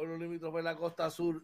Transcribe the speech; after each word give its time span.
Pueblo 0.00 0.16
limítrofe 0.16 0.62
la 0.62 0.76
costa 0.76 1.10
sur 1.10 1.42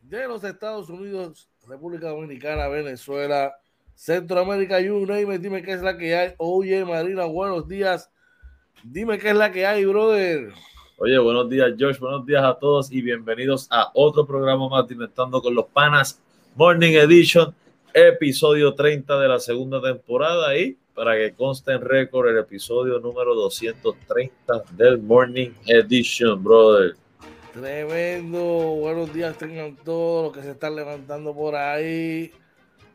de 0.00 0.28
los 0.28 0.44
Estados 0.44 0.88
Unidos, 0.88 1.50
República 1.66 2.10
Dominicana, 2.10 2.68
Venezuela, 2.68 3.56
Centroamérica, 3.96 4.80
you 4.80 5.04
name 5.04 5.36
Dime 5.40 5.60
qué 5.60 5.72
es 5.72 5.82
la 5.82 5.98
que 5.98 6.14
hay. 6.14 6.34
Oye, 6.38 6.84
Marina, 6.84 7.24
buenos 7.24 7.66
días. 7.66 8.08
Dime 8.84 9.18
qué 9.18 9.30
es 9.30 9.36
la 9.36 9.50
que 9.50 9.66
hay, 9.66 9.84
brother. 9.86 10.52
Oye, 10.98 11.18
buenos 11.18 11.50
días, 11.50 11.72
Josh. 11.76 11.98
Buenos 11.98 12.24
días 12.24 12.44
a 12.44 12.54
todos 12.54 12.92
y 12.92 13.02
bienvenidos 13.02 13.66
a 13.72 13.90
otro 13.92 14.24
programa 14.24 14.68
más 14.68 14.88
Inventando 14.88 15.42
con 15.42 15.56
los 15.56 15.66
Panas 15.66 16.22
Morning 16.54 16.92
Edition, 16.92 17.52
episodio 17.92 18.72
30 18.72 19.18
de 19.18 19.28
la 19.28 19.40
segunda 19.40 19.82
temporada. 19.82 20.56
Y 20.56 20.78
para 20.94 21.16
que 21.16 21.34
conste 21.34 21.72
en 21.72 21.80
récord, 21.80 22.28
el 22.28 22.38
episodio 22.38 23.00
número 23.00 23.34
230 23.34 24.62
del 24.76 24.98
Morning 24.98 25.50
Edition, 25.66 26.44
brother. 26.44 26.94
Tremendo. 27.56 28.38
Buenos 28.38 29.14
días, 29.14 29.38
tengan 29.38 29.76
todos 29.76 30.24
los 30.24 30.32
que 30.34 30.42
se 30.42 30.50
están 30.50 30.76
levantando 30.76 31.34
por 31.34 31.56
ahí. 31.56 32.30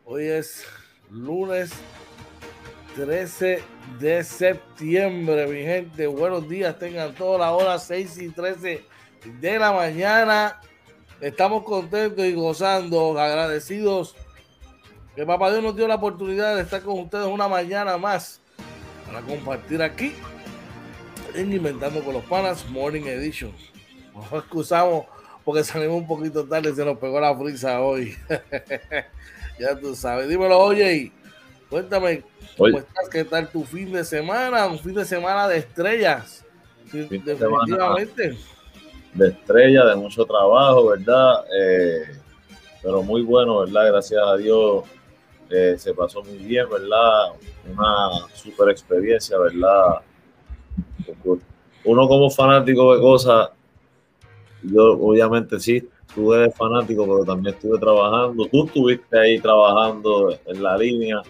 Hoy 0.05 0.25
es 0.25 0.67
lunes 1.09 1.71
13 2.95 3.63
de 3.99 4.23
septiembre, 4.23 5.47
mi 5.47 5.63
gente. 5.63 6.05
Buenos 6.05 6.47
días, 6.47 6.77
tengan 6.77 7.15
todas 7.15 7.39
las 7.39 7.49
horas 7.49 7.87
6 7.87 8.17
y 8.19 8.29
13 8.29 8.85
de 9.39 9.57
la 9.57 9.71
mañana. 9.71 10.61
Estamos 11.19 11.63
contentos 11.63 12.23
y 12.23 12.33
gozando, 12.33 13.19
agradecidos 13.19 14.15
que 15.15 15.25
Papá 15.25 15.49
Dios 15.49 15.63
nos 15.63 15.75
dio 15.75 15.87
la 15.87 15.95
oportunidad 15.95 16.55
de 16.55 16.61
estar 16.61 16.83
con 16.83 16.99
ustedes 16.99 17.25
una 17.25 17.47
mañana 17.47 17.97
más 17.97 18.39
para 19.07 19.21
compartir 19.21 19.81
aquí 19.81 20.13
en 21.33 21.51
Inventando 21.51 22.03
con 22.03 22.13
los 22.13 22.25
Panas 22.25 22.69
Morning 22.69 23.07
Edition. 23.07 23.70
Nos 24.13 24.31
excusamos 24.33 25.05
porque 25.43 25.63
salimos 25.63 25.97
un 25.97 26.07
poquito 26.07 26.45
tarde, 26.45 26.73
se 26.73 26.85
nos 26.85 26.97
pegó 26.97 27.19
la 27.19 27.35
frisa 27.35 27.81
hoy. 27.81 28.15
ya 29.59 29.77
tú 29.79 29.95
sabes. 29.95 30.27
Dímelo, 30.27 30.59
oye, 30.59 31.11
cuéntame, 31.69 32.23
¿cómo 32.57 32.77
estás? 32.77 33.09
¿Qué 33.09 33.23
tal 33.23 33.49
tu 33.49 33.63
fin 33.63 33.91
de 33.91 34.03
semana? 34.03 34.67
Un 34.67 34.79
fin 34.79 34.93
de 34.93 35.05
semana 35.05 35.47
de 35.47 35.57
estrellas. 35.57 36.45
definitivamente. 36.91 38.37
De 39.13 39.27
estrellas, 39.27 39.87
de 39.87 39.95
mucho 39.95 40.25
trabajo, 40.25 40.87
¿verdad? 40.87 41.43
Eh, 41.59 42.15
pero 42.81 43.03
muy 43.03 43.23
bueno, 43.23 43.59
¿verdad? 43.59 43.87
Gracias 43.87 44.21
a 44.25 44.37
Dios 44.37 44.85
eh, 45.49 45.75
se 45.77 45.93
pasó 45.93 46.23
muy 46.23 46.37
bien, 46.37 46.65
¿verdad? 46.69 47.33
Una 47.69 48.27
super 48.33 48.69
experiencia, 48.69 49.37
¿verdad? 49.37 50.01
Uno 51.83 52.07
como 52.07 52.29
fanático 52.29 52.95
de 52.95 53.01
cosas, 53.01 53.49
yo 54.63 54.93
obviamente 54.99 55.59
sí, 55.59 55.87
tú 56.13 56.33
eres 56.33 56.55
fanático, 56.55 57.03
pero 57.03 57.25
también 57.25 57.55
estuve 57.55 57.79
trabajando. 57.79 58.45
Tú 58.45 58.65
estuviste 58.65 59.19
ahí 59.19 59.39
trabajando 59.39 60.37
en 60.45 60.63
la 60.63 60.77
línea. 60.77 61.21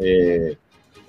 Eh, 0.00 0.56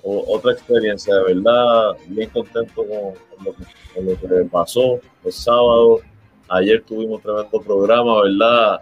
otra 0.02 0.52
experiencia, 0.52 1.14
de 1.16 1.34
verdad, 1.34 1.96
bien 2.06 2.30
contento 2.30 2.74
con, 2.74 4.06
lo, 4.06 4.20
que, 4.20 4.48
pasó 4.50 5.00
el 5.24 5.32
sábado. 5.32 6.00
Ayer 6.48 6.82
tuvimos 6.82 7.20
tremendo 7.22 7.60
programa, 7.60 8.22
¿verdad? 8.22 8.80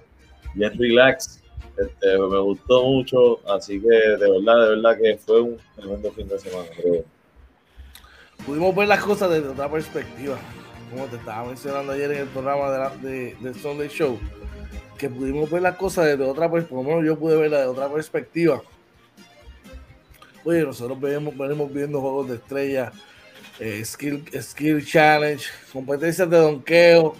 Bien 0.55 0.79
relax. 0.79 1.43
Este, 1.79 2.19
me 2.19 2.39
gustó 2.39 2.85
mucho, 2.85 3.41
así 3.49 3.81
que 3.81 3.89
de 3.89 4.31
verdad, 4.31 4.61
de 4.61 4.69
verdad 4.77 4.97
que 5.01 5.17
fue 5.17 5.41
un 5.41 5.57
tremendo 5.75 6.13
fin 6.13 6.29
de 6.29 6.39
semana. 6.39 6.69
Pudimos 8.47 8.77
ver 8.77 8.87
las 8.87 9.03
cosas 9.03 9.31
desde 9.31 9.49
otra 9.49 9.69
perspectiva 9.71 10.39
como 10.91 11.07
te 11.07 11.17
estaba 11.17 11.47
mencionando 11.47 11.93
ayer 11.93 12.11
en 12.13 12.19
el 12.23 12.29
programa 12.29 12.71
de, 12.71 12.79
la, 12.79 12.91
de, 12.91 13.55
Sunday 13.55 13.89
Show, 13.89 14.19
que 14.99 15.09
pudimos 15.09 15.51
ver 15.51 15.63
las 15.63 15.77
cosas 15.77 16.07
desde 16.07 16.25
otra 16.25 16.51
perspectiva, 16.51 16.83
por 16.83 16.85
lo 16.85 16.97
menos 16.97 17.07
yo 17.07 17.19
pude 17.19 17.37
verla 17.37 17.61
de 17.61 17.67
otra 17.67 17.89
perspectiva. 17.89 18.63
Oye, 20.45 20.63
nosotros 20.63 21.01
venimos, 21.01 21.37
venimos 21.37 21.73
viendo 21.73 22.01
juegos 22.01 22.29
de 22.29 22.35
estrella, 22.37 22.93
eh, 23.59 23.85
skill, 23.85 24.25
skill 24.41 24.85
Challenge, 24.85 25.45
competencias 25.73 26.29
de 26.29 26.37
donqueo, 26.37 27.15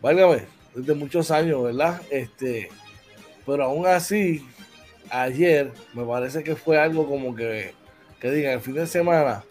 válgame, 0.00 0.46
desde 0.74 0.94
muchos 0.94 1.30
años, 1.30 1.62
¿verdad? 1.62 2.00
Este, 2.10 2.70
pero 3.44 3.64
aún 3.64 3.86
así, 3.86 4.46
ayer 5.10 5.72
me 5.94 6.04
parece 6.04 6.42
que 6.42 6.56
fue 6.56 6.78
algo 6.78 7.06
como 7.06 7.34
que, 7.34 7.74
que 8.20 8.30
digan, 8.30 8.54
el 8.54 8.60
fin 8.60 8.74
de 8.74 8.86
semana, 8.86 9.44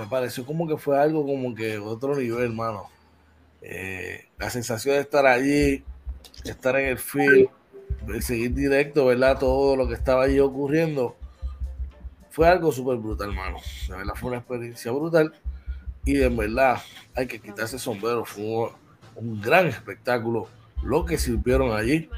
me 0.00 0.06
pareció 0.06 0.46
como 0.46 0.66
que 0.66 0.78
fue 0.78 0.98
algo 0.98 1.26
como 1.26 1.54
que 1.54 1.78
otro 1.78 2.16
nivel, 2.16 2.44
hermano. 2.44 2.88
Eh, 3.60 4.28
la 4.38 4.48
sensación 4.48 4.94
de 4.94 5.02
estar 5.02 5.26
allí, 5.26 5.84
estar 6.42 6.74
en 6.80 6.86
el 6.86 6.98
field, 6.98 7.50
seguir 8.20 8.54
directo, 8.54 9.04
¿verdad? 9.04 9.38
Todo 9.38 9.76
lo 9.76 9.86
que 9.86 9.92
estaba 9.92 10.22
allí 10.22 10.40
ocurriendo, 10.40 11.16
fue 12.30 12.48
algo 12.48 12.72
súper 12.72 12.96
brutal, 12.96 13.28
hermano. 13.28 13.58
De 13.88 13.96
verdad 13.96 14.14
fue 14.14 14.30
una 14.30 14.38
experiencia 14.38 14.90
brutal 14.90 15.34
y 16.06 16.22
en 16.22 16.34
verdad 16.34 16.80
hay 17.14 17.26
que 17.26 17.38
quitarse 17.38 17.76
el 17.76 17.80
sombrero. 17.82 18.24
Fue 18.24 18.70
un, 19.16 19.42
gran 19.42 19.66
espectáculo 19.66 20.48
lo 20.82 21.04
que 21.04 21.18
sirvieron 21.18 21.76
allí 21.76 22.08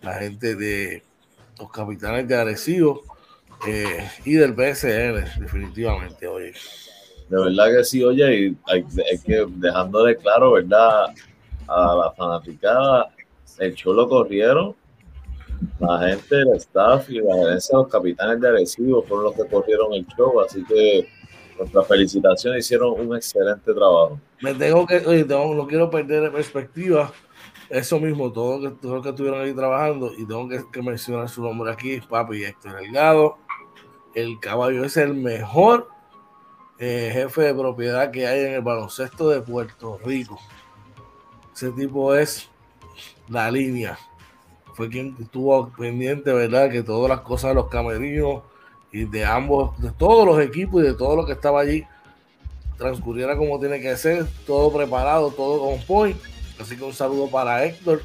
la 0.00 0.14
gente 0.14 0.54
de 0.54 1.02
los 1.58 1.72
capitanes 1.72 2.28
de 2.28 2.36
Arecibo 2.36 3.02
eh, 3.66 4.08
y 4.24 4.34
del 4.34 4.54
PSN, 4.54 5.40
definitivamente, 5.40 6.28
oye. 6.28 6.54
De 7.32 7.42
verdad 7.42 7.78
que 7.78 7.84
sí, 7.84 8.04
oye, 8.04 8.34
y 8.34 8.56
hay, 8.66 8.84
que 9.24 9.46
dejándole 9.56 10.18
claro, 10.18 10.52
¿verdad? 10.52 11.14
A 11.66 11.94
la 11.94 12.12
fanaticada, 12.12 13.10
el 13.58 13.74
show 13.74 13.94
lo 13.94 14.06
corrieron, 14.06 14.76
la 15.80 16.10
gente 16.10 16.36
del 16.36 16.56
staff 16.56 17.08
y 17.08 17.22
la 17.22 17.34
gerencia 17.36 17.78
los 17.78 17.88
capitanes 17.88 18.38
de 18.38 18.48
Arecibo 18.48 19.02
fueron 19.04 19.24
los 19.24 19.34
que 19.34 19.46
corrieron 19.46 19.94
el 19.94 20.06
show, 20.08 20.42
así 20.42 20.62
que 20.64 21.08
nuestra 21.58 21.82
felicitación 21.84 22.58
hicieron 22.58 23.00
un 23.00 23.16
excelente 23.16 23.72
trabajo. 23.72 24.20
Me 24.42 24.52
tengo 24.52 24.86
que, 24.86 24.98
oye, 24.98 25.24
no 25.24 25.66
quiero 25.66 25.88
perder 25.88 26.24
de 26.24 26.30
perspectiva 26.32 27.10
eso 27.70 27.98
mismo, 27.98 28.30
todo 28.30 28.58
lo 28.58 28.68
que, 28.68 28.76
todo 28.76 29.00
que 29.00 29.08
estuvieron 29.08 29.40
ahí 29.40 29.54
trabajando, 29.54 30.12
y 30.18 30.26
tengo 30.26 30.50
que, 30.50 30.60
que 30.70 30.82
mencionar 30.82 31.30
su 31.30 31.42
nombre 31.42 31.72
aquí, 31.72 31.98
papi 32.06 32.44
Héctor 32.44 32.76
Delgado. 32.76 33.38
El 34.14 34.38
caballo 34.38 34.84
es 34.84 34.98
el 34.98 35.14
mejor 35.14 35.91
eh, 36.78 37.10
jefe 37.12 37.42
de 37.42 37.54
propiedad 37.54 38.10
que 38.10 38.26
hay 38.26 38.40
en 38.46 38.52
el 38.54 38.62
baloncesto 38.62 39.28
de 39.28 39.40
Puerto 39.40 39.98
Rico. 40.04 40.38
Ese 41.54 41.70
tipo 41.70 42.14
es 42.14 42.48
la 43.28 43.50
línea. 43.50 43.98
Fue 44.74 44.88
quien 44.88 45.16
estuvo 45.20 45.70
pendiente, 45.70 46.32
¿verdad? 46.32 46.70
Que 46.70 46.82
todas 46.82 47.08
las 47.08 47.20
cosas 47.20 47.50
de 47.50 47.54
los 47.56 47.68
camerinos 47.68 48.42
y 48.90 49.04
de 49.04 49.24
ambos, 49.24 49.80
de 49.80 49.90
todos 49.90 50.26
los 50.26 50.40
equipos 50.40 50.82
y 50.82 50.86
de 50.86 50.94
todo 50.94 51.16
lo 51.16 51.26
que 51.26 51.32
estaba 51.32 51.60
allí, 51.60 51.86
transcurriera 52.78 53.36
como 53.36 53.60
tiene 53.60 53.80
que 53.80 53.96
ser, 53.96 54.26
todo 54.46 54.72
preparado, 54.72 55.30
todo 55.30 55.60
con 55.60 55.80
point. 55.82 56.16
Así 56.60 56.76
que 56.76 56.84
un 56.84 56.92
saludo 56.92 57.28
para 57.28 57.64
Héctor. 57.64 58.02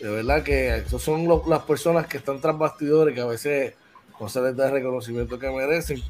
De 0.00 0.10
verdad 0.10 0.42
que 0.42 0.76
esos 0.76 1.02
son 1.02 1.28
las 1.48 1.62
personas 1.62 2.06
que 2.06 2.18
están 2.18 2.40
tras 2.40 2.56
bastidores 2.56 3.14
que 3.14 3.20
a 3.20 3.26
veces 3.26 3.74
no 4.20 4.28
se 4.28 4.40
les 4.40 4.56
da 4.56 4.66
el 4.66 4.72
reconocimiento 4.72 5.38
que 5.38 5.50
merecen 5.50 6.02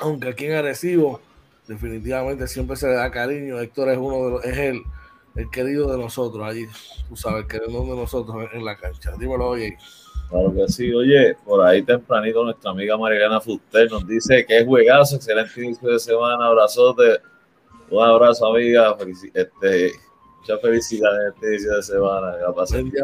aunque 0.00 0.28
aquí 0.28 0.46
en 0.46 0.54
Arecibo 0.54 1.20
definitivamente 1.66 2.46
siempre 2.46 2.76
se 2.76 2.88
le 2.88 2.94
da 2.94 3.10
cariño. 3.10 3.58
Héctor 3.60 3.90
es 3.90 3.98
uno 3.98 4.24
de 4.24 4.30
los, 4.30 4.44
es 4.44 4.58
el, 4.58 4.82
el 5.34 5.50
querido 5.50 5.90
de 5.90 5.98
nosotros 5.98 6.44
allí, 6.44 6.66
tú 7.08 7.16
sabes, 7.16 7.44
el 7.44 7.48
querido 7.48 7.82
de 7.82 7.96
nosotros 7.96 8.48
en, 8.52 8.64
la 8.64 8.76
cancha. 8.76 9.12
Dímelo, 9.18 9.48
oye. 9.48 9.76
Claro 10.28 10.52
que 10.52 10.66
sí, 10.68 10.92
oye, 10.92 11.36
por 11.44 11.64
ahí 11.64 11.82
tempranito 11.82 12.42
nuestra 12.42 12.72
amiga 12.72 12.96
Mariana 12.96 13.40
Fuster 13.40 13.88
nos 13.88 14.04
dice 14.08 14.44
que 14.44 14.58
es 14.58 14.66
juegazo, 14.66 15.16
excelente 15.16 15.64
inicio 15.64 15.88
de 15.88 16.00
semana, 16.00 16.46
abrazote, 16.46 17.20
un 17.90 18.02
abrazo 18.02 18.52
amiga, 18.52 18.96
este, 19.34 19.92
muchas 20.40 20.60
felicidades 20.60 21.20
en 21.20 21.32
este 21.32 21.46
inicio 21.46 21.76
de 21.76 21.82
semana. 21.82 22.34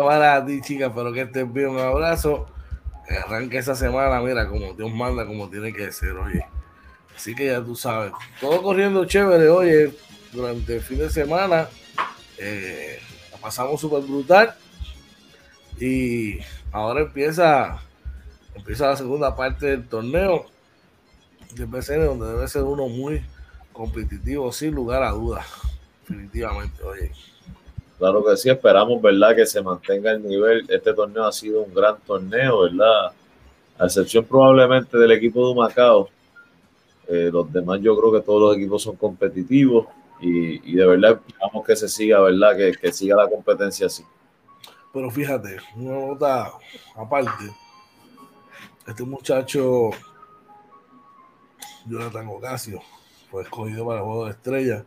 Para 0.00 0.44
ti, 0.44 0.61
chica, 0.62 0.93
pero 0.93 1.12
que 1.12 1.21
estés 1.21 1.53
bien, 1.53 1.69
un 1.69 1.79
abrazo, 1.79 2.47
que 3.06 3.15
arranque 3.15 3.59
esa 3.59 3.77
semana, 3.77 4.21
mira, 4.21 4.49
como 4.49 4.73
Dios 4.75 4.93
manda, 4.93 5.25
como 5.25 5.49
tiene 5.49 5.73
que 5.73 5.93
ser, 5.93 6.17
oye. 6.17 6.44
Así 7.14 7.35
que 7.35 7.47
ya 7.47 7.62
tú 7.62 7.76
sabes, 7.76 8.12
todo 8.41 8.62
corriendo 8.62 9.05
chévere, 9.05 9.49
oye, 9.49 9.93
durante 10.32 10.76
el 10.76 10.81
fin 10.81 10.99
de 10.99 11.11
semana. 11.11 11.69
Eh, 12.38 12.99
la 13.31 13.38
pasamos 13.38 13.81
súper 13.81 14.03
brutal. 14.03 14.55
Y 15.79 16.38
ahora 16.73 17.03
empieza, 17.03 17.81
empieza 18.55 18.88
la 18.88 18.97
segunda 18.97 19.35
parte 19.37 19.67
del 19.67 19.88
torneo 19.88 20.47
de 21.55 21.67
PCN, 21.67 22.06
donde 22.06 22.29
debe 22.29 22.49
ser 22.49 22.62
uno 22.62 22.88
muy 22.88 23.23
competitivo, 23.73 24.53
sin 24.53 24.75
lugar 24.75 25.03
a 25.03 25.11
dudas. 25.11 25.47
Definitivamente, 26.08 26.82
oye. 26.82 27.12
Claro 27.99 28.25
que 28.25 28.37
sí, 28.37 28.50
esperamos, 28.50 29.00
¿verdad? 29.00 29.37
Que 29.37 29.47
se 29.47 29.62
mantenga 29.62 30.11
el 30.12 30.26
nivel. 30.26 30.67
Este 30.69 30.93
torneo 30.93 31.25
ha 31.25 31.32
sido 31.32 31.62
un 31.62 31.73
gran 31.73 31.97
torneo, 32.00 32.62
¿verdad? 32.62 33.12
A 33.79 33.85
excepción 33.85 34.25
probablemente 34.25 34.99
del 34.99 35.12
equipo 35.12 35.49
de 35.49 35.55
Macao, 35.55 36.08
eh, 37.12 37.31
los 37.31 37.53
demás 37.53 37.81
yo 37.81 37.97
creo 37.99 38.12
que 38.12 38.20
todos 38.20 38.41
los 38.41 38.56
equipos 38.56 38.82
son 38.82 38.97
competitivos 38.97 39.87
y, 40.20 40.76
de 40.76 40.87
verdad 40.87 41.20
esperamos 41.26 41.67
que 41.67 41.76
se 41.76 41.88
siga, 41.88 42.20
¿verdad? 42.20 42.56
Que, 42.56 42.73
que 42.73 42.93
siga 42.93 43.17
la 43.17 43.29
competencia 43.29 43.87
así. 43.87 44.05
Pero 44.93 45.11
fíjate, 45.11 45.56
una 45.75 46.06
nota 46.06 46.53
aparte, 46.94 47.44
este 48.87 49.05
muchacho, 49.05 49.91
Jonathan 51.87 52.29
Ocasio, 52.29 52.81
fue 53.31 53.43
escogido 53.43 53.87
para 53.87 54.00
el 54.00 54.05
juego 54.05 54.25
de 54.26 54.31
estrella. 54.31 54.85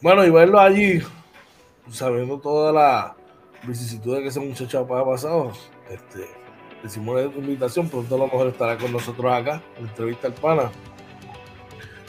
Bueno, 0.00 0.24
y 0.24 0.30
verlo 0.30 0.58
allí, 0.60 1.00
sabiendo 1.90 2.38
toda 2.38 2.72
la 2.72 3.16
vicisitud 3.64 4.18
que 4.18 4.28
ese 4.28 4.40
muchacho 4.40 4.80
ha 4.80 5.04
pasado, 5.04 5.52
este, 5.90 6.26
decimos 6.82 7.16
la 7.16 7.22
invitación, 7.22 7.88
pronto 7.88 8.14
a 8.14 8.18
lo 8.18 8.24
mejor 8.24 8.48
estará 8.48 8.76
con 8.78 8.92
nosotros 8.92 9.32
acá, 9.32 9.62
en 9.78 9.86
entrevista 9.86 10.28
al 10.28 10.34
pana. 10.34 10.70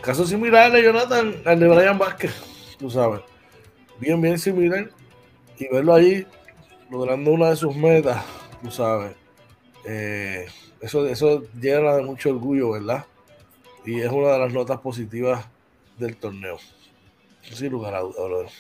Caso 0.04 0.26
similar 0.26 0.70
de 0.70 0.84
Jonathan, 0.84 1.34
al 1.46 1.60
de 1.62 1.68
Brian 1.70 1.98
Vázquez, 1.98 2.34
tú 2.78 2.90
sabes. 2.90 3.22
Bien, 4.00 4.22
bien 4.22 4.38
similar. 4.38 4.90
Y 5.58 5.70
verlo 5.70 5.94
allí 5.94 6.28
logrando 6.92 7.32
una 7.32 7.52
de 7.52 7.56
sus 7.56 7.74
metas, 7.74 8.22
tú 8.62 8.70
sabes. 8.70 9.16
Eh, 9.86 10.46
eso, 10.82 11.08
eso 11.08 11.44
llena 11.58 11.96
de 11.96 12.04
mucho 12.04 12.32
orgullo, 12.32 12.72
¿verdad? 12.72 13.06
Y 13.86 14.02
es 14.02 14.12
una 14.12 14.34
de 14.34 14.40
las 14.40 14.52
notas 14.52 14.82
positivas 14.82 15.46
del 15.98 16.18
torneo. 16.18 16.58
Sin 17.42 17.72
lugar 17.72 17.96
a 17.96 18.02
dudas, 18.02 18.52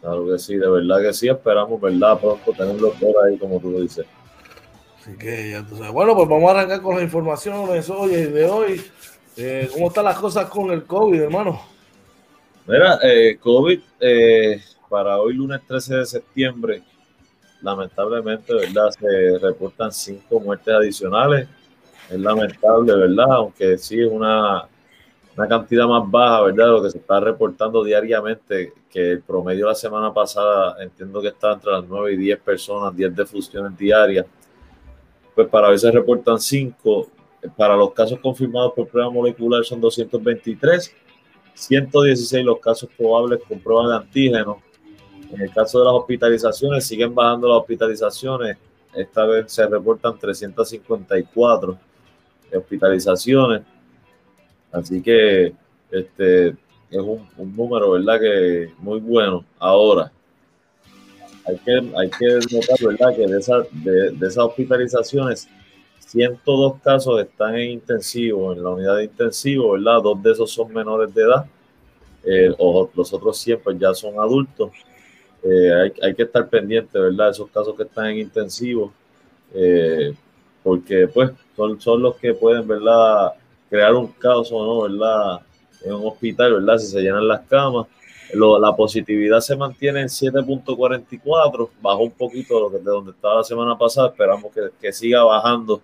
Claro 0.00 0.26
que 0.26 0.38
sí, 0.38 0.56
de 0.56 0.68
verdad 0.68 1.02
que 1.02 1.12
sí, 1.12 1.28
esperamos, 1.28 1.78
¿verdad? 1.78 2.18
Pronto 2.18 2.52
tenerlo 2.52 2.90
por 2.92 3.26
ahí, 3.26 3.36
como 3.36 3.60
tú 3.60 3.70
lo 3.70 3.80
dices. 3.82 4.06
Así 4.98 5.14
que 5.18 5.50
ya 5.50 5.62
tú 5.62 5.76
sabes. 5.76 5.92
Bueno, 5.92 6.14
pues 6.14 6.26
vamos 6.26 6.48
a 6.48 6.52
arrancar 6.52 6.80
con 6.80 6.94
las 6.94 7.04
informaciones 7.04 7.90
hoy 7.90 8.12
de 8.12 8.46
hoy. 8.46 8.82
Eh, 9.36 9.68
¿Cómo 9.72 9.88
están 9.88 10.04
las 10.04 10.18
cosas 10.18 10.48
con 10.48 10.70
el 10.70 10.84
COVID, 10.84 11.22
hermano? 11.22 11.60
Mira, 12.66 12.98
eh, 13.02 13.36
COVID 13.40 13.80
eh, 13.98 14.62
para 14.88 15.18
hoy 15.18 15.34
lunes 15.34 15.60
13 15.66 15.96
de 15.96 16.06
septiembre, 16.06 16.82
lamentablemente, 17.60 18.54
¿verdad? 18.54 18.90
Se 18.90 19.38
reportan 19.38 19.90
cinco 19.90 20.38
muertes 20.38 20.72
adicionales. 20.72 21.48
Es 22.08 22.20
lamentable, 22.20 22.94
¿verdad? 22.94 23.32
Aunque 23.32 23.76
sí 23.76 24.00
es 24.00 24.08
una, 24.08 24.68
una 25.36 25.48
cantidad 25.48 25.86
más 25.86 26.08
baja, 26.08 26.42
¿verdad? 26.42 26.68
lo 26.68 26.82
que 26.82 26.90
se 26.90 26.98
está 26.98 27.18
reportando 27.18 27.82
diariamente, 27.82 28.72
que 28.88 29.12
el 29.12 29.22
promedio 29.22 29.66
la 29.66 29.74
semana 29.74 30.14
pasada 30.14 30.76
entiendo 30.80 31.20
que 31.20 31.28
está 31.28 31.54
entre 31.54 31.72
las 31.72 31.84
9 31.88 32.12
y 32.12 32.16
10 32.18 32.38
personas, 32.38 32.94
10 32.94 33.16
defusiones 33.16 33.76
diarias. 33.76 34.26
Pues 35.34 35.48
para 35.48 35.68
hoy 35.68 35.78
se 35.78 35.90
reportan 35.90 36.38
cinco 36.38 37.08
para 37.56 37.76
los 37.76 37.92
casos 37.92 38.18
confirmados 38.20 38.72
por 38.74 38.88
prueba 38.88 39.10
molecular 39.10 39.64
son 39.64 39.80
223, 39.80 40.94
116 41.54 42.44
los 42.44 42.58
casos 42.58 42.88
probables 42.96 43.40
con 43.46 43.58
prueba 43.60 43.88
de 43.88 43.96
antígenos. 43.96 44.56
En 45.32 45.40
el 45.40 45.52
caso 45.52 45.80
de 45.80 45.84
las 45.86 45.94
hospitalizaciones, 45.94 46.86
siguen 46.86 47.14
bajando 47.14 47.48
las 47.48 47.58
hospitalizaciones. 47.58 48.56
Esta 48.94 49.26
vez 49.26 49.52
se 49.52 49.66
reportan 49.66 50.18
354 50.18 51.78
hospitalizaciones. 52.54 53.62
Así 54.70 55.02
que 55.02 55.52
este 55.90 56.48
es 56.48 57.00
un, 57.00 57.26
número, 57.56 57.92
¿verdad? 57.92 58.20
Que 58.20 58.72
muy 58.78 59.00
bueno. 59.00 59.44
Ahora, 59.58 60.12
hay 61.46 61.56
que, 61.58 61.72
hay 61.72 62.10
que 62.10 62.54
notar, 62.54 62.78
¿verdad? 62.80 63.16
Que 63.16 63.26
de, 63.26 63.90
de, 63.90 64.10
de 64.12 64.26
esas 64.26 64.44
hospitalizaciones, 64.44 65.48
102 66.06 66.80
casos 66.82 67.20
están 67.20 67.56
en 67.56 67.72
intensivo, 67.72 68.52
en 68.52 68.62
la 68.62 68.70
unidad 68.70 68.96
de 68.96 69.04
intensivo, 69.04 69.72
¿verdad? 69.72 70.02
Dos 70.02 70.22
de 70.22 70.32
esos 70.32 70.50
son 70.50 70.72
menores 70.72 71.12
de 71.14 71.22
edad, 71.22 71.46
eh, 72.24 72.54
o 72.58 72.90
los 72.94 73.12
otros 73.12 73.38
100 73.38 73.60
pues 73.62 73.78
ya 73.78 73.94
son 73.94 74.18
adultos. 74.18 74.70
Eh, 75.42 75.72
hay, 75.72 75.92
hay, 76.02 76.14
que 76.14 76.22
estar 76.22 76.48
pendiente, 76.48 76.98
¿verdad? 76.98 77.30
Esos 77.30 77.50
casos 77.50 77.74
que 77.76 77.82
están 77.82 78.06
en 78.06 78.18
intensivo, 78.18 78.92
eh, 79.54 80.14
porque 80.62 81.08
pues 81.08 81.32
son, 81.56 81.80
son 81.80 82.02
los 82.02 82.16
que 82.16 82.32
pueden, 82.34 82.66
¿verdad? 82.66 83.32
Crear 83.68 83.94
un 83.94 84.08
caos 84.08 84.50
o 84.52 84.64
no, 84.64 84.82
¿verdad? 84.82 85.40
En 85.84 85.94
un 85.94 86.06
hospital, 86.06 86.54
¿verdad? 86.54 86.78
Si 86.78 86.86
se 86.86 87.00
llenan 87.00 87.26
las 87.28 87.42
camas. 87.46 87.86
la 88.32 88.76
positividad 88.76 89.40
se 89.40 89.56
mantiene 89.56 90.00
en 90.00 90.08
7.44, 90.08 91.68
bajó 91.82 92.02
un 92.04 92.12
poquito 92.12 92.70
de, 92.70 92.78
de 92.78 92.84
donde 92.84 93.10
estaba 93.10 93.36
la 93.36 93.44
semana 93.44 93.76
pasada, 93.76 94.08
esperamos 94.08 94.52
que, 94.52 94.70
que 94.80 94.92
siga 94.92 95.24
bajando 95.24 95.82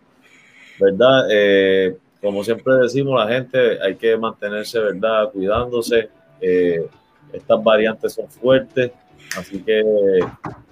¿verdad? 0.81 1.29
Eh, 1.31 1.97
como 2.21 2.45
siempre 2.45 2.75
decimos, 2.77 3.19
la 3.19 3.33
gente 3.33 3.83
hay 3.83 3.97
que 3.97 4.17
mantenerse, 4.17 4.79
¿verdad? 4.79 5.31
Cuidándose. 5.33 6.09
Eh, 6.41 6.87
estas 7.33 7.63
variantes 7.63 8.13
son 8.15 8.29
fuertes, 8.29 8.91
así 9.37 9.63
que 9.63 9.83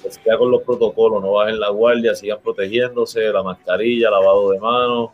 se 0.08 0.36
con 0.36 0.50
los 0.50 0.62
protocolos, 0.62 1.22
no 1.22 1.32
bajen 1.32 1.60
la 1.60 1.70
guardia, 1.70 2.14
sigan 2.14 2.38
protegiéndose, 2.42 3.32
la 3.32 3.42
mascarilla, 3.42 4.10
lavado 4.10 4.50
de 4.50 4.58
manos, 4.58 5.10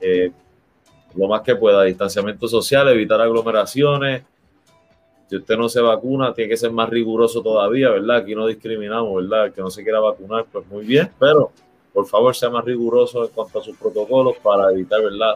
eh, 0.00 0.32
lo 1.14 1.28
más 1.28 1.42
que 1.42 1.54
pueda, 1.54 1.84
distanciamiento 1.84 2.48
social, 2.48 2.88
evitar 2.88 3.20
aglomeraciones. 3.20 4.24
Si 5.28 5.36
usted 5.36 5.56
no 5.56 5.68
se 5.68 5.80
vacuna, 5.80 6.34
tiene 6.34 6.50
que 6.50 6.56
ser 6.56 6.72
más 6.72 6.88
riguroso 6.88 7.42
todavía, 7.42 7.90
¿verdad? 7.90 8.16
Aquí 8.16 8.34
no 8.34 8.46
discriminamos, 8.46 9.22
¿verdad? 9.22 9.52
Que 9.52 9.60
no 9.60 9.70
se 9.70 9.82
quiera 9.82 10.00
vacunar, 10.00 10.46
pues 10.50 10.66
muy 10.66 10.84
bien, 10.84 11.10
pero 11.18 11.52
por 11.92 12.06
favor 12.06 12.34
sea 12.34 12.50
más 12.50 12.64
riguroso 12.64 13.24
en 13.24 13.30
cuanto 13.30 13.60
a 13.60 13.62
sus 13.62 13.76
protocolos 13.76 14.36
para 14.42 14.70
evitar 14.72 15.02
¿verdad? 15.02 15.34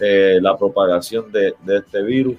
Eh, 0.00 0.38
la 0.40 0.56
propagación 0.56 1.30
de, 1.30 1.54
este 1.68 2.02
virus. 2.02 2.36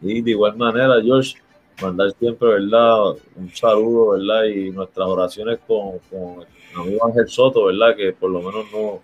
Y 0.00 0.20
de 0.20 0.30
igual 0.30 0.56
manera, 0.56 1.00
George, 1.02 1.36
mandar 1.82 2.12
siempre 2.12 2.48
¿verdad? 2.48 3.14
un 3.36 3.50
saludo 3.52 4.10
¿verdad? 4.10 4.44
y 4.44 4.70
nuestras 4.70 5.06
oraciones 5.06 5.58
con, 5.66 5.98
con 6.10 6.42
el 6.42 6.80
amigo 6.80 7.06
Ángel 7.06 7.28
Soto, 7.28 7.64
¿verdad? 7.64 7.96
que 7.96 8.12
por 8.12 8.30
lo 8.30 8.40
menos 8.40 8.66
no, 8.72 9.00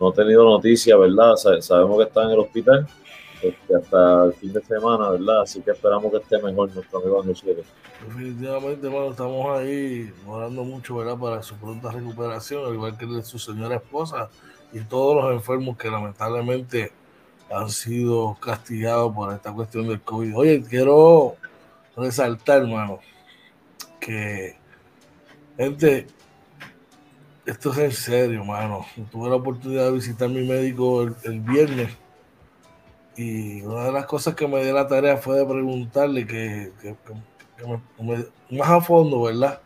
no 0.00 0.08
ha 0.08 0.12
tenido 0.12 0.44
noticia, 0.44 0.96
¿verdad? 0.96 1.34
Sabemos 1.60 1.98
que 1.98 2.04
está 2.04 2.24
en 2.24 2.30
el 2.30 2.38
hospital 2.38 2.88
este, 3.48 3.76
hasta 3.76 4.24
el 4.24 4.32
fin 4.34 4.52
de 4.52 4.62
semana, 4.62 5.10
¿verdad? 5.10 5.42
Así 5.42 5.60
que 5.60 5.72
esperamos 5.72 6.10
que 6.10 6.18
esté 6.18 6.40
mejor 6.42 6.74
nuestro 6.74 6.98
amigo 6.98 7.20
Andrés 7.20 7.44
Definitivamente, 8.06 8.86
hermano, 8.86 9.10
estamos 9.10 9.58
ahí 9.58 10.12
orando 10.26 10.64
mucho, 10.64 10.96
¿verdad? 10.96 11.18
Para 11.18 11.42
su 11.42 11.54
pronta 11.56 11.90
recuperación, 11.90 12.64
al 12.64 12.74
igual 12.74 12.96
que 12.96 13.04
de 13.04 13.22
su 13.22 13.38
señora 13.38 13.76
esposa 13.76 14.30
y 14.72 14.80
todos 14.80 15.22
los 15.22 15.32
enfermos 15.34 15.76
que 15.76 15.90
lamentablemente 15.90 16.92
han 17.50 17.68
sido 17.68 18.36
castigados 18.40 19.14
por 19.14 19.32
esta 19.34 19.52
cuestión 19.52 19.88
del 19.88 20.00
COVID. 20.00 20.36
Oye, 20.36 20.64
quiero 20.68 21.36
resaltar, 21.96 22.62
hermano, 22.62 23.00
que 24.00 24.56
gente, 25.58 26.06
esto 27.44 27.72
es 27.72 27.78
en 27.78 27.92
serio, 27.92 28.40
hermano. 28.40 28.86
Tuve 29.12 29.28
la 29.28 29.36
oportunidad 29.36 29.84
de 29.86 29.92
visitar 29.92 30.28
a 30.28 30.32
mi 30.32 30.46
médico 30.46 31.02
el 31.02 31.40
viernes 31.40 31.90
y 33.16 33.62
una 33.62 33.84
de 33.84 33.92
las 33.92 34.06
cosas 34.06 34.34
que 34.34 34.48
me 34.48 34.62
dio 34.64 34.74
la 34.74 34.88
tarea 34.88 35.16
fue 35.16 35.38
de 35.38 35.46
preguntarle 35.46 36.26
que, 36.26 36.72
más 38.50 38.68
a 38.68 38.80
fondo, 38.80 39.22
¿verdad? 39.22 39.60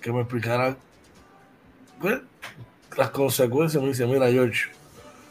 Que 0.00 0.12
me 0.12 0.20
explicara 0.20 0.76
pues, 2.00 2.20
las 2.96 3.10
consecuencias. 3.10 3.82
Me 3.82 3.88
dice, 3.88 4.06
mira 4.06 4.30
George, 4.30 4.70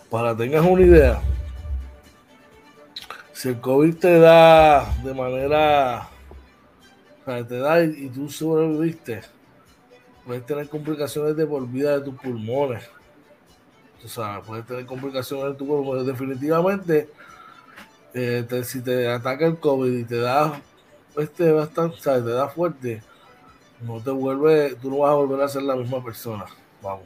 para 0.10 0.32
que 0.32 0.44
tengas 0.44 0.66
una 0.66 0.82
idea, 0.82 1.22
si 3.32 3.50
el 3.50 3.62
COVID 3.62 3.96
te 3.96 4.20
da 4.20 4.86
de 5.04 5.14
manera, 5.14 6.10
te 7.26 7.58
da 7.58 7.84
y, 7.84 8.10
tú 8.10 8.30
sobreviviste, 8.30 9.22
puedes 10.26 10.46
tener 10.46 10.68
complicaciones 10.68 11.38
de 11.38 11.48
por 11.48 11.66
vida 11.68 11.98
de 11.98 12.06
tus 12.06 12.16
pulmones. 12.16 12.84
O 14.04 14.08
sea, 14.10 14.42
puedes 14.42 14.66
tener 14.66 14.86
complicaciones 14.86 15.54
de 15.54 15.58
tu 15.58 15.66
pulmones. 15.66 16.06
Definitivamente 16.06 17.10
eh, 18.16 18.64
si 18.64 18.82
te 18.82 19.10
ataca 19.10 19.46
el 19.46 19.60
COVID 19.60 19.92
y 19.92 20.06
te 20.06 20.18
da 20.18 20.62
este 21.18 21.52
bastante, 21.52 21.98
te 22.02 22.22
da 22.22 22.48
fuerte, 22.48 23.04
no 23.82 24.00
te 24.00 24.10
vuelve, 24.10 24.76
tú 24.82 24.90
no 24.90 25.00
vas 25.00 25.12
a 25.12 25.16
volver 25.16 25.42
a 25.42 25.50
ser 25.50 25.64
la 25.64 25.76
misma 25.76 26.02
persona. 26.02 26.46
Vamos. 26.82 27.06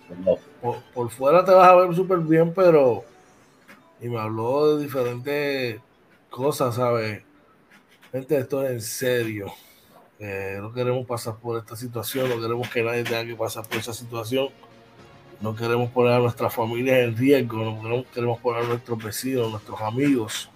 Por, 0.93 1.09
fuera 1.09 1.43
te 1.43 1.51
vas 1.51 1.67
a 1.67 1.75
ver 1.75 1.95
súper 1.95 2.19
bien, 2.19 2.53
pero. 2.53 3.03
Y 3.99 4.07
me 4.07 4.19
habló 4.19 4.75
de 4.75 4.83
diferentes 4.83 5.81
cosas, 6.29 6.75
¿sabes? 6.75 7.23
Gente, 8.11 8.37
esto 8.37 8.63
es 8.63 8.71
en 8.71 8.81
serio. 8.81 9.47
Eh, 10.19 10.57
no 10.61 10.71
queremos 10.71 11.07
pasar 11.07 11.37
por 11.37 11.57
esta 11.57 11.75
situación, 11.75 12.29
no 12.29 12.39
queremos 12.39 12.69
que 12.69 12.83
nadie 12.83 13.03
tenga 13.03 13.25
que 13.25 13.35
pasar 13.35 13.67
por 13.67 13.77
esa 13.77 13.93
situación. 13.93 14.49
No 15.41 15.55
queremos 15.55 15.89
poner 15.89 16.13
a 16.13 16.19
nuestras 16.19 16.53
familias 16.53 16.99
en 16.99 17.17
riesgo, 17.17 17.57
no 17.57 17.81
queremos, 17.81 18.05
queremos 18.13 18.39
poner 18.39 18.63
a 18.63 18.67
nuestros 18.67 19.03
vecinos, 19.03 19.49
nuestros 19.49 19.81
amigos 19.81 20.49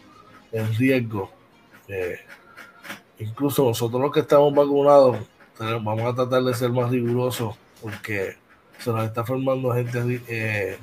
en 0.53 0.73
riesgo. 0.75 1.29
Incluso 3.19 3.65
nosotros 3.65 4.01
los 4.01 4.11
que 4.11 4.21
estamos 4.21 4.53
vacunados 4.53 5.17
vamos 5.59 6.01
a 6.01 6.15
tratar 6.15 6.43
de 6.43 6.53
ser 6.53 6.71
más 6.71 6.89
rigurosos 6.89 7.55
porque 7.81 8.35
se 8.79 8.91
nos 8.91 9.05
está 9.05 9.23
formando 9.23 9.73
gente 9.73 10.21
eh, 10.27 10.77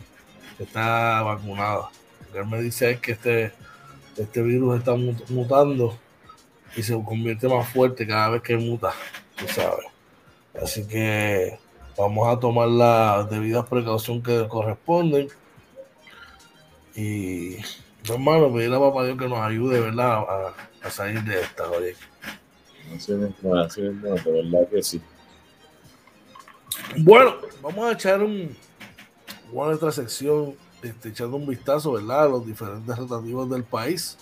está 0.58 1.22
vacunada. 1.22 1.90
Lo 2.26 2.32
que 2.32 2.38
él 2.38 2.46
me 2.46 2.62
dice 2.62 2.90
es 2.92 3.00
que 3.00 3.12
este, 3.12 3.52
este 4.16 4.42
virus 4.42 4.78
está 4.78 4.94
mutando 5.28 5.98
y 6.76 6.82
se 6.82 6.92
convierte 7.02 7.48
más 7.48 7.68
fuerte 7.68 8.06
cada 8.06 8.30
vez 8.30 8.42
que 8.42 8.56
muta, 8.56 8.92
tú 9.36 9.46
sabes. 9.48 9.86
Así 10.62 10.86
que 10.86 11.58
vamos 11.96 12.28
a 12.28 12.38
tomar 12.38 12.68
las 12.68 13.30
debidas 13.30 13.66
precauciones 13.66 14.22
que 14.24 14.46
corresponden. 14.48 15.28
Y, 16.94 17.56
hermano, 18.08 18.52
pedirle 18.52 18.76
a 18.76 18.80
papá 18.80 19.04
Dios 19.04 19.18
que 19.18 19.28
nos 19.28 19.38
ayude, 19.38 19.80
¿verdad? 19.80 20.54
A, 20.82 20.90
salir 20.90 21.22
de 21.22 21.40
esta, 21.40 21.70
oye. 21.70 21.94
Así 22.94 23.12
así 23.64 23.80
mismo, 23.82 24.14
de 24.14 24.32
verdad 24.32 24.68
que 24.70 24.82
sí. 24.82 25.00
Bueno, 26.98 27.36
vamos 27.62 27.86
a 27.86 27.92
echar 27.92 28.22
un, 28.22 28.56
una 29.52 29.66
nuestra 29.66 29.92
sección, 29.92 30.56
este, 30.82 31.10
echando 31.10 31.36
un 31.36 31.46
vistazo, 31.46 31.92
¿verdad? 31.92 32.24
A 32.24 32.28
los 32.28 32.46
diferentes 32.46 32.96
rotativos 32.96 33.48
del 33.50 33.64
país. 33.64 34.16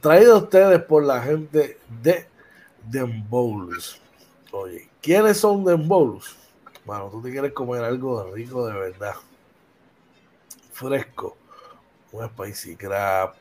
Traído 0.00 0.34
a 0.34 0.38
ustedes 0.38 0.82
por 0.82 1.04
la 1.04 1.22
gente 1.22 1.78
de 2.02 2.26
Dembowlers. 2.84 4.00
Oye, 4.50 4.88
¿quiénes 5.00 5.38
son 5.38 5.64
Dembowlers? 5.64 6.36
Bueno, 6.84 7.08
tú 7.10 7.22
te 7.22 7.30
quieres 7.30 7.52
comer 7.52 7.84
algo 7.84 8.32
rico 8.34 8.66
de 8.66 8.72
verdad. 8.74 9.14
Fresco. 10.72 11.36
Un 12.12 12.28
spicy 12.28 12.76
crab. 12.76 13.34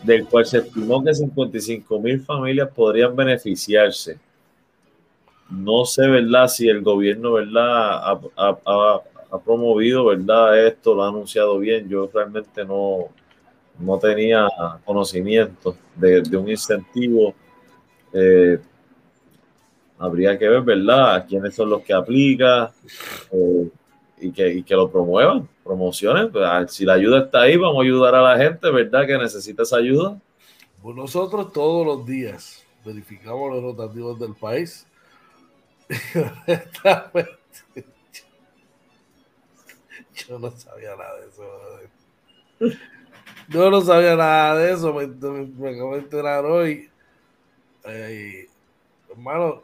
del 0.03 0.25
cual 0.25 0.45
se 0.45 0.59
estimó 0.59 1.03
que 1.03 1.13
55 1.13 1.99
mil 1.99 2.21
familias 2.21 2.69
podrían 2.73 3.15
beneficiarse. 3.15 4.17
No 5.49 5.83
sé, 5.85 6.07
¿verdad? 6.07 6.47
Si 6.47 6.67
el 6.67 6.81
gobierno, 6.81 7.33
¿verdad? 7.33 8.19
ha, 8.35 9.39
promovido, 9.43 10.05
¿verdad? 10.05 10.67
Esto 10.67 10.95
lo 10.95 11.03
ha 11.03 11.09
anunciado 11.09 11.57
bien. 11.59 11.89
Yo 11.89 12.09
realmente 12.13 12.63
no, 12.63 13.09
no 13.79 13.97
tenía 13.97 14.47
conocimiento 14.85 15.75
de, 15.95 16.21
un 16.37 16.49
incentivo. 16.49 17.33
Eh, 18.13 18.59
habría 19.99 20.39
que 20.39 20.47
ver, 20.47 20.61
¿verdad? 20.61 21.25
quiénes 21.27 21.53
son 21.53 21.69
los 21.69 21.81
que 21.83 21.93
aplica 21.93 22.71
eh, 23.31 23.69
y, 24.21 24.31
que, 24.31 24.63
que 24.63 24.75
lo 24.75 24.89
promuevan, 24.89 25.47
promocionen. 25.63 26.31
Pues, 26.31 26.73
si 26.73 26.85
la 26.85 26.93
ayuda 26.93 27.25
está 27.25 27.41
ahí, 27.41 27.57
vamos 27.57 27.79
a 27.79 27.83
ayudar 27.83 28.15
a 28.15 28.21
la 28.21 28.37
gente, 28.37 28.71
¿verdad? 28.71 29.05
Que 29.05 29.17
necesita 29.17 29.63
esa 29.63 29.77
ayuda. 29.77 30.17
Pues 30.81 30.95
nosotros 30.95 31.51
todos 31.51 31.85
los 31.85 32.05
días 32.05 32.65
verificamos 32.85 33.51
los 33.51 33.61
rotativos 33.61 34.17
del 34.19 34.33
país. 34.35 34.87
Yo 40.27 40.39
no 40.39 40.51
sabía 40.51 40.95
nada 40.95 41.19
de 41.19 41.27
eso. 41.27 41.43
Yo 43.49 43.71
no 43.71 43.81
sabía 43.81 44.15
nada 44.15 44.55
de 44.55 44.71
eso. 44.73 44.93
Me, 44.93 45.03
acabo 45.03 45.95
de 45.95 45.99
enterar 45.99 46.45
hoy. 46.45 46.89
hermano, 49.09 49.63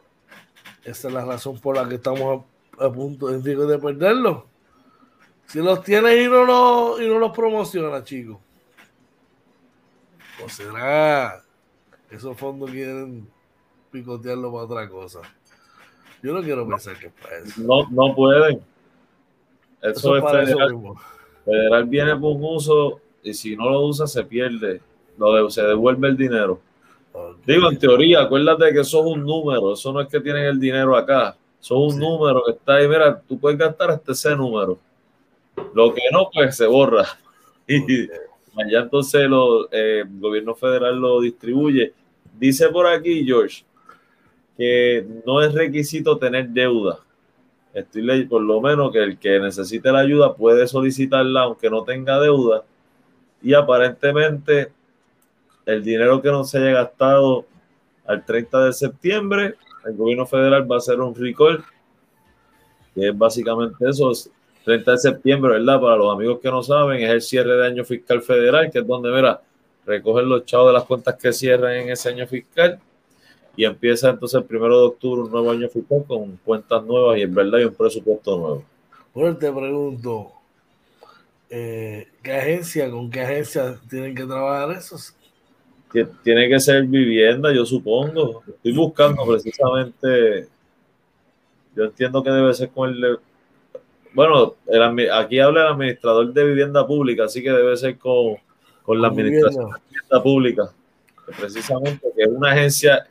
esa 0.86 1.08
es 1.08 1.14
la 1.14 1.24
razón 1.24 1.58
por 1.58 1.76
la 1.76 1.88
que 1.88 1.96
estamos 1.96 2.44
a, 2.78 2.90
punto 2.90 3.26
de, 3.26 3.78
perderlo. 3.78 4.46
Si 5.46 5.60
los 5.60 5.82
tienes 5.82 6.24
y 6.24 6.28
no 6.28 6.44
los, 6.44 7.00
y 7.00 7.08
no 7.08 7.18
los 7.18 7.32
promociona, 7.32 8.02
chicos. 8.04 8.38
¿O 10.44 10.48
será 10.48 11.42
esos 12.10 12.36
fondos 12.36 12.70
quieren 12.70 13.26
picotearlo 13.90 14.52
para 14.52 14.64
otra 14.64 14.88
cosa? 14.88 15.20
Yo 16.22 16.32
no 16.32 16.42
quiero 16.42 16.66
pensar 16.68 16.98
que 16.98 17.06
es 17.06 17.12
para 17.12 17.38
eso. 17.38 17.60
No, 17.62 17.88
no 17.90 18.14
pueden 18.14 18.62
eso, 19.82 20.16
es 20.16 20.24
federal. 20.24 21.84
viene 21.86 22.16
por 22.16 22.36
un 22.36 22.44
uso 22.44 23.00
y 23.22 23.34
si 23.34 23.56
no 23.56 23.70
lo 23.70 23.80
usa 23.82 24.06
se 24.06 24.24
pierde, 24.24 24.80
lo 25.18 25.50
se 25.50 25.62
devuelve 25.62 26.08
el 26.08 26.16
dinero. 26.16 26.60
Digo, 27.46 27.70
en 27.70 27.78
teoría, 27.78 28.22
acuérdate 28.22 28.72
que 28.72 28.80
eso 28.80 29.00
es 29.00 29.06
un 29.06 29.24
número, 29.24 29.74
eso 29.74 29.92
no 29.92 30.00
es 30.00 30.08
que 30.08 30.20
tienen 30.20 30.44
el 30.44 30.58
dinero 30.58 30.96
acá, 30.96 31.36
eso 31.60 31.86
es 31.86 31.94
un 31.94 32.00
número 32.00 32.42
que 32.44 32.52
está 32.52 32.74
ahí, 32.74 32.88
mira, 32.88 33.20
tú 33.20 33.38
puedes 33.38 33.58
gastar 33.58 33.90
hasta 33.90 34.12
ese 34.12 34.34
número. 34.34 34.78
Lo 35.74 35.94
que 35.94 36.02
no, 36.12 36.28
pues 36.32 36.56
se 36.56 36.66
borra. 36.66 37.06
Y 37.68 38.62
allá 38.62 38.80
entonces 38.84 39.28
eh, 39.70 40.04
el 40.06 40.20
gobierno 40.20 40.54
federal 40.54 40.98
lo 40.98 41.20
distribuye. 41.20 41.92
Dice 42.38 42.68
por 42.68 42.86
aquí, 42.86 43.24
George, 43.26 43.64
que 44.56 45.06
no 45.26 45.42
es 45.42 45.52
requisito 45.52 46.16
tener 46.16 46.48
deuda 46.48 47.00
estoy 47.76 48.24
por 48.24 48.40
lo 48.40 48.60
menos 48.60 48.90
que 48.90 49.02
el 49.02 49.18
que 49.18 49.38
necesite 49.38 49.92
la 49.92 49.98
ayuda 49.98 50.34
puede 50.34 50.66
solicitarla 50.66 51.42
aunque 51.42 51.68
no 51.68 51.84
tenga 51.84 52.18
deuda 52.18 52.64
y 53.42 53.52
aparentemente 53.52 54.72
el 55.66 55.84
dinero 55.84 56.22
que 56.22 56.30
no 56.30 56.44
se 56.44 56.58
haya 56.58 56.70
gastado 56.70 57.44
al 58.06 58.24
30 58.24 58.66
de 58.66 58.72
septiembre, 58.72 59.54
el 59.84 59.96
gobierno 59.96 60.26
federal 60.26 60.70
va 60.70 60.76
a 60.76 60.78
hacer 60.78 61.00
un 61.00 61.14
recall, 61.14 61.62
que 62.94 63.08
es 63.08 63.18
básicamente 63.18 63.88
eso, 63.88 64.10
30 64.64 64.92
de 64.92 64.98
septiembre, 64.98 65.52
¿verdad? 65.52 65.80
Para 65.80 65.96
los 65.96 66.12
amigos 66.12 66.38
que 66.40 66.50
no 66.50 66.62
saben, 66.62 67.02
es 67.02 67.10
el 67.10 67.20
cierre 67.20 67.56
de 67.56 67.66
año 67.66 67.84
fiscal 67.84 68.22
federal, 68.22 68.70
que 68.70 68.78
es 68.78 68.86
donde, 68.86 69.10
mira, 69.10 69.40
recogen 69.84 70.28
los 70.28 70.44
chavos 70.44 70.68
de 70.68 70.72
las 70.72 70.84
cuentas 70.84 71.16
que 71.16 71.32
cierran 71.32 71.72
en 71.72 71.90
ese 71.90 72.08
año 72.08 72.26
fiscal 72.26 72.80
y 73.56 73.64
empieza 73.64 74.10
entonces 74.10 74.40
el 74.40 74.44
primero 74.44 74.78
de 74.78 74.86
octubre 74.88 75.22
un 75.22 75.30
nuevo 75.30 75.50
año 75.50 75.68
fiscal 75.68 76.04
con 76.06 76.36
cuentas 76.44 76.84
nuevas 76.84 77.18
y 77.18 77.22
en 77.22 77.34
verdad 77.34 77.60
hay 77.60 77.64
un 77.64 77.74
presupuesto 77.74 78.36
nuevo. 78.36 78.64
Bueno, 79.14 79.36
te 79.36 79.50
pregunto, 79.50 80.32
eh, 81.48 82.08
¿qué 82.22 82.32
agencia, 82.32 82.90
con 82.90 83.10
qué 83.10 83.22
agencia 83.22 83.78
tienen 83.88 84.14
que 84.14 84.24
trabajar 84.24 84.76
esos? 84.76 85.14
Tiene 86.22 86.48
que 86.48 86.60
ser 86.60 86.84
vivienda, 86.84 87.52
yo 87.52 87.64
supongo. 87.64 88.42
Estoy 88.46 88.72
buscando 88.72 89.24
precisamente, 89.26 90.48
yo 91.74 91.84
entiendo 91.84 92.22
que 92.22 92.30
debe 92.30 92.52
ser 92.54 92.70
con 92.70 92.90
el, 92.90 93.18
bueno, 94.12 94.54
aquí 95.12 95.38
habla 95.38 95.62
el 95.62 95.72
administrador 95.72 96.32
de 96.32 96.44
vivienda 96.44 96.86
pública, 96.86 97.24
así 97.24 97.42
que 97.42 97.50
debe 97.50 97.76
ser 97.76 97.98
con, 97.98 98.36
con 98.82 99.00
la 99.00 99.08
administración 99.08 99.66
de 99.70 99.80
vivienda 99.90 100.22
pública, 100.22 100.70
precisamente 101.38 102.08
que 102.16 102.22
es 102.22 102.28
una 102.28 102.52
agencia 102.52 103.06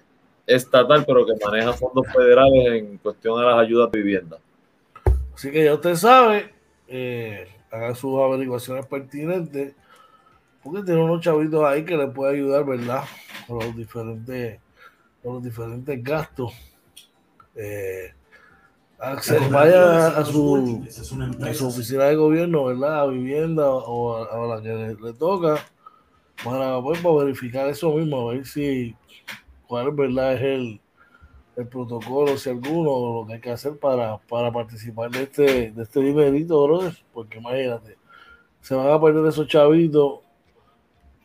estatal, 0.48 1.04
pero 1.06 1.26
que 1.26 1.34
maneja 1.44 1.74
fondos 1.74 2.08
federales 2.14 2.82
en 2.82 2.98
cuestión 2.98 3.40
de 3.40 3.46
las 3.46 3.60
ayudas 3.60 3.92
de 3.92 4.02
vivienda. 4.02 4.38
Así 5.34 5.52
que 5.52 5.66
ya 5.66 5.74
usted 5.74 5.96
sabe, 5.96 6.54
eh, 6.88 7.48
haga 7.72 7.94
sus 7.94 8.18
averiguaciones 8.20 8.86
pertinentes 8.86 9.74
porque 10.66 10.82
tiene 10.82 11.00
unos 11.04 11.22
chavitos 11.22 11.64
ahí 11.64 11.86
que 11.86 11.96
le 11.96 12.08
puede 12.08 12.34
ayudar, 12.34 12.66
¿verdad? 12.66 13.04
Con 13.46 13.60
los 13.60 13.76
diferentes, 13.76 14.60
con 15.22 15.36
los 15.36 15.44
diferentes 15.44 16.04
gastos. 16.04 16.54
Eh, 17.56 18.12
vaya 19.52 20.08
a 20.08 20.26
su, 20.26 20.84
a 21.44 21.54
su 21.54 21.68
oficina 21.68 22.06
de 22.06 22.16
gobierno, 22.16 22.66
¿verdad? 22.66 23.02
A 23.02 23.06
vivienda 23.06 23.70
o 23.70 24.16
a, 24.26 24.56
la 24.56 24.64
que 24.64 24.98
le, 25.00 25.14
toca 25.14 25.64
para, 26.44 26.82
pues, 26.82 27.00
para 27.00 27.16
verificar 27.16 27.70
eso 27.70 27.94
mismo, 27.94 28.28
a 28.28 28.34
ver 28.34 28.48
si 28.48 28.96
cuál 29.68 29.92
verdad 29.92 30.34
es 30.34 30.42
el, 30.42 30.82
el 31.58 31.68
protocolo, 31.68 32.40
si 32.40 32.50
alguno, 32.50 33.22
lo 33.22 33.28
que 33.28 33.34
hay 33.36 33.40
que 33.40 33.52
hacer 33.52 33.78
para, 33.78 34.18
para 34.18 34.52
participar 34.52 35.12
de 35.12 35.24
este, 35.24 35.72
de 35.72 35.84
este 35.84 36.00
dinerito, 36.00 36.64
brother. 36.64 36.98
Porque 37.14 37.38
imagínate, 37.38 38.00
se 38.62 38.74
van 38.74 38.90
a 38.90 39.00
perder 39.00 39.28
esos 39.28 39.48
chavitos 39.48 40.25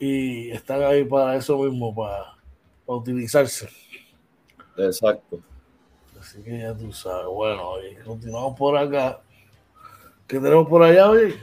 y 0.01 0.51
están 0.51 0.83
ahí 0.83 1.05
para 1.05 1.37
eso 1.37 1.59
mismo, 1.59 1.95
para, 1.95 2.35
utilizarse. 2.87 3.69
Exacto. 4.77 5.41
Así 6.19 6.43
que 6.43 6.59
ya 6.59 6.75
tú 6.75 6.91
sabes. 6.91 7.27
Bueno, 7.27 7.75
continuamos 8.05 8.59
por 8.59 8.77
acá. 8.77 9.21
¿Qué 10.27 10.41
tenemos 10.41 10.67
por 10.69 10.83
allá, 10.83 11.11
hoy? 11.11 11.35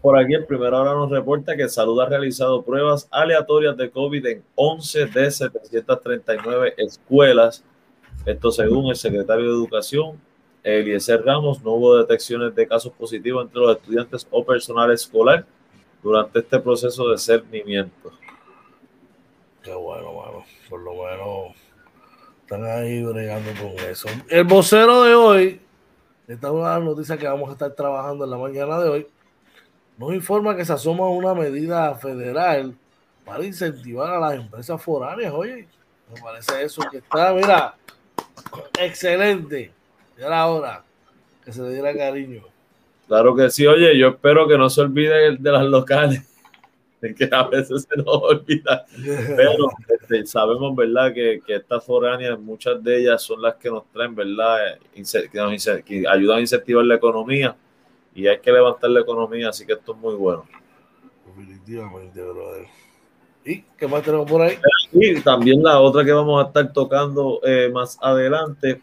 Por 0.00 0.18
aquí, 0.18 0.34
el 0.34 0.46
primero 0.46 0.80
hora 0.80 0.94
nos 0.94 1.10
reporta 1.10 1.54
que 1.54 1.68
Salud 1.68 2.00
ha 2.00 2.08
realizado 2.08 2.62
pruebas 2.62 3.06
aleatorias 3.10 3.76
de 3.76 3.90
COVID 3.90 4.26
en 4.26 4.42
11 4.54 5.06
de 5.06 5.30
739 5.30 6.74
escuelas. 6.78 7.62
Esto 8.24 8.50
según 8.50 8.86
el 8.86 8.96
secretario 8.96 9.44
de 9.44 9.52
Educación, 9.52 10.18
Eliezer 10.64 11.22
Ramos. 11.24 11.62
No 11.62 11.72
hubo 11.72 11.98
detecciones 11.98 12.54
de 12.54 12.66
casos 12.66 12.92
positivos 12.94 13.44
entre 13.44 13.60
los 13.60 13.76
estudiantes 13.76 14.26
o 14.30 14.44
personal 14.44 14.90
escolar 14.90 15.44
durante 16.02 16.40
este 16.40 16.58
proceso 16.58 17.08
de 17.08 17.18
cernimiento. 17.18 18.12
Qué 19.62 19.72
bueno, 19.74 20.12
bueno. 20.12 20.44
Por 20.68 20.80
lo 20.80 20.94
menos 20.94 21.56
están 22.42 22.64
ahí 22.64 23.02
bregando 23.04 23.50
con 23.60 23.72
eso. 23.88 24.08
El 24.28 24.44
vocero 24.44 25.02
de 25.02 25.14
hoy, 25.14 25.60
esta 26.26 26.48
es 26.48 26.52
una 26.52 26.78
noticia 26.78 27.16
que 27.16 27.26
vamos 27.26 27.48
a 27.48 27.52
estar 27.52 27.72
trabajando 27.72 28.24
en 28.24 28.30
la 28.30 28.38
mañana 28.38 28.78
de 28.80 28.88
hoy, 28.88 29.06
nos 29.98 30.12
informa 30.14 30.56
que 30.56 30.64
se 30.64 30.72
asoma 30.72 31.08
una 31.08 31.34
medida 31.34 31.94
federal 31.94 32.74
para 33.24 33.44
incentivar 33.44 34.12
a 34.14 34.18
las 34.18 34.34
empresas 34.34 34.82
foráneas. 34.82 35.32
Oye, 35.32 35.68
me 36.12 36.20
parece 36.20 36.64
eso 36.64 36.82
que 36.90 36.98
está, 36.98 37.32
mira, 37.32 37.76
excelente. 38.78 39.72
Ya 40.18 40.26
era 40.26 40.46
hora 40.46 40.84
que 41.44 41.52
se 41.52 41.62
le 41.62 41.70
diera 41.70 41.96
cariño. 41.96 42.42
Claro 43.08 43.34
que 43.34 43.50
sí, 43.50 43.66
oye, 43.66 43.98
yo 43.98 44.08
espero 44.08 44.46
que 44.48 44.56
no 44.56 44.70
se 44.70 44.80
olvide 44.80 45.36
de 45.36 45.52
las 45.52 45.64
locales, 45.64 46.22
que 47.00 47.28
a 47.30 47.42
veces 47.44 47.86
se 47.88 47.96
nos 47.96 48.06
olvida, 48.06 48.86
pero 49.36 49.68
este, 49.88 50.26
sabemos, 50.26 50.74
¿verdad?, 50.74 51.12
que, 51.12 51.40
que, 51.46 51.56
estas 51.56 51.84
foráneas, 51.84 52.38
muchas 52.38 52.82
de 52.82 53.00
ellas 53.00 53.22
son 53.22 53.42
las 53.42 53.56
que 53.56 53.70
nos 53.70 53.84
traen, 53.92 54.14
¿verdad?, 54.14 54.78
que, 54.94 55.00
nos, 55.40 55.82
que 55.84 56.08
ayudan 56.08 56.38
a 56.38 56.40
incentivar 56.40 56.84
la 56.84 56.94
economía 56.94 57.56
y 58.14 58.26
hay 58.26 58.38
que 58.38 58.52
levantar 58.52 58.90
la 58.90 59.00
economía, 59.00 59.48
así 59.48 59.66
que 59.66 59.72
esto 59.72 59.92
es 59.92 59.98
muy 59.98 60.14
bueno. 60.14 60.46
Definitivamente, 61.26 62.22
brother. 62.22 62.66
¿Y 63.44 63.62
qué 63.76 63.88
más 63.88 64.02
tenemos 64.02 64.30
por 64.30 64.42
ahí? 64.42 64.56
Y 64.92 65.20
también 65.20 65.62
la 65.62 65.80
otra 65.80 66.04
que 66.04 66.12
vamos 66.12 66.42
a 66.42 66.46
estar 66.46 66.72
tocando 66.72 67.40
eh, 67.42 67.70
más 67.72 67.98
adelante 68.00 68.80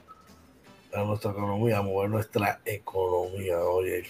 a 0.99 1.05
nuestra 1.05 1.31
economía, 1.31 1.79
a 1.79 1.83
mover 1.83 2.11
nuestra 2.11 2.61
economía. 2.65 3.59
Oye, 3.61 4.05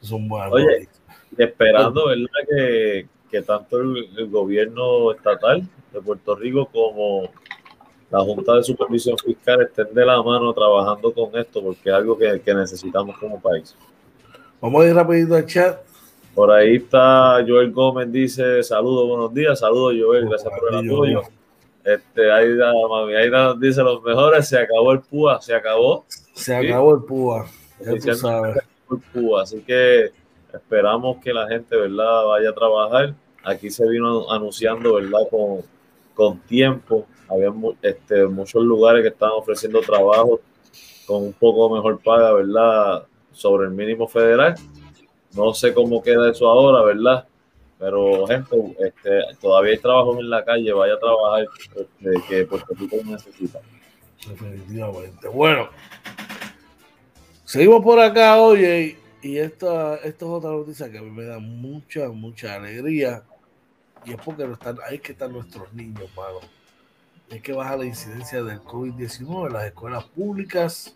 son 0.00 0.28
buenas 0.28 0.52
Oye, 0.52 0.88
esperando, 1.36 2.06
¿verdad? 2.06 2.26
Que, 2.48 3.06
que 3.30 3.42
tanto 3.42 3.80
el, 3.80 4.28
gobierno 4.28 5.12
estatal 5.12 5.62
de 5.92 6.00
Puerto 6.00 6.34
Rico 6.36 6.66
como 6.72 7.30
la 8.10 8.20
Junta 8.20 8.54
de 8.54 8.62
Supervisión 8.62 9.16
Fiscal 9.18 9.62
estén 9.62 9.92
de 9.92 10.04
la 10.04 10.22
mano 10.22 10.52
trabajando 10.52 11.12
con 11.12 11.36
esto, 11.36 11.62
porque 11.62 11.88
es 11.88 11.94
algo 11.94 12.16
que, 12.16 12.40
que 12.40 12.54
necesitamos 12.54 13.18
como 13.18 13.40
país. 13.40 13.76
Vamos 14.60 14.84
a 14.84 14.88
ir 14.88 14.94
rapidito 14.94 15.34
al 15.34 15.46
chat. 15.46 15.78
Por 16.34 16.50
ahí 16.50 16.76
está 16.76 17.42
Joel 17.46 17.72
Gómez, 17.72 18.12
dice 18.12 18.62
saludos, 18.62 19.08
buenos 19.08 19.32
días, 19.32 19.58
saludos 19.58 19.94
Joel, 19.98 20.28
gracias 20.28 20.52
por 20.58 20.74
el 20.74 20.90
apoyo. 20.90 21.22
Este, 21.86 22.32
ahí, 22.32 22.48
mami, 22.90 23.14
ahí 23.14 23.30
dice 23.58 23.80
los 23.82 24.02
mejores, 24.02 24.48
se 24.48 24.58
acabó 24.58 24.92
el 24.92 25.00
PUA, 25.00 25.40
se 25.40 25.54
acabó. 25.54 26.04
Se 26.34 26.54
acabó 26.54 26.96
el 26.96 27.02
púa, 27.04 27.46
ya 27.80 27.94
tú 27.94 28.14
sabes. 28.14 28.58
El 28.90 28.98
púa, 28.98 29.42
así 29.42 29.60
que 29.62 30.10
esperamos 30.52 31.18
que 31.22 31.32
la 31.32 31.46
gente, 31.48 31.76
¿verdad?, 31.76 32.24
vaya 32.26 32.50
a 32.50 32.54
trabajar. 32.54 33.14
Aquí 33.44 33.70
se 33.70 33.88
vino 33.88 34.30
anunciando, 34.30 34.94
¿verdad?, 34.94 35.28
con, 35.30 35.60
con 36.14 36.40
tiempo. 36.40 37.06
Había 37.28 37.52
este, 37.82 38.26
muchos 38.26 38.64
lugares 38.64 39.02
que 39.02 39.08
estaban 39.08 39.34
ofreciendo 39.38 39.80
trabajo 39.80 40.40
con 41.06 41.22
un 41.22 41.32
poco 41.32 41.72
mejor 41.72 42.00
paga, 42.00 42.32
¿verdad? 42.32 43.06
sobre 43.36 43.66
el 43.66 43.72
mínimo 43.72 44.08
federal. 44.08 44.54
No 45.34 45.52
sé 45.52 45.74
cómo 45.74 46.02
queda 46.02 46.30
eso 46.30 46.48
ahora, 46.48 46.82
¿verdad? 46.82 47.26
Pero, 47.78 48.26
gente, 48.26 48.56
este, 48.78 49.20
todavía 49.40 49.72
hay 49.72 49.78
trabajo 49.78 50.18
en 50.18 50.30
la 50.30 50.44
calle, 50.44 50.72
vaya 50.72 50.94
a 50.94 50.98
trabajar, 50.98 51.46
este, 51.76 52.26
que 52.28 52.44
Puerto 52.46 52.74
Rico 52.74 52.96
necesita. 53.04 53.60
Definitivamente. 54.26 55.28
Bueno, 55.28 55.68
seguimos 57.44 57.82
por 57.82 58.00
acá, 58.00 58.40
oye, 58.40 58.96
y 59.22 59.38
esta, 59.38 59.96
esta 59.96 60.24
es 60.24 60.30
otra 60.30 60.50
noticia 60.50 60.90
que 60.90 60.98
a 60.98 61.02
mí 61.02 61.10
me 61.10 61.24
da 61.24 61.38
mucha, 61.38 62.08
mucha 62.08 62.54
alegría. 62.54 63.24
Y 64.04 64.12
es 64.12 64.18
porque 64.24 64.46
no 64.46 64.54
están, 64.54 64.78
ahí 64.88 64.98
que 65.00 65.12
están 65.12 65.32
nuestros 65.32 65.72
niños, 65.72 66.08
mano. 66.16 66.38
Es 67.28 67.42
que 67.42 67.52
baja 67.52 67.76
la 67.76 67.84
incidencia 67.84 68.42
del 68.42 68.60
COVID-19 68.60 69.48
en 69.48 69.52
las 69.52 69.64
escuelas 69.64 70.04
públicas 70.04 70.94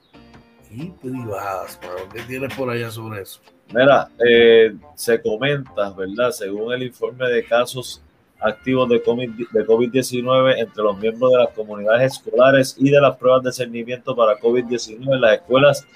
y 0.71 0.87
privadas. 0.91 1.81
¿Qué 2.13 2.23
tienes 2.23 2.55
por 2.55 2.71
allá 2.71 2.91
sobre 2.91 3.23
eso? 3.23 3.41
Mira, 3.73 4.09
eh, 4.19 4.75
se 4.95 5.21
comenta, 5.23 5.91
¿verdad? 5.91 6.31
Según 6.33 6.73
el 6.73 6.83
informe 6.83 7.29
de 7.29 7.45
casos 7.45 8.03
activos 8.41 8.89
de 8.89 9.03
COVID-19 9.03 10.59
entre 10.59 10.83
los 10.83 10.99
miembros 10.99 11.31
de 11.31 11.39
las 11.39 11.51
comunidades 11.51 12.15
escolares 12.15 12.75
y 12.79 12.91
de 12.91 13.01
las 13.01 13.17
pruebas 13.17 13.43
de 13.45 13.53
cernimiento 13.53 14.17
para 14.17 14.39
COVID-19 14.39 15.15
en 15.15 15.21
las 15.21 15.35
escuelas 15.35 15.87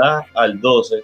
A 0.00 0.24
al 0.34 0.60
12, 0.60 1.02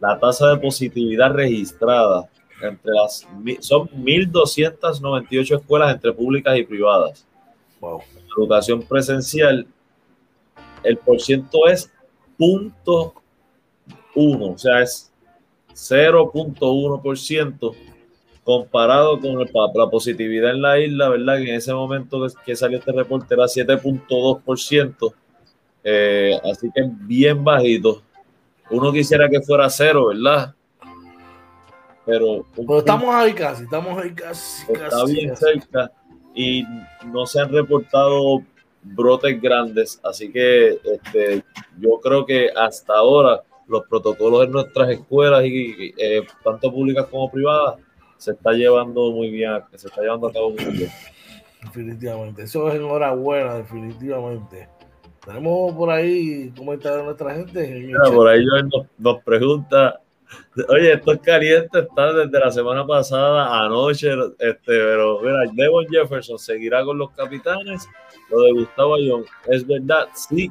la 0.00 0.18
tasa 0.18 0.50
de 0.50 0.58
positividad 0.58 1.32
registrada 1.32 2.28
entre 2.62 2.92
las 2.92 3.26
son 3.60 3.88
1.298 3.88 5.60
escuelas 5.60 5.94
entre 5.94 6.12
públicas 6.12 6.56
y 6.56 6.64
privadas. 6.64 7.26
Wow. 7.80 8.02
Educación 8.36 8.82
presencial, 8.82 9.66
el 10.82 10.96
porciento 10.98 11.66
es 11.66 11.90
punto 12.36 13.14
uno, 14.14 14.52
o 14.52 14.58
sea, 14.58 14.82
es 14.82 15.07
0.1% 15.78 17.74
comparado 18.42 19.20
con 19.20 19.38
la 19.38 19.90
positividad 19.90 20.50
en 20.52 20.62
la 20.62 20.78
isla, 20.80 21.10
¿verdad? 21.10 21.36
Que 21.36 21.50
en 21.50 21.56
ese 21.56 21.72
momento 21.72 22.26
que 22.44 22.56
salió 22.56 22.78
este 22.78 22.92
reporte 22.92 23.34
era 23.34 23.44
7.2%, 23.44 25.14
eh, 25.84 26.40
así 26.50 26.70
que 26.74 26.82
bien 27.00 27.44
bajito. 27.44 28.02
Uno 28.70 28.90
quisiera 28.92 29.28
que 29.28 29.40
fuera 29.40 29.70
cero, 29.70 30.06
¿verdad? 30.06 30.54
Pero, 32.04 32.46
estamos 32.78 33.14
ahí 33.14 33.34
casi, 33.34 33.64
estamos 33.64 34.02
ahí 34.02 34.14
casi. 34.14 34.72
Está 34.72 35.04
bien 35.04 35.36
cerca 35.36 35.92
y 36.34 36.64
no 37.06 37.26
se 37.26 37.40
han 37.40 37.52
reportado 37.52 38.42
brotes 38.82 39.40
grandes, 39.42 40.00
así 40.02 40.32
que 40.32 40.78
este, 40.84 41.44
yo 41.78 42.00
creo 42.02 42.24
que 42.24 42.48
hasta 42.56 42.94
ahora 42.94 43.42
los 43.68 43.86
protocolos 43.86 44.44
en 44.44 44.52
nuestras 44.52 44.90
escuelas, 44.90 45.44
y, 45.44 45.94
eh, 45.96 46.26
tanto 46.42 46.72
públicas 46.72 47.06
como 47.06 47.30
privadas, 47.30 47.76
se 48.16 48.32
está 48.32 48.52
llevando 48.52 49.10
muy 49.12 49.30
bien, 49.30 49.62
se 49.76 49.88
está 49.88 50.02
llevando 50.02 50.28
a 50.28 50.32
cabo 50.32 50.50
muy 50.50 50.64
bien. 50.64 50.90
Definitivamente, 51.62 52.42
eso 52.42 52.68
es 52.68 52.76
enhorabuena, 52.76 53.54
definitivamente. 53.54 54.68
Tenemos 55.24 55.74
por 55.74 55.90
ahí 55.90 56.50
comentarios 56.56 57.00
de 57.00 57.04
nuestra 57.04 57.34
gente. 57.34 57.92
por 58.14 58.28
ahí 58.28 58.44
nos, 58.44 58.86
nos 58.98 59.22
pregunta 59.22 60.00
Oye, 60.68 60.92
estos 60.92 61.18
calientes 61.18 61.84
están 61.84 62.16
desde 62.16 62.44
la 62.44 62.50
semana 62.50 62.86
pasada, 62.86 63.64
anoche, 63.64 64.10
este, 64.38 64.58
pero 64.66 65.20
mira, 65.20 65.44
Devon 65.52 65.86
Jefferson 65.88 66.38
seguirá 66.38 66.84
con 66.84 66.98
los 66.98 67.10
capitanes. 67.12 67.88
Lo 68.30 68.42
de 68.42 68.52
Gustavo 68.52 68.96
Ayón, 68.96 69.24
¿es 69.46 69.66
verdad? 69.66 70.08
Sí 70.14 70.50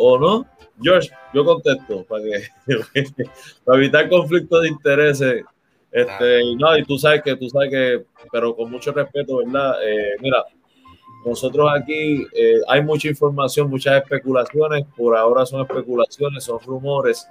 o 0.00 0.18
no. 0.18 0.46
George, 0.82 1.10
yo 1.34 1.44
contesto 1.44 2.04
para 2.08 2.22
que 2.24 2.48
para 3.64 3.78
evitar 3.78 4.08
conflictos 4.08 4.62
de 4.62 4.68
intereses. 4.68 5.44
Este, 5.92 6.40
no, 6.56 6.76
y 6.78 6.84
tú 6.84 6.96
sabes 6.96 7.22
que, 7.22 7.36
tú 7.36 7.48
sabes 7.50 7.70
que, 7.70 8.04
pero 8.32 8.56
con 8.56 8.70
mucho 8.70 8.92
respeto, 8.92 9.38
¿verdad? 9.38 9.74
Eh, 9.84 10.12
mira, 10.20 10.44
nosotros 11.26 11.68
aquí 11.74 12.24
eh, 12.32 12.60
hay 12.68 12.82
mucha 12.82 13.08
información, 13.08 13.68
muchas 13.68 14.02
especulaciones, 14.02 14.86
por 14.96 15.16
ahora 15.16 15.44
son 15.44 15.62
especulaciones, 15.62 16.44
son 16.44 16.60
rumores. 16.60 17.28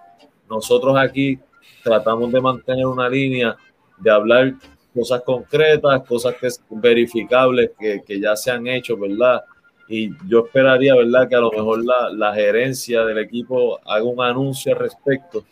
Nosotros 0.49 0.95
aquí 0.97 1.39
tratamos 1.83 2.31
de 2.31 2.41
mantener 2.41 2.85
una 2.85 3.09
línea 3.09 3.55
de 3.97 4.11
hablar 4.11 4.53
cosas 4.93 5.21
concretas, 5.23 6.03
cosas 6.05 6.35
que 6.35 6.47
es 6.47 6.61
verificables, 6.69 7.71
que, 7.79 8.03
que 8.05 8.19
ya 8.19 8.35
se 8.35 8.51
han 8.51 8.67
hecho, 8.67 8.97
¿verdad? 8.97 9.41
Y 9.89 10.11
yo 10.27 10.45
esperaría, 10.45 10.95
¿verdad?, 10.95 11.27
que 11.27 11.35
a 11.35 11.39
lo 11.39 11.51
mejor 11.51 11.83
la, 11.83 12.09
la 12.11 12.33
gerencia 12.33 13.03
del 13.03 13.17
equipo 13.17 13.79
haga 13.85 14.03
un 14.03 14.21
anuncio 14.21 14.73
al 14.73 14.79
respecto. 14.79 15.43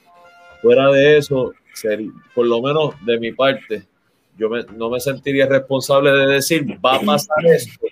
Fuera 0.62 0.90
de 0.92 1.18
eso, 1.18 1.54
por 2.34 2.46
lo 2.46 2.62
menos 2.62 2.94
de 3.06 3.20
mi 3.20 3.32
parte, 3.34 3.84
yo 4.38 4.50
no 4.76 4.90
me 4.90 5.00
sentiría 5.00 5.48
responsable 5.48 6.12
de 6.12 6.28
decir, 6.34 6.64
va 6.86 6.96
a 6.96 7.02
pasar 7.02 7.46
esto 7.46 7.86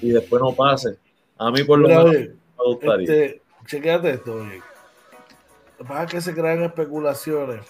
y 0.00 0.10
después 0.10 0.40
no 0.40 0.54
pase. 0.54 0.96
A 1.36 1.50
mí 1.50 1.64
por 1.64 1.80
lo 1.80 1.88
menos 1.88 2.14
me 2.14 2.64
gustaría. 2.64 3.12
Este, 3.12 3.42
chequéate 3.66 4.10
esto, 4.10 4.34
oye 4.34 4.62
para 5.86 6.06
que 6.06 6.20
se 6.20 6.34
crean 6.34 6.62
especulaciones. 6.62 7.60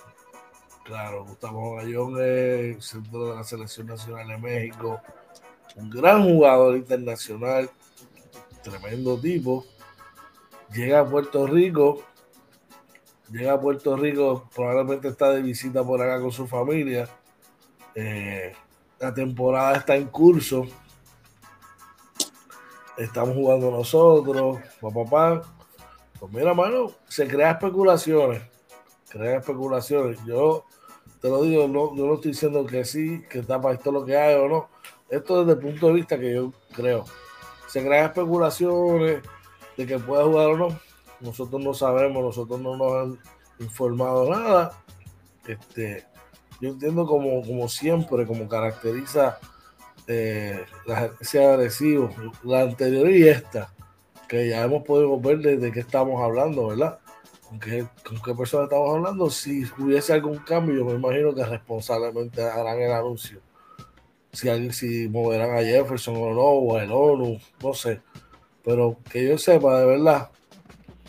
Claro, 0.84 1.24
Gustavo 1.24 1.76
Gallón 1.76 2.16
es 2.20 2.84
centro 2.84 3.28
de 3.28 3.36
la 3.36 3.44
Selección 3.44 3.88
Nacional 3.88 4.28
de 4.28 4.38
México, 4.38 5.00
un 5.76 5.90
gran 5.90 6.24
jugador 6.24 6.76
internacional, 6.76 7.70
tremendo 8.62 9.18
tipo. 9.18 9.64
Llega 10.72 11.00
a 11.00 11.08
Puerto 11.08 11.46
Rico, 11.46 12.02
llega 13.30 13.54
a 13.54 13.60
Puerto 13.60 13.96
Rico, 13.96 14.48
probablemente 14.54 15.08
está 15.08 15.30
de 15.30 15.42
visita 15.42 15.82
por 15.84 16.02
acá 16.02 16.20
con 16.20 16.32
su 16.32 16.46
familia. 16.46 17.08
Eh, 17.94 18.52
la 18.98 19.14
temporada 19.14 19.76
está 19.76 19.96
en 19.96 20.08
curso. 20.08 20.66
Estamos 22.96 23.34
jugando 23.34 23.70
nosotros, 23.70 24.58
papá, 24.80 25.04
papá 25.04 25.42
pues 26.18 26.32
mira, 26.32 26.52
mano, 26.52 26.90
se 27.06 27.28
crea 27.28 27.52
especulaciones. 27.52 28.42
Crea 29.08 29.38
especulaciones. 29.38 30.18
Yo 30.26 30.64
te 31.20 31.28
lo 31.28 31.42
digo, 31.42 31.68
no, 31.68 31.94
yo 31.96 32.06
no 32.06 32.14
estoy 32.14 32.32
diciendo 32.32 32.66
que 32.66 32.84
sí, 32.84 33.22
que 33.30 33.40
está 33.40 33.60
para 33.60 33.76
esto 33.76 33.92
lo 33.92 34.04
que 34.04 34.16
hay 34.16 34.34
o 34.34 34.48
no. 34.48 34.68
Esto 35.08 35.44
desde 35.44 35.60
el 35.60 35.66
punto 35.66 35.88
de 35.88 35.92
vista 35.94 36.18
que 36.18 36.34
yo 36.34 36.52
creo. 36.74 37.04
Se 37.66 37.84
crean 37.84 38.06
especulaciones 38.06 39.22
de 39.76 39.86
que 39.86 39.98
pueda 39.98 40.24
jugar 40.24 40.46
o 40.48 40.56
no. 40.56 40.80
Nosotros 41.20 41.62
no 41.62 41.74
sabemos, 41.74 42.22
nosotros 42.22 42.60
no 42.60 42.76
nos 42.76 42.92
han 42.94 43.18
informado 43.58 44.30
nada. 44.30 44.72
Este, 45.46 46.04
yo 46.60 46.70
entiendo 46.70 47.06
como, 47.06 47.42
como 47.42 47.68
siempre, 47.68 48.26
como 48.26 48.48
caracteriza 48.48 49.38
eh, 50.06 50.64
la 50.86 50.98
agencia 50.98 51.52
agresivo, 51.54 52.10
la 52.42 52.62
anterior 52.62 53.10
y 53.10 53.28
esta 53.28 53.72
que 54.28 54.48
ya 54.48 54.62
hemos 54.62 54.84
podido 54.84 55.18
ver 55.18 55.38
de, 55.38 55.72
qué 55.72 55.80
estamos 55.80 56.22
hablando, 56.22 56.68
¿verdad? 56.68 56.98
¿Con 57.48 57.58
qué, 57.58 57.86
¿Con 58.06 58.20
qué 58.22 58.34
persona 58.34 58.64
estamos 58.64 58.94
hablando? 58.94 59.30
Si 59.30 59.64
hubiese 59.78 60.12
algún 60.12 60.36
cambio, 60.38 60.76
yo 60.76 60.84
me 60.84 60.92
imagino 60.92 61.34
que 61.34 61.44
responsablemente 61.44 62.42
harán 62.42 62.78
el 62.78 62.92
anuncio. 62.92 63.40
Si, 64.32 64.70
si 64.72 65.08
moverán 65.08 65.56
a 65.56 65.62
Jefferson 65.62 66.16
o 66.16 66.34
no, 66.34 66.42
o 66.42 66.78
el 66.78 66.90
ONU, 66.92 67.38
no 67.62 67.74
sé. 67.74 68.00
Pero 68.64 68.96
que 69.10 69.26
yo 69.26 69.38
sepa, 69.38 69.80
de 69.80 69.86
verdad, 69.86 70.30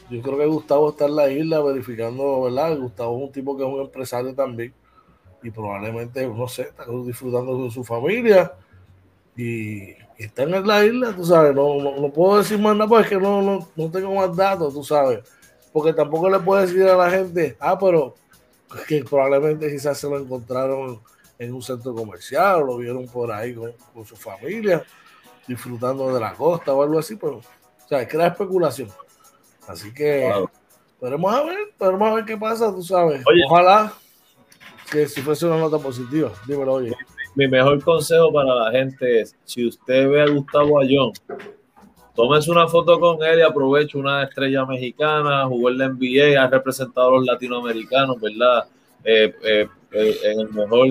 yo 0.10 0.22
creo 0.22 0.38
que 0.38 0.46
Gustavo 0.46 0.90
está 0.90 1.06
en 1.06 1.16
la 1.16 1.30
isla 1.30 1.62
verificando, 1.62 2.44
¿verdad? 2.44 2.78
Gustavo 2.78 3.18
es 3.18 3.24
un 3.24 3.32
tipo 3.32 3.58
que 3.58 3.64
es 3.64 3.70
un 3.70 3.82
empresario 3.82 4.34
también 4.34 4.74
y 5.42 5.52
probablemente, 5.52 6.28
no 6.28 6.48
sé, 6.48 6.64
está 6.64 6.86
disfrutando 7.06 7.64
de 7.64 7.72
su 7.72 7.84
familia 7.84 8.54
y 9.36 9.92
están 10.18 10.54
en 10.54 10.68
la 10.68 10.86
isla, 10.86 11.16
tú 11.16 11.24
sabes, 11.26 11.56
no, 11.56 11.80
no, 11.80 12.10
puedo 12.12 12.40
decir 12.40 12.60
más 12.60 12.76
nada 12.76 12.90
porque 12.90 13.16
no, 13.16 13.42
no, 13.42 13.68
no 13.76 13.90
tengo 13.90 14.14
más 14.14 14.36
datos, 14.36 14.74
tú 14.74 14.84
sabes, 14.84 15.20
porque 15.72 15.94
tampoco 15.94 16.30
le 16.30 16.40
puedo 16.40 16.62
decir 16.62 16.84
a 16.84 16.98
la 16.98 17.10
gente, 17.10 17.56
ah, 17.60 17.78
pero 17.80 18.16
que 18.88 19.04
probablemente 19.04 19.72
quizás 19.72 19.98
se 19.98 20.10
lo 20.10 20.20
encontraron 20.20 21.00
en 21.40 21.54
un 21.54 21.62
centro 21.62 21.96
comercial 21.96 22.62
o 22.62 22.66
lo 22.66 22.78
vieron 22.78 23.08
por 23.08 23.32
ahí 23.32 23.56
con, 23.56 23.74
su 24.06 24.16
familia, 24.16 24.84
disfrutando 25.48 26.14
de 26.14 26.20
la 26.20 26.34
costa 26.34 26.74
o 26.74 26.84
algo 26.84 27.00
así, 27.00 27.16
pero, 27.16 27.38
o 27.38 27.88
sea, 27.88 28.08
crea 28.08 28.28
especulación. 28.28 28.90
Así 29.68 29.92
que, 29.94 30.32
veremos 31.02 31.34
a 31.34 31.44
ver, 31.44 31.74
veremos 31.80 32.08
a 32.08 32.14
ver 32.14 32.26
qué 32.26 32.38
pasa, 32.38 32.72
tú 32.72 32.84
sabes. 32.84 33.24
Ojalá 33.48 33.92
que 34.92 35.08
si 35.08 35.22
fuese 35.22 35.48
una 35.48 35.58
nota 35.58 35.80
positiva, 35.80 36.32
dímelo, 36.46 36.74
oye 36.74 36.96
mi 37.36 37.48
mejor 37.48 37.82
consejo 37.84 38.32
para 38.34 38.54
la 38.54 38.72
gente 38.72 39.22
es, 39.22 39.36
si 39.46 39.66
usted 39.66 40.10
ve 40.10 40.22
a 40.22 40.28
Gustavo 40.28 40.80
Ayón, 40.80 41.12
tómese 42.16 42.52
una 42.52 42.68
foto 42.68 43.00
con 43.00 43.24
él 43.24 43.40
y 43.40 43.42
aproveche 43.42 43.98
una 43.98 44.24
estrella 44.24 44.66
mexicana, 44.66 45.46
jugó 45.46 45.70
en 45.70 45.78
la 45.78 45.90
NBA, 45.90 46.42
ha 46.42 46.48
representado 46.48 47.10
a 47.10 47.12
los 47.12 47.26
latinoamericanos, 47.26 48.20
¿verdad? 48.20 48.68
Eh, 49.04 49.34
eh, 49.44 49.68
eh, 49.92 50.16
en 50.24 50.40
el 50.42 50.50
mejor 50.50 50.88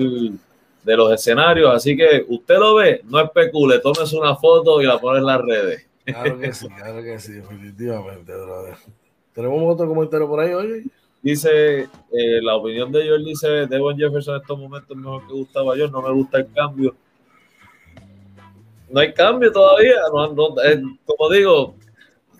de 0.83 0.97
los 0.97 1.13
escenarios, 1.13 1.73
así 1.73 1.95
que 1.95 2.25
usted 2.27 2.57
lo 2.57 2.75
ve, 2.75 3.01
no 3.05 3.19
especule, 3.19 3.79
tómese 3.79 4.17
una 4.17 4.35
foto 4.35 4.81
y 4.81 4.85
la 4.85 4.99
pone 4.99 5.19
en 5.19 5.25
las 5.25 5.41
redes. 5.41 5.87
Claro 6.05 6.39
que 6.39 6.53
sí, 6.53 6.67
claro 6.69 7.03
que 7.03 7.19
sí, 7.19 7.33
definitivamente, 7.33 8.33
brother. 8.33 8.75
¿Tenemos 9.33 9.73
otro 9.73 9.87
comentario 9.87 10.27
por 10.27 10.39
ahí, 10.39 10.53
oye? 10.53 10.83
dice, 11.21 11.81
eh, 11.81 12.41
la 12.41 12.55
opinión 12.55 12.91
de 12.91 13.07
Joel 13.07 13.25
dice, 13.25 13.47
Devon 13.67 13.97
Jefferson 13.97 14.35
en 14.35 14.41
estos 14.41 14.57
momentos 14.57 14.89
es 14.91 14.97
mejor 14.97 15.27
que 15.27 15.33
Gustavo 15.33 15.75
yo, 15.75 15.89
no 15.89 16.01
me 16.01 16.11
gusta 16.11 16.39
el 16.39 16.51
cambio. 16.51 16.95
No 18.89 18.99
hay 19.01 19.13
cambio 19.13 19.51
todavía, 19.51 19.95
eh, 20.65 20.81
como 21.05 21.29
digo, 21.29 21.75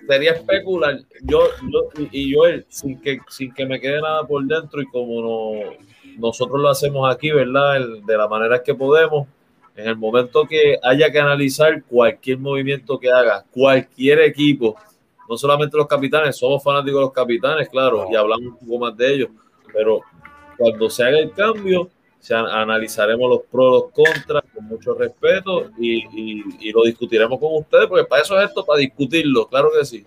sería 0.10 0.32
especular. 0.32 1.02
Yo, 1.22 1.50
y, 2.12 2.34
Joel, 2.34 2.66
sin 2.68 3.00
que, 3.00 3.20
sin 3.30 3.54
que 3.54 3.64
me 3.64 3.80
quede 3.80 4.02
nada 4.02 4.26
por 4.26 4.44
dentro 4.44 4.82
y 4.82 4.88
como 4.88 5.22
no, 5.22 5.70
nosotros 6.18 6.60
lo 6.60 6.68
hacemos 6.68 7.14
aquí, 7.14 7.30
¿verdad? 7.30 7.80
de 8.08 8.18
la 8.18 8.28
manera 8.28 8.64
que 8.64 8.74
podemos, 8.74 9.28
en 9.76 9.88
el 9.88 9.96
momento 9.96 10.48
que 10.48 10.80
haya 10.82 11.12
que 11.12 11.20
analizar 11.20 11.84
cualquier 11.84 12.40
movimiento 12.40 13.00
que 13.00 13.12
haga, 13.12 13.46
cualquier 13.52 14.22
equipo, 14.22 14.76
no 15.30 15.38
solamente 15.38 15.78
los 15.78 15.86
capitanes, 15.86 16.36
somos 16.36 16.64
fanáticos 16.64 17.02
de 17.02 17.06
los 17.06 17.14
capitanes, 17.14 17.70
claro, 17.70 18.08
y 18.12 18.16
hablamos 18.16 18.60
un 18.60 18.68
poco 18.68 18.80
más 18.80 18.98
de 18.98 19.14
ellos, 19.14 19.30
pero 19.72 20.02
cuando 20.58 20.90
se 20.90 21.04
haga 21.04 21.20
el 21.20 21.32
cambio, 21.34 21.88
se 22.20 22.36
analizaremos 22.36 23.30
los 23.30 23.42
pros, 23.50 23.84
los 23.84 23.92
contras, 23.92 24.44
con 24.54 24.66
mucho 24.66 24.94
respeto 24.94 25.72
y, 25.78 26.72
lo 26.72 26.84
discutiremos 26.84 27.40
con 27.40 27.56
ustedes, 27.56 27.88
porque 27.88 28.06
para 28.06 28.22
eso 28.22 28.40
es 28.40 28.50
esto, 28.50 28.66
para 28.66 28.80
discutirlo, 28.80 29.48
claro 29.48 29.70
que 29.78 29.86
sí. 29.86 30.06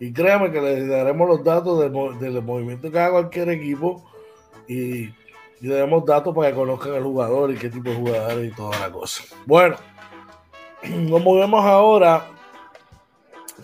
Y 0.00 0.12
créanme 0.12 0.50
que 0.50 0.60
les 0.60 0.88
daremos 0.88 1.28
los 1.28 1.44
datos 1.44 1.80
del, 1.80 2.42
movimiento 2.42 2.90
que 2.90 2.98
haga 2.98 3.12
cualquier 3.12 3.50
equipo 3.50 4.04
y, 4.66 5.04
y 5.04 5.14
le 5.60 5.74
daremos 5.74 6.04
datos 6.04 6.34
para 6.34 6.48
que 6.48 6.54
conozcan 6.54 6.94
al 6.94 7.04
jugador 7.04 7.52
y 7.52 7.56
qué 7.56 7.70
tipo 7.70 7.88
de 7.88 7.96
jugadores 7.96 8.52
y 8.52 8.56
toda 8.56 8.78
la 8.80 8.90
cosa. 8.90 9.22
Bueno, 9.46 9.76
nos 10.82 11.22
movemos 11.22 11.64
ahora 11.64 12.26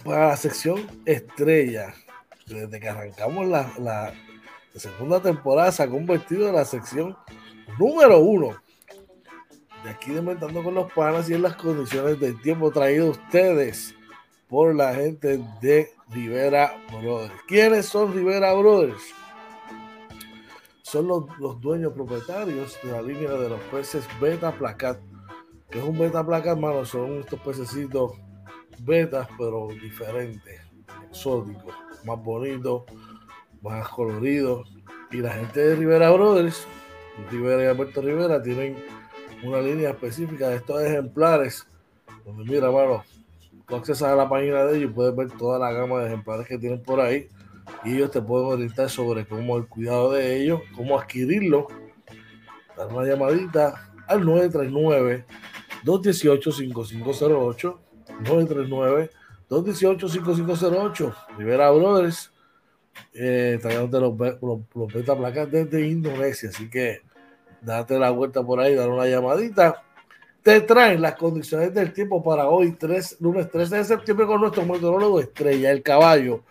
para 0.05 0.29
la 0.29 0.37
sección 0.37 0.87
estrella. 1.05 1.95
Desde 2.47 2.81
que 2.81 2.89
arrancamos 2.89 3.47
la, 3.47 3.71
la, 3.79 4.13
segunda 4.75 5.21
temporada 5.21 5.71
se 5.71 5.83
ha 5.83 5.89
convertido 5.89 6.49
en 6.49 6.55
la 6.55 6.65
sección 6.65 7.17
número 7.79 8.19
uno. 8.19 8.57
De 9.85 9.91
aquí 9.91 10.13
de 10.13 10.19
Inventando 10.19 10.63
con 10.63 10.75
los 10.75 10.93
Panas 10.93 11.31
y 11.31 11.35
en 11.35 11.43
las 11.43 11.57
condiciones 11.57 12.21
del 12.21 12.41
tiempo 12.43 12.71
traído 12.71 13.11
ustedes 13.11 13.95
por 14.49 14.75
la 14.75 14.95
gente 14.95 15.41
de 15.61 15.91
Rivera 16.11 16.77
Brothers. 17.01 17.33
¿Quiénes 17.47 17.87
son 17.87 18.13
Rivera 18.13 18.53
Brothers? 18.53 19.03
Son 20.83 21.07
los, 21.07 21.25
los 21.39 21.61
dueños 21.61 21.93
propietarios 21.93 22.77
de 22.83 22.93
la 22.93 23.01
línea 23.01 23.31
de 23.31 23.49
los 23.49 23.61
peces 23.71 24.05
Beta 24.21 24.51
Placat. 24.53 24.99
que 25.71 25.79
es 25.79 25.85
un 25.85 25.97
Beta 25.97 26.27
Placat, 26.27 26.57
hermano? 26.57 26.85
Son 26.85 27.21
estos 27.21 27.39
pececitos 27.41 28.13
betas, 28.81 29.29
pero 29.39 29.69
diferentes, 29.69 30.61
exóticos, 31.09 31.75
más 32.05 32.23
bonitos, 32.23 32.83
más 33.63 33.89
coloridos. 33.89 34.69
Y 35.13 35.19
la 35.19 35.33
gente 35.33 35.61
de 35.61 35.77
Rivera 35.77 36.11
Brothers, 36.11 36.67
Rivera 37.31 37.65
y 37.65 37.67
Alberto 37.67 38.03
Rivera, 38.03 38.43
tienen 38.43 38.77
una 39.43 39.61
línea 39.61 39.91
específica 39.91 40.49
de 40.49 40.57
estos 40.57 40.83
ejemplares. 40.83 41.67
Mira, 42.47 42.71
mano, 42.71 43.05
tú 43.67 43.77
accesas 43.77 44.11
a 44.11 44.17
la 44.17 44.29
página 44.29 44.65
de 44.65 44.79
ellos 44.79 44.91
y 44.91 44.95
puedes 44.95 45.17
ver 45.17 45.31
toda 45.33 45.59
la 45.59 45.73
gama 45.73 46.01
de 46.01 46.07
ejemplares 46.07 46.47
que 46.47 46.59
tienen 46.59 46.83
por 46.83 47.01
ahí. 47.01 47.29
Y 47.85 47.97
ellos 47.97 48.11
te 48.11 48.21
pueden 48.21 48.47
orientar 48.47 48.91
sobre 48.91 49.27
cómo 49.27 49.57
el 49.57 49.67
cuidado 49.67 50.13
de 50.13 50.43
ellos, 50.43 50.61
cómo 50.75 50.99
adquirirlo. 50.99 51.69
Dar 52.77 52.89
una 52.89 53.07
llamadita 53.07 53.93
al 54.07 54.25
939 54.25 55.25
218 55.85 56.53
5508 56.53 57.81
939-218-5508. 58.25 61.15
Rivera 61.39 61.71
Brothers, 61.71 62.33
eh, 63.15 63.57
trayéndote 63.61 64.01
los, 64.01 64.19
los, 64.43 64.61
los 64.75 64.93
beta 64.93 65.17
placas 65.17 65.49
desde 65.51 65.89
Indonesia. 65.89 66.51
Así 66.51 66.69
que 66.69 67.01
date 67.63 67.99
la 67.99 68.11
vuelta 68.11 68.43
por 68.43 68.61
ahí, 68.61 68.75
dar 68.75 68.89
una 68.89 69.07
llamadita. 69.07 69.83
Te 70.43 70.61
traen 70.63 71.03
las 71.03 71.17
condiciones 71.17 71.75
del 71.75 71.93
tiempo 71.93 72.23
para 72.23 72.49
hoy, 72.49 72.73
3, 72.73 73.19
lunes 73.21 73.51
13 73.51 73.77
de 73.77 73.85
septiembre, 73.85 74.27
con 74.27 74.41
nuestro 74.41 74.65
meteorólogo 74.65 75.21
estrella, 75.21 75.71
el 75.71 75.83
caballo, 75.83 76.45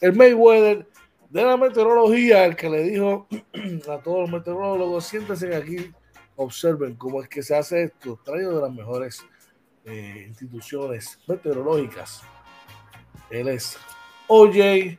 el 0.00 0.14
Mayweather 0.14 0.86
de 1.30 1.44
la 1.44 1.56
meteorología, 1.56 2.44
el 2.44 2.56
que 2.56 2.68
le 2.68 2.82
dijo 2.82 3.26
a 3.88 3.98
todos 3.98 4.20
los 4.20 4.30
meteorólogos: 4.30 5.06
siéntense 5.06 5.54
aquí, 5.54 5.90
observen 6.36 6.96
cómo 6.96 7.22
es 7.22 7.28
que 7.28 7.42
se 7.42 7.56
hace 7.56 7.84
esto, 7.84 8.18
traído 8.22 8.56
de 8.56 8.62
las 8.62 8.72
mejores 8.72 9.24
eh, 9.84 10.26
instituciones 10.28 11.18
meteorológicas. 11.26 12.22
Él 13.30 13.48
es 13.48 13.78
OJ, 14.26 14.98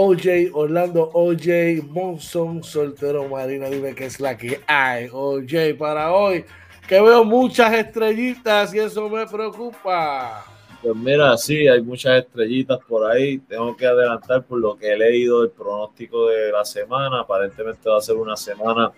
OJ, 0.00 0.52
Orlando 0.52 1.10
OJ, 1.12 1.82
Monson, 1.90 2.62
soltero 2.62 3.28
Marina, 3.28 3.68
dime 3.68 3.96
qué 3.96 4.06
es 4.06 4.20
la 4.20 4.38
que 4.38 4.60
hay, 4.64 5.08
OJ, 5.12 5.76
para 5.76 6.12
hoy, 6.12 6.44
que 6.86 7.00
veo 7.00 7.24
muchas 7.24 7.74
estrellitas 7.74 8.72
y 8.72 8.78
eso 8.78 9.08
me 9.08 9.26
preocupa. 9.26 10.44
Pues 10.80 10.94
mira, 10.94 11.36
sí, 11.36 11.66
hay 11.66 11.82
muchas 11.82 12.22
estrellitas 12.22 12.78
por 12.86 13.10
ahí. 13.10 13.38
Tengo 13.38 13.76
que 13.76 13.86
adelantar 13.86 14.44
por 14.44 14.60
lo 14.60 14.76
que 14.76 14.92
he 14.92 14.96
leído 14.96 15.42
el 15.42 15.50
pronóstico 15.50 16.28
de 16.28 16.52
la 16.52 16.64
semana. 16.64 17.22
Aparentemente 17.22 17.90
va 17.90 17.98
a 17.98 18.00
ser 18.00 18.14
una 18.14 18.36
semana 18.36 18.92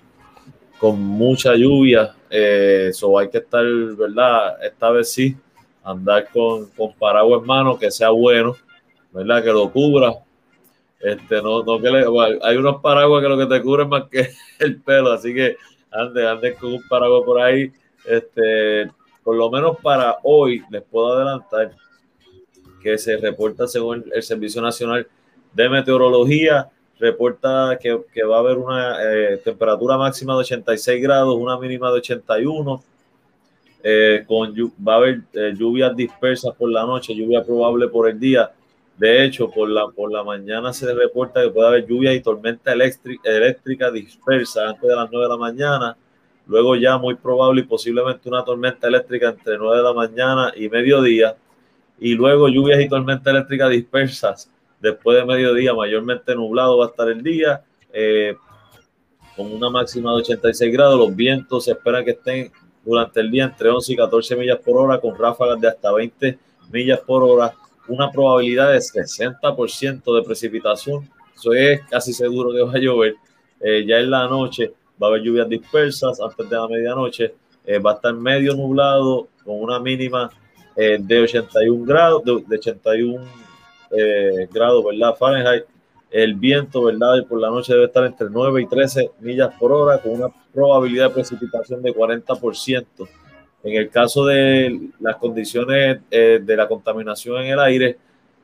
con 0.79 1.01
mucha 1.01 1.55
lluvia. 1.55 2.15
Eso 2.29 3.19
eh, 3.19 3.23
hay 3.23 3.31
que 3.31 3.39
estar, 3.39 3.65
¿verdad? 3.65 4.63
Esta 4.63 4.91
vez 4.91 5.11
sí, 5.11 5.35
andar 5.83 6.29
con, 6.31 6.67
con 6.73 6.93
paraguas 6.93 7.41
en 7.41 7.47
mano, 7.47 7.79
que 7.79 7.91
sea 7.91 8.11
bueno, 8.11 8.55
¿verdad? 9.13 9.43
Que 9.43 9.51
lo 9.51 9.73
cubra. 9.73 10.13
Este, 11.01 11.43
no, 11.43 11.63
no 11.63 11.81
que 11.81 11.91
le, 11.91 12.05
hay 12.43 12.57
unos 12.57 12.81
paraguas 12.83 13.23
que 13.23 13.29
lo 13.29 13.39
que 13.39 13.47
te 13.47 13.63
cubren 13.63 13.89
más 13.89 14.05
que 14.11 14.29
el 14.59 14.81
pelo, 14.81 15.13
así 15.13 15.35
que 15.35 15.57
ande, 15.91 16.29
ande 16.29 16.55
con 16.55 16.75
un 16.75 16.89
paraguas 16.89 17.23
por 17.25 17.41
ahí. 17.41 17.73
Este, 18.05 18.91
por 19.23 19.37
lo 19.37 19.51
menos 19.51 19.77
para 19.83 20.19
hoy 20.23 20.63
les 20.71 20.83
puedo 20.83 21.13
adelantar 21.13 21.73
que 22.83 22.97
se 22.99 23.17
reporta 23.19 23.67
según 23.67 24.05
el 24.13 24.23
Servicio 24.23 24.63
Nacional 24.63 25.07
de 25.53 25.69
Meteorología 25.69 26.71
reporta 27.01 27.79
que, 27.81 28.23
va 28.25 28.37
a 28.37 28.41
haber 28.41 28.59
una 28.59 28.99
eh, 29.03 29.39
temperatura 29.39 29.97
máxima 29.97 30.35
de 30.35 30.41
86 30.41 31.03
grados, 31.03 31.35
una 31.35 31.59
mínima 31.59 31.91
de 31.91 31.97
81. 31.97 32.85
Eh, 33.83 34.25
con, 34.29 34.55
va 34.87 34.93
a 34.93 34.97
haber 34.97 35.23
eh, 35.33 35.55
lluvias 35.57 35.97
dispersas 35.97 36.55
por 36.55 36.71
la 36.71 36.85
noche, 36.85 37.15
lluvia 37.15 37.43
probable 37.43 37.89
por 37.89 38.09
el 38.09 38.21
día. 38.21 38.53
De 39.01 39.25
hecho, 39.25 39.51
por 39.51 39.67
la, 39.71 39.89
por 39.89 40.13
la 40.13 40.23
mañana 40.23 40.75
se 40.75 40.93
reporta 40.93 41.43
que 41.43 41.49
puede 41.49 41.69
haber 41.69 41.87
lluvia 41.87 42.13
y 42.13 42.21
tormenta 42.21 42.71
eléctrica 42.73 43.91
dispersa 43.91 44.69
antes 44.69 44.83
de 44.83 44.95
las 44.95 45.11
9 45.11 45.25
de 45.25 45.31
la 45.31 45.39
mañana. 45.39 45.97
Luego 46.47 46.77
ya 46.77 46.99
muy 46.99 47.15
probable 47.15 47.63
y 47.63 47.65
posiblemente 47.65 48.29
una 48.29 48.45
tormenta 48.45 48.89
eléctrica 48.89 49.31
entre 49.31 49.57
9 49.57 49.79
de 49.79 49.83
la 49.83 49.95
mañana 49.95 50.53
y 50.55 50.69
mediodía. 50.69 51.35
Y 51.99 52.13
luego 52.13 52.49
lluvias 52.49 52.79
y 52.79 52.91
tormentas 52.91 53.33
eléctricas 53.33 53.71
dispersas 53.71 54.51
Después 54.81 55.17
de 55.17 55.25
mediodía, 55.25 55.73
mayormente 55.73 56.35
nublado 56.35 56.77
va 56.77 56.87
a 56.87 56.89
estar 56.89 57.09
el 57.09 57.23
día, 57.23 57.63
eh, 57.91 58.35
con 59.35 59.51
una 59.51 59.71
máxima 59.71 60.11
de 60.11 60.19
86 60.19 60.73
grados. 60.73 60.99
Los 60.99 61.17
vientos 61.17 61.65
se 61.65 61.73
espera 61.73 62.05
que 62.05 62.11
estén 62.11 62.53
durante 62.85 63.21
el 63.21 63.31
día 63.31 63.45
entre 63.45 63.71
11 63.71 63.95
y 63.95 63.97
14 63.97 64.37
millas 64.37 64.59
por 64.59 64.77
hora, 64.77 65.01
con 65.01 65.19
ráfagas 65.19 65.59
de 65.59 65.69
hasta 65.69 65.91
20 65.91 66.39
millas 66.71 67.01
por 67.01 67.23
hora. 67.23 67.55
Una 67.91 68.11
probabilidad 68.11 68.73
de 68.73 68.79
60% 68.79 70.17
de 70.17 70.23
precipitación. 70.23 71.09
Eso 71.37 71.53
es 71.53 71.81
casi 71.89 72.13
seguro 72.13 72.53
que 72.53 72.63
va 72.63 72.73
a 72.73 72.79
llover. 72.79 73.17
Eh, 73.61 73.85
ya 73.87 73.99
en 73.99 74.11
la 74.11 74.27
noche 74.27 74.73
va 75.01 75.09
a 75.09 75.11
haber 75.11 75.23
lluvias 75.23 75.49
dispersas 75.49 76.21
antes 76.21 76.49
de 76.49 76.57
la 76.57 76.69
medianoche. 76.69 77.35
Eh, 77.67 77.79
va 77.79 77.93
a 77.93 77.95
estar 77.95 78.15
medio 78.15 78.55
nublado 78.55 79.29
con 79.45 79.61
una 79.61 79.79
mínima 79.79 80.31
de 80.77 81.21
81 81.21 81.85
grados, 81.85 82.25
de, 82.25 82.43
de 82.47 82.57
81 82.57 83.23
eh, 83.91 84.49
grados, 84.51 84.85
¿verdad? 84.85 85.17
Fahrenheit. 85.17 85.65
El 86.11 86.35
viento, 86.35 86.85
¿verdad? 86.85 87.25
Por 87.29 87.41
la 87.41 87.51
noche 87.51 87.73
debe 87.73 87.87
estar 87.87 88.05
entre 88.05 88.29
9 88.31 88.63
y 88.63 88.67
13 88.67 89.13
millas 89.21 89.55
por 89.59 89.71
hora 89.73 90.01
con 90.01 90.13
una 90.13 90.29
probabilidad 90.53 91.09
de 91.09 91.15
precipitación 91.15 91.83
de 91.83 91.95
40%. 91.95 92.87
En 93.63 93.77
el 93.77 93.91
caso 93.91 94.25
de 94.25 94.89
las 95.01 95.17
condiciones 95.17 96.01
eh, 96.11 96.41
de 96.43 96.57
la 96.57 96.67
contaminación 96.67 97.43
en 97.43 97.53
el 97.53 97.61
aire, 97.61 97.99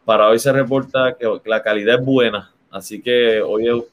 para 0.05 0.29
hoy 0.29 0.38
se 0.38 0.52
reporta 0.52 1.16
que 1.18 1.26
la 1.44 1.62
calidad 1.62 1.98
es 1.98 2.05
buena. 2.05 2.52
Así 2.70 3.00
que 3.00 3.40
hoy 3.40 3.68
es, 3.68 3.85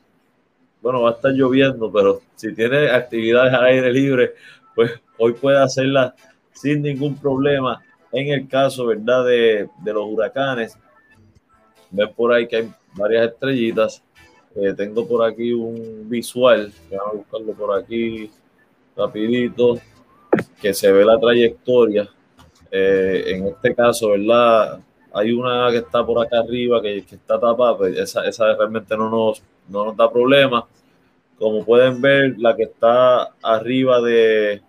bueno, 0.81 1.01
va 1.01 1.11
a 1.11 1.13
estar 1.13 1.31
lloviendo, 1.31 1.91
pero 1.91 2.21
si 2.35 2.53
tiene 2.53 2.89
actividades 2.89 3.53
al 3.53 3.65
aire 3.65 3.91
libre, 3.91 4.33
pues 4.75 4.91
hoy 5.17 5.33
puede 5.33 5.57
hacerla 5.57 6.13
sin 6.51 6.81
ningún 6.81 7.15
problema. 7.17 7.81
En 8.11 8.27
el 8.27 8.47
caso, 8.47 8.87
¿verdad? 8.87 9.25
De, 9.25 9.69
los 9.85 10.05
huracanes, 10.05 10.77
ves 11.89 12.09
por 12.09 12.33
ahí 12.33 12.47
que 12.47 12.57
hay 12.57 12.71
varias 12.95 13.31
estrellitas. 13.31 14.03
Eh, 14.55 14.73
tengo 14.75 15.07
por 15.07 15.27
aquí 15.27 15.51
un 15.51 16.07
visual, 16.07 16.71
vamos 16.91 17.07
a 17.07 17.15
buscarlo 17.15 17.53
por 17.53 17.79
aquí 17.79 18.29
rapidito, 18.95 19.79
que 20.61 20.73
se 20.73 20.91
ve 20.91 21.05
la 21.05 21.19
trayectoria. 21.19 22.09
Eh, 22.71 23.23
en 23.27 23.47
este 23.47 23.75
caso, 23.75 24.09
¿verdad? 24.09 24.79
Hay 25.13 25.31
una 25.31 25.69
que 25.69 25.77
está 25.77 26.05
por 26.05 26.25
acá 26.25 26.39
arriba, 26.39 26.81
que, 26.81 26.97
está 26.97 27.39
tapada, 27.39 27.77
pues 27.77 27.97
esa, 27.97 28.25
esa 28.25 28.55
realmente 28.55 28.97
no 28.97 29.09
nos, 29.09 29.43
no 29.69 29.85
nos 29.85 29.97
da 29.97 30.11
problema. 30.11 30.65
Como 31.37 31.63
pueden 31.63 32.01
ver, 32.01 32.35
la 32.37 32.55
que 32.55 32.63
está 32.63 33.33
arriba 33.41 34.01
de 34.01 34.61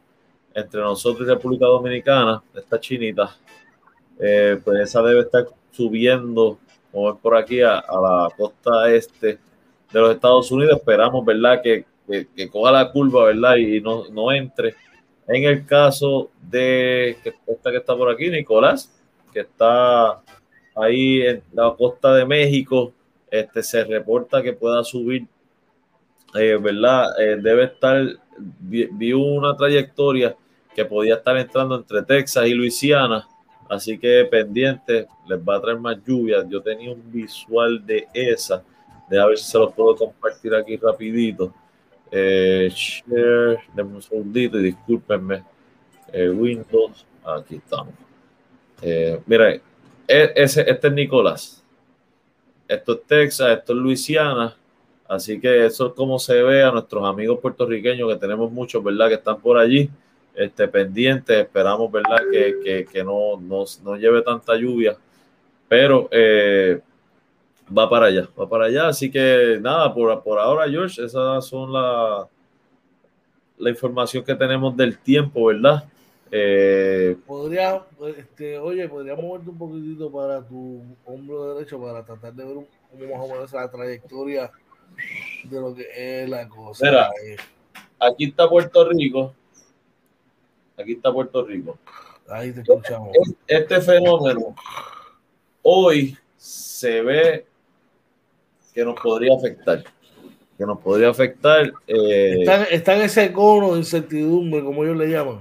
entre 0.55 0.81
nosotros 0.81 1.27
y 1.27 1.31
República 1.31 1.67
Dominicana, 1.67 2.43
esta 2.55 2.79
chinita, 2.79 3.37
eh, 4.21 4.61
pues 4.65 4.81
esa 4.81 5.03
debe 5.03 5.21
estar 5.21 5.47
subiendo, 5.73 6.59
por 6.93 7.37
aquí, 7.37 7.61
a, 7.61 7.75
la 7.75 8.29
costa 8.37 8.93
este 8.93 9.39
de 9.93 10.01
los 10.01 10.15
Estados 10.15 10.51
Unidos. 10.53 10.79
Esperamos, 10.79 11.25
¿verdad?, 11.25 11.61
que, 11.63 11.85
que, 12.37 12.49
coja 12.49 12.71
la 12.71 12.91
curva, 12.93 13.25
¿verdad?, 13.25 13.57
y 13.57 13.81
no, 13.81 14.09
no 14.11 14.33
entre. 14.33 14.75
En 15.27 15.45
el 15.45 15.65
caso 15.65 16.31
de 16.43 17.11
esta 17.11 17.71
que 17.71 17.79
está 17.79 17.97
por 17.97 18.11
aquí, 18.11 18.29
Nicolás, 18.29 18.91
que 19.33 19.41
está 19.41 20.21
ahí 20.77 21.23
en 21.23 21.43
la 21.53 21.75
costa 21.77 22.15
de 22.15 22.27
México, 22.27 22.93
este, 23.31 23.63
se 23.63 23.85
reporta 23.85 24.43
que 24.43 24.53
pueda 24.53 24.85
subir, 24.85 25.27
eh, 26.35 26.59
¿verdad? 26.61 27.19
Eh, 27.19 27.37
debe 27.41 27.65
estar, 27.65 28.07
vi, 28.39 29.13
una 29.13 29.57
trayectoria 29.57 30.37
que 30.75 30.85
podía 30.85 31.15
estar 31.15 31.37
entrando 31.37 31.77
entre 31.77 32.03
Texas 32.03 32.47
y 32.47 32.55
Luisiana, 32.55 33.27
así 33.69 33.99
que 33.99 34.27
pendiente, 34.31 35.07
les 35.27 35.39
va 35.39 35.57
a 35.57 35.61
traer 35.61 35.79
más 35.79 35.97
lluvias. 36.05 36.45
Yo 36.49 36.61
tenía 36.61 36.93
un 36.93 37.11
visual 37.11 37.85
de 37.85 38.07
esa, 38.13 38.63
de 39.09 39.21
a 39.21 39.27
ver 39.27 39.39
si 39.39 39.51
se 39.51 39.59
los 39.59 39.73
puedo 39.73 39.97
compartir 39.97 40.55
aquí 40.55 40.77
rapidito. 40.77 41.53
Eh, 42.17 42.71
share, 42.73 43.59
denme 43.75 43.97
un 43.97 44.03
segundito 44.03 44.61
y 44.61 44.65
discúlpenme. 44.65 45.43
Windows, 46.13 47.05
aquí 47.25 47.57
estamos. 47.57 47.93
mira, 49.27 49.53
e, 49.53 49.61
ese, 50.37 50.61
este 50.71 50.87
es 50.87 50.93
Nicolás. 50.93 51.65
Esto 52.69 52.93
es 52.93 53.03
Texas, 53.07 53.59
esto 53.59 53.73
es 53.73 53.79
Luisiana. 53.79 54.57
Así 55.09 55.39
que 55.41 55.67
eso 55.67 55.89
es 55.89 55.93
como 55.93 56.19
se 56.19 56.43
ve 56.43 56.63
a 56.63 56.71
nuestros 56.71 57.05
amigos 57.05 57.39
puertorriqueños, 57.41 58.11
que 58.13 58.19
tenemos 58.19 58.51
muchos, 58.51 58.83
¿verdad? 58.83 59.09
Que 59.09 59.15
están 59.15 59.41
por 59.41 59.59
allí, 59.59 59.91
este, 60.35 60.67
pendientes. 60.69 61.37
Esperamos, 61.37 61.91
¿verdad? 61.93 62.23
Que, 62.31 62.87
que, 62.91 63.05
no, 63.05 63.41
no, 63.41 63.97
lleve 63.97 64.23
tanta 64.23 64.57
lluvia. 64.57 64.97
Pero 65.69 66.09
eh, 66.11 66.81
va 67.77 67.89
para 67.89 68.07
allá, 68.07 68.29
va 68.39 68.49
para 68.49 68.67
allá. 68.67 68.89
Así 68.89 69.11
que 69.11 69.59
nada, 69.61 69.93
por, 69.93 70.23
por 70.23 70.39
ahora, 70.39 70.69
George, 70.69 71.05
esas 71.05 71.47
son 71.47 71.73
la, 71.73 72.29
la 73.59 73.71
información 73.71 74.25
que 74.25 74.35
tenemos 74.35 74.77
del 74.77 74.99
tiempo, 74.99 75.47
¿verdad? 75.47 75.85
Eh, 76.31 77.17
podría, 77.27 77.85
este, 78.17 78.59
oye, 78.59 78.89
podría 78.89 79.15
moverte 79.15 79.51
un 79.51 79.59
poquitito 79.59 80.11
para 80.11 80.43
tu 80.43 80.83
hombro 81.05 81.55
derecho 81.55 81.81
para 81.81 82.05
tratar 82.05 82.33
de 82.33 82.45
ver 82.45 82.55
cómo 82.91 83.17
más 83.17 83.31
o 83.31 83.33
menos 83.33 83.53
la 83.53 83.71
trayectoria 83.71 84.51
de 85.45 85.61
lo 85.61 85.75
que 85.75 85.87
es 85.95 86.29
la 86.29 86.49
cosa. 86.49 86.85
Mira, 86.85 87.11
aquí 88.01 88.25
está 88.25 88.49
Puerto 88.49 88.89
Rico. 88.89 89.33
Aquí 90.77 90.93
está 90.93 91.13
Puerto 91.13 91.45
Rico. 91.45 91.79
Ahí 92.29 92.53
te 92.53 92.63
escuchamos. 92.63 93.11
Este 93.47 93.81
fenómeno 93.81 94.57
hoy 95.63 96.17
se 96.37 97.01
ve 97.03 97.47
que 98.75 98.85
nos 98.85 99.01
podría 99.01 99.35
afectar. 99.35 99.85
Que 100.59 100.67
nos 100.67 100.79
podría 100.81 101.11
afectar. 101.11 101.73
Eh, 101.87 102.37
está, 102.41 102.65
está 102.65 102.97
en 102.97 103.03
ese 103.03 103.33
cono 103.33 103.73
de 103.73 103.79
incertidumbre, 103.79 104.63
como 104.63 104.85
ellos 104.85 104.97
le 104.97 105.09
llaman. 105.09 105.41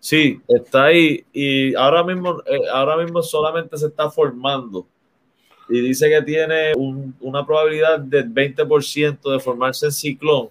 Sí, 0.00 0.40
está 0.48 0.86
ahí 0.86 1.24
y 1.32 1.76
ahora 1.76 2.02
mismo, 2.02 2.40
eh, 2.46 2.58
ahora 2.72 2.96
mismo 2.96 3.22
solamente 3.22 3.76
se 3.76 3.86
está 3.86 4.10
formando 4.10 4.84
y 5.68 5.80
dice 5.80 6.08
que 6.08 6.20
tiene 6.22 6.72
una 7.20 7.46
probabilidad 7.46 8.00
del 8.00 8.28
20% 8.34 9.32
de 9.32 9.38
formarse 9.38 9.86
en 9.86 9.92
ciclón. 9.92 10.48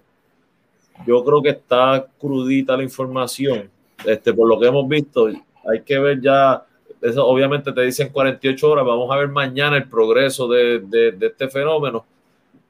Yo 1.06 1.22
creo 1.22 1.42
que 1.42 1.50
está 1.50 2.06
crudita 2.18 2.78
la 2.78 2.82
información. 2.82 3.70
Este, 4.06 4.32
por 4.32 4.48
lo 4.48 4.58
que 4.58 4.68
hemos 4.68 4.88
visto, 4.88 5.26
hay 5.26 5.82
que 5.82 5.98
ver 5.98 6.20
ya, 6.22 6.64
eso 7.02 7.26
obviamente 7.26 7.72
te 7.72 7.82
dicen 7.82 8.08
48 8.08 8.70
horas, 8.70 8.86
vamos 8.86 9.10
a 9.10 9.18
ver 9.18 9.28
mañana 9.28 9.76
el 9.76 9.86
progreso 9.86 10.48
de, 10.48 10.80
de 10.80 11.26
este 11.26 11.48
fenómeno 11.48 12.06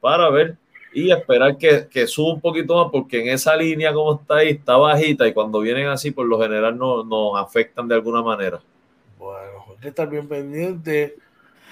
para 0.03 0.29
ver 0.29 0.57
y 0.91 1.11
esperar 1.11 1.57
que, 1.57 1.87
que, 1.89 2.05
suba 2.07 2.33
un 2.33 2.41
poquito 2.41 2.75
más, 2.75 2.91
porque 2.91 3.21
en 3.21 3.29
esa 3.29 3.55
línea 3.55 3.93
como 3.93 4.19
está 4.19 4.35
ahí, 4.35 4.49
está 4.49 4.75
bajita 4.75 5.25
y 5.25 5.33
cuando 5.33 5.61
vienen 5.61 5.87
así, 5.87 6.11
por 6.11 6.25
lo 6.25 6.37
general 6.41 6.77
no, 6.77 7.05
nos 7.05 7.41
afectan 7.41 7.87
de 7.87 7.95
alguna 7.95 8.21
manera. 8.21 8.59
Bueno, 9.17 9.63
hay 9.69 9.77
que 9.77 9.87
estar 9.87 10.09
bien 10.09 10.27
pendiente 10.27 11.15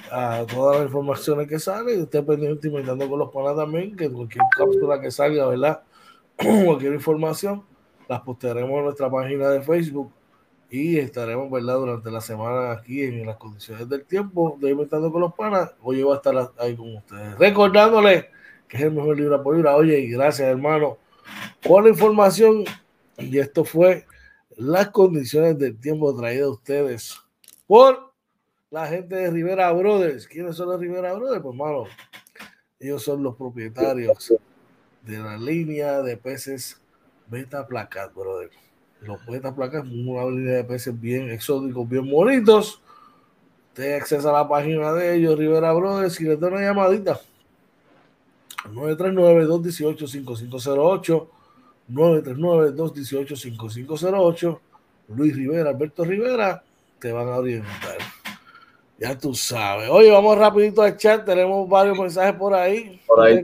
a 0.10 0.46
todas 0.50 0.78
las 0.78 0.86
informaciones 0.86 1.46
que 1.46 1.60
salen 1.60 2.00
y 2.00 2.04
usted 2.04 2.24
pendiente 2.26 2.70
inventando 2.70 3.10
con 3.10 3.20
los 3.20 3.32
panas 3.32 3.58
también, 3.58 3.98
que 3.98 4.10
cualquier 4.10 4.46
cápsula 4.58 5.02
que 5.02 5.12
salga, 5.12 5.48
¿verdad? 5.48 5.82
cualquier 6.38 6.94
información, 6.94 7.64
las 8.08 8.22
postearemos 8.22 8.78
en 8.78 8.86
nuestra 8.86 9.12
página 9.12 9.50
de 9.50 9.62
Facebook 9.62 10.10
y 10.72 10.98
estaremos, 10.98 11.52
¿verdad? 11.52 11.76
Durante 11.76 12.10
la 12.10 12.22
semana 12.22 12.72
aquí 12.72 13.04
en 13.04 13.26
las 13.26 13.36
condiciones 13.36 13.90
del 13.90 14.06
tiempo 14.06 14.58
de 14.62 14.70
Inventando 14.70 15.12
con 15.12 15.20
los 15.20 15.34
Panas. 15.34 15.74
Hoy 15.82 16.02
va 16.02 16.14
a 16.14 16.16
estar 16.16 16.52
ahí 16.58 16.78
con 16.78 16.96
ustedes. 16.96 17.38
Recordándole 17.38 18.30
que 18.70 18.78
es 18.78 18.84
el 18.84 18.92
mejor 18.92 19.18
libro 19.18 19.44
por 19.44 19.54
libra. 19.54 19.76
Oye, 19.76 20.00
y 20.00 20.10
gracias, 20.12 20.48
hermano, 20.48 20.98
por 21.62 21.84
la 21.84 21.90
información. 21.90 22.64
Y 23.18 23.38
esto 23.38 23.66
fue 23.66 24.06
las 24.56 24.92
condiciones 24.92 25.60
del 25.60 25.78
tiempo 25.78 26.16
traídas 26.16 26.48
a 26.48 26.52
ustedes 26.52 27.20
por 27.68 28.14
la 28.70 28.88
gente 28.88 29.18
de 29.18 29.30
Rivera 29.30 29.74
Brothers. 29.74 30.26
¿Quiénes 30.26 30.56
son 30.56 30.70
los 30.70 30.80
Rivera 30.80 31.14
Brothers? 31.14 31.42
Pues, 31.42 31.54
hermano, 31.54 31.84
ellos 32.80 33.04
son 33.04 33.22
los 33.22 33.36
propietarios 33.36 34.34
de 35.02 35.18
la 35.18 35.38
línea 35.38 36.02
de 36.02 36.16
peces 36.16 36.80
Beta 37.28 37.68
Placat, 37.68 38.14
brother. 38.14 38.50
Los 39.02 39.26
Beta 39.26 39.54
Placat 39.54 39.86
son 39.86 40.08
una 40.08 40.24
línea 40.26 40.58
de 40.58 40.64
peces 40.64 40.98
bien 41.00 41.32
exóticos, 41.32 41.90
bien 41.90 42.10
bonitos. 42.10 42.82
Usted 43.70 43.96
accesa 43.96 44.30
a 44.30 44.34
la 44.34 44.48
página 44.48 44.94
de 44.94 45.16
ellos, 45.16 45.36
Rivera 45.38 45.74
Brothers, 45.74 46.22
y 46.22 46.26
les 46.26 46.40
da 46.40 46.50
una 46.50 46.62
llamadita 46.62 47.20
939-218-5508, 48.70 51.28
939-218-5508, 51.90 54.60
Luis 55.16 55.36
Rivera, 55.36 55.72
Alberto 55.72 56.06
Rivera, 56.06 56.64
te 57.00 57.12
van 57.12 57.28
a 57.28 57.38
orientar. 57.38 57.98
Ya 59.00 59.18
tú 59.18 59.34
sabes. 59.34 59.90
Oye, 59.90 60.12
vamos 60.12 60.38
rapidito 60.38 60.84
al 60.84 60.96
chat, 60.96 61.26
tenemos 61.26 61.68
varios 61.68 61.98
mensajes 61.98 62.36
por 62.36 62.54
ahí. 62.54 63.02
Por 63.08 63.22
ahí, 63.22 63.44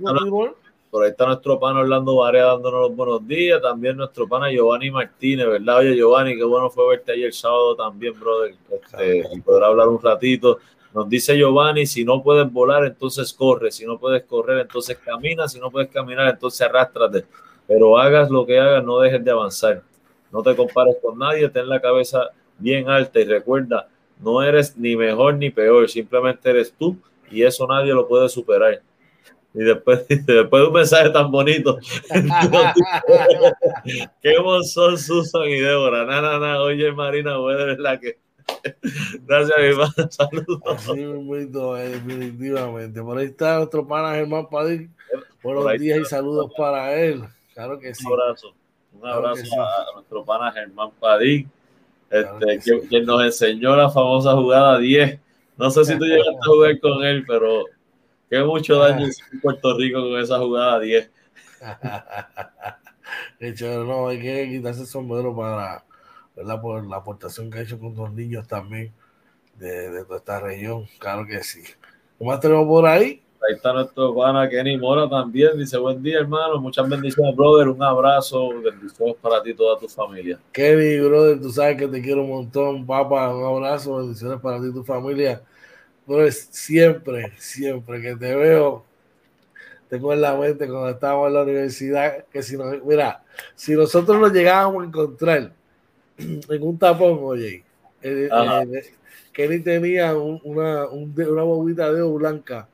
por 0.90 1.04
ahí 1.04 1.12
está 1.12 1.26
nuestro 1.26 1.60
pana 1.60 1.82
Orlando 1.82 2.16
Varea 2.16 2.46
dándonos 2.46 2.82
los 2.82 2.96
buenos 2.96 3.28
días, 3.28 3.62
también 3.62 3.98
nuestro 3.98 4.28
pana 4.28 4.50
Giovanni 4.50 4.90
Martínez, 4.90 5.48
¿verdad? 5.48 5.80
Oye, 5.80 5.96
Giovanni, 5.96 6.36
qué 6.36 6.44
bueno 6.44 6.70
fue 6.70 6.88
verte 6.90 7.12
ayer 7.12 7.34
sábado 7.34 7.76
también, 7.76 8.18
brother, 8.20 8.56
este, 8.72 9.24
y 9.34 9.42
poder 9.42 9.64
hablar 9.64 9.88
un 9.88 10.02
ratito. 10.02 10.60
Nos 10.94 11.10
dice 11.10 11.38
Giovanni, 11.38 11.86
si 11.86 12.06
no 12.06 12.24
puedes 12.24 12.52
volar, 12.52 12.86
entonces 12.86 13.34
corre, 13.34 13.72
si 13.72 13.86
no 13.86 14.00
puedes 14.00 14.24
correr, 14.24 14.60
entonces 14.60 14.98
camina, 14.98 15.48
si 15.48 15.60
no 15.60 15.70
puedes 15.70 15.90
caminar, 15.90 16.30
entonces 16.30 16.62
arrástrate. 16.62 17.26
Pero 17.68 17.98
hagas 17.98 18.30
lo 18.30 18.46
que 18.46 18.60
hagas, 18.60 18.84
no 18.84 19.00
dejes 19.00 19.24
de 19.24 19.32
avanzar. 19.32 19.84
No 20.32 20.42
te 20.42 20.56
compares 20.56 20.96
con 21.02 21.20
nadie, 21.20 21.50
ten 21.50 21.68
la 21.68 21.82
cabeza 21.82 22.30
bien 22.58 22.90
alta 22.90 23.20
y 23.20 23.26
recuerda, 23.26 23.88
no 24.20 24.42
eres 24.42 24.78
ni 24.78 24.96
mejor 24.96 25.36
ni 25.36 25.50
peor, 25.50 25.90
simplemente 25.90 26.50
eres 26.50 26.74
tú 26.74 26.98
y 27.30 27.44
eso 27.44 27.68
nadie 27.68 27.94
lo 27.94 28.08
puede 28.08 28.30
superar. 28.30 28.82
Y 29.54 29.64
después, 29.64 30.06
después 30.08 30.62
de 30.62 30.68
un 30.68 30.74
mensaje 30.74 31.10
tan 31.10 31.32
bonito, 31.32 31.78
qué 34.22 34.36
son 34.64 34.98
Susan 34.98 35.48
y 35.48 35.60
Débora. 35.60 36.06
nada 36.06 36.40
nada 36.40 36.62
oye 36.62 36.92
Marina, 36.92 37.38
voy 37.38 37.56
de 37.56 37.78
la 37.78 38.00
que 38.00 38.20
Gracias, 39.26 39.58
mi 39.60 39.66
hermano. 39.66 39.94
Saludos. 40.10 40.62
Así 40.66 41.04
muy 41.04 41.40
eh, 41.40 41.90
definitivamente. 41.90 43.02
Por 43.02 43.18
ahí 43.18 43.26
está 43.26 43.58
nuestro 43.58 43.86
pana 43.86 44.16
Germán 44.16 44.48
Padín. 44.50 44.94
Buenos 45.44 45.80
días 45.80 46.00
y 46.00 46.06
saludos 46.06 46.52
para 46.58 46.96
él. 46.96 47.24
Claro 47.54 47.80
que 47.80 47.94
sí. 47.94 48.06
Un 48.06 48.14
abrazo. 48.14 48.54
Un 48.94 49.08
abrazo 49.08 49.62
a, 49.62 49.94
nuestro 49.96 50.24
pana 50.24 50.52
Germán 50.52 50.92
Padín, 51.00 51.52
este, 52.10 52.82
quien, 52.90 53.06
nos 53.06 53.24
enseñó 53.24 53.76
la 53.76 53.90
famosa 53.90 54.34
jugada 54.34 54.80
10. 54.80 55.20
No 55.58 55.70
sé 55.70 55.86
si 55.86 55.98
tú 55.98 56.06
llegaste 56.06 56.32
a 56.32 56.48
jugar 56.48 56.80
con 56.80 57.04
él, 57.04 57.24
pero 57.28 57.66
que 58.30 58.44
mucho 58.44 58.80
daño 58.80 59.06
en 59.06 59.42
Puerto 59.42 59.78
Rico 59.78 60.02
con 60.02 60.20
esa 60.20 60.40
jugada 60.40 60.80
10. 60.80 61.12
De 63.40 63.50
hecho, 63.50 63.84
no, 63.84 64.10
hay 64.10 64.20
que 64.22 64.50
quitarse 64.50 64.82
el 64.82 64.88
sombrero 64.88 65.36
para 65.36 65.84
¿verdad? 66.38 66.62
Por 66.62 66.86
la 66.86 66.98
aportación 66.98 67.50
que 67.50 67.58
ha 67.58 67.62
hecho 67.64 67.80
con 67.80 67.96
los 67.96 68.14
niños 68.14 68.48
también 68.48 68.94
de, 69.56 70.04
toda 70.06 70.18
esta 70.18 70.40
región. 70.40 70.86
Claro 71.00 71.26
que 71.26 71.44
sí. 71.44 71.64
¿Qué 72.18 72.26
más 72.26 72.40
tenemos 72.40 72.68
por 72.68 72.86
ahí? 72.86 73.24
Ahí 73.48 73.56
está 73.56 73.74
nuestro 73.74 74.16
pana 74.16 74.48
Kenny 74.48 74.78
Mora 74.78 75.10
también. 75.10 75.58
Dice, 75.58 75.78
buen 75.78 76.02
día, 76.02 76.20
hermano. 76.20 76.60
Muchas 76.60 76.88
bendiciones, 76.88 77.36
brother. 77.36 77.70
Un 77.70 77.82
abrazo. 77.82 78.50
Bendiciones 78.62 79.16
para 79.20 79.42
ti 79.42 79.50
y 79.50 79.54
toda 79.56 79.80
tu 79.80 79.88
familia. 79.88 80.40
Kenny, 80.52 81.00
brother, 81.00 81.42
tú 81.42 81.50
sabes 81.50 81.78
que 81.78 81.88
te 81.88 82.02
quiero 82.02 82.22
un 82.22 82.30
montón. 82.30 82.86
Papá, 82.86 83.36
un 83.36 83.44
abrazo. 83.44 83.98
Bendiciones 83.98 84.40
para 84.40 84.60
ti 84.60 84.68
y 84.68 84.74
tu 84.74 84.84
familia. 84.84 85.42
Brother, 86.08 86.32
siempre, 86.32 87.34
siempre 87.38 88.02
que 88.02 88.16
te 88.16 88.34
veo, 88.34 88.86
tengo 89.90 90.14
en 90.14 90.22
la 90.22 90.36
mente 90.36 90.66
cuando 90.68 90.90
estábamos 90.90 91.28
en 91.28 91.34
la 91.34 91.44
universidad 91.44 92.26
que 92.32 92.42
si 92.42 92.56
no, 92.56 92.66
mira, 92.86 93.24
si 93.56 93.74
nosotros 93.74 94.18
nos 94.20 94.32
llegábamos 94.32 94.84
a 94.84 94.88
encontrar 94.88 95.52
en 96.18 96.64
un 96.64 96.80
tapón, 96.80 97.20
oye, 97.22 97.64
eh, 98.02 98.30
eh, 98.32 98.94
Kenny 99.34 99.60
tenía 99.60 100.16
una, 100.16 100.88
una 100.88 101.44
bobita 101.44 101.92
de 101.92 102.02
oro 102.02 102.16
blanca 102.16 102.68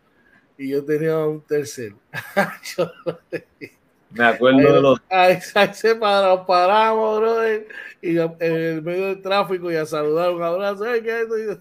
y 0.58 0.70
yo 0.70 0.86
tenía 0.86 1.18
un 1.18 1.42
tercer. 1.42 1.94
Me 4.12 4.26
acuerdo 4.26 4.60
de 4.60 4.82
los. 4.82 5.02
Ahí, 5.10 5.42
se 5.42 5.96
paramos, 5.96 6.46
paramos, 6.46 7.20
brother, 7.20 7.68
y 8.00 8.18
en 8.18 8.36
el 8.40 8.82
medio 8.84 9.08
del 9.08 9.22
tráfico 9.24 9.72
y 9.72 9.76
a 9.76 9.88
saludar 9.88 10.30
un 10.32 10.44
abrazo. 10.44 10.84
Ay, 10.84 11.02
¿qué 11.02 11.22
es 11.22 11.58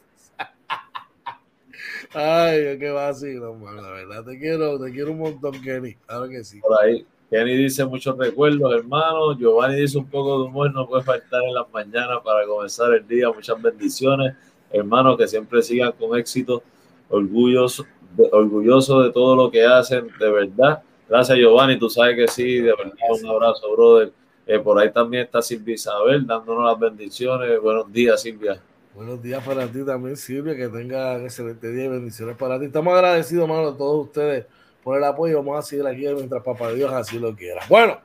Ay, 2.15 2.79
qué 2.79 2.91
vacilo, 2.91 3.57
la 3.59 3.91
verdad. 3.91 4.25
Te 4.25 4.39
quiero, 4.39 4.79
te 4.79 4.93
quiero 4.93 5.13
un 5.13 5.19
montón, 5.19 5.53
Kenny. 5.63 5.95
Claro 6.07 6.29
que 6.29 6.45
sí. 6.45 6.61
Por 6.61 6.79
ahí. 6.83 7.07
Kenny 7.31 7.57
dice 7.57 7.87
muchos 7.87 8.19
recuerdos, 8.19 8.75
hermano. 8.75 9.39
Giovanni 9.39 9.81
dice 9.81 9.97
un 9.97 10.07
poco 10.07 10.43
de 10.43 10.49
humor, 10.49 10.73
no 10.75 10.87
puede 10.87 11.03
faltar 11.03 11.43
en 11.45 11.55
las 11.55 11.71
mañanas 11.73 12.19
para 12.23 12.47
comenzar 12.47 12.93
el 12.93 13.09
día. 13.09 13.31
Muchas 13.31 13.61
bendiciones, 13.61 14.35
hermano, 14.71 15.17
que 15.17 15.27
siempre 15.27 15.63
sigan 15.63 15.93
con 15.93 16.19
éxito. 16.19 16.63
Orgulloso, 17.09 17.87
orgulloso 18.31 19.03
de 19.03 19.11
todo 19.11 19.35
lo 19.35 19.51
que 19.51 19.65
hacen, 19.65 20.09
de 20.19 20.31
verdad. 20.31 20.83
Gracias, 21.09 21.39
Giovanni. 21.39 21.79
Tú 21.79 21.89
sabes 21.89 22.17
que 22.17 22.29
sí, 22.29 22.57
de 22.57 22.75
verdad. 22.75 22.93
Un 23.09 23.27
abrazo, 23.27 23.73
brother. 23.73 24.13
Eh, 24.47 24.59
por 24.59 24.79
ahí 24.79 24.93
también 24.93 25.25
está 25.25 25.41
Silvia 25.41 25.75
Isabel 25.75 26.27
dándonos 26.27 26.65
las 26.71 26.79
bendiciones. 26.79 27.59
Buenos 27.63 27.91
días, 27.91 28.21
Silvia. 28.21 28.61
Buenos 28.95 29.22
días 29.22 29.43
para 29.43 29.66
ti 29.66 29.82
también, 29.86 30.18
Silvia. 30.18 30.55
Que 30.55 30.68
tenga 30.68 31.16
un 31.16 31.22
excelente 31.22 31.72
día 31.72 31.86
y 31.86 31.88
bendiciones 31.88 32.36
para 32.36 32.59
ti. 32.59 32.66
Estamos 32.66 32.93
agradecidos, 32.93 33.49
hermano, 33.49 33.68
a 33.68 33.76
todos 33.76 34.09
ustedes 34.09 34.45
por 34.84 34.99
el 34.99 35.05
apoyo. 35.05 35.38
Vamos 35.38 35.59
a 35.59 35.62
seguir 35.66 35.86
aquí 35.86 36.07
mientras 36.14 36.43
Papá 36.43 36.70
Dios 36.72 36.93
así 36.93 37.18
lo 37.18 37.34
quiera. 37.34 37.62
Bueno, 37.70 37.99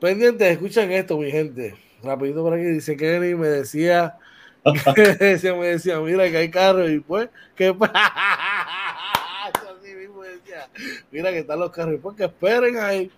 pendientes, 0.00 0.52
escuchen 0.52 0.90
esto, 0.90 1.18
mi 1.18 1.30
gente. 1.30 1.74
Rapidito 2.02 2.42
por 2.42 2.54
aquí, 2.54 2.62
dice 2.62 2.96
Kenny, 2.96 3.34
me 3.34 3.48
decía, 3.48 4.16
me 4.64 5.02
decía, 5.18 5.54
me 5.54 5.66
decía, 5.66 6.00
mira 6.00 6.30
que 6.30 6.36
hay 6.38 6.50
carros 6.50 6.90
y 6.90 7.00
pues, 7.00 7.28
que 7.54 7.74
mira 11.10 11.30
que 11.30 11.40
están 11.40 11.60
los 11.60 11.70
carros 11.72 11.96
y 11.96 11.98
pues 11.98 12.16
que 12.16 12.24
esperen 12.24 12.78
ahí. 12.78 13.10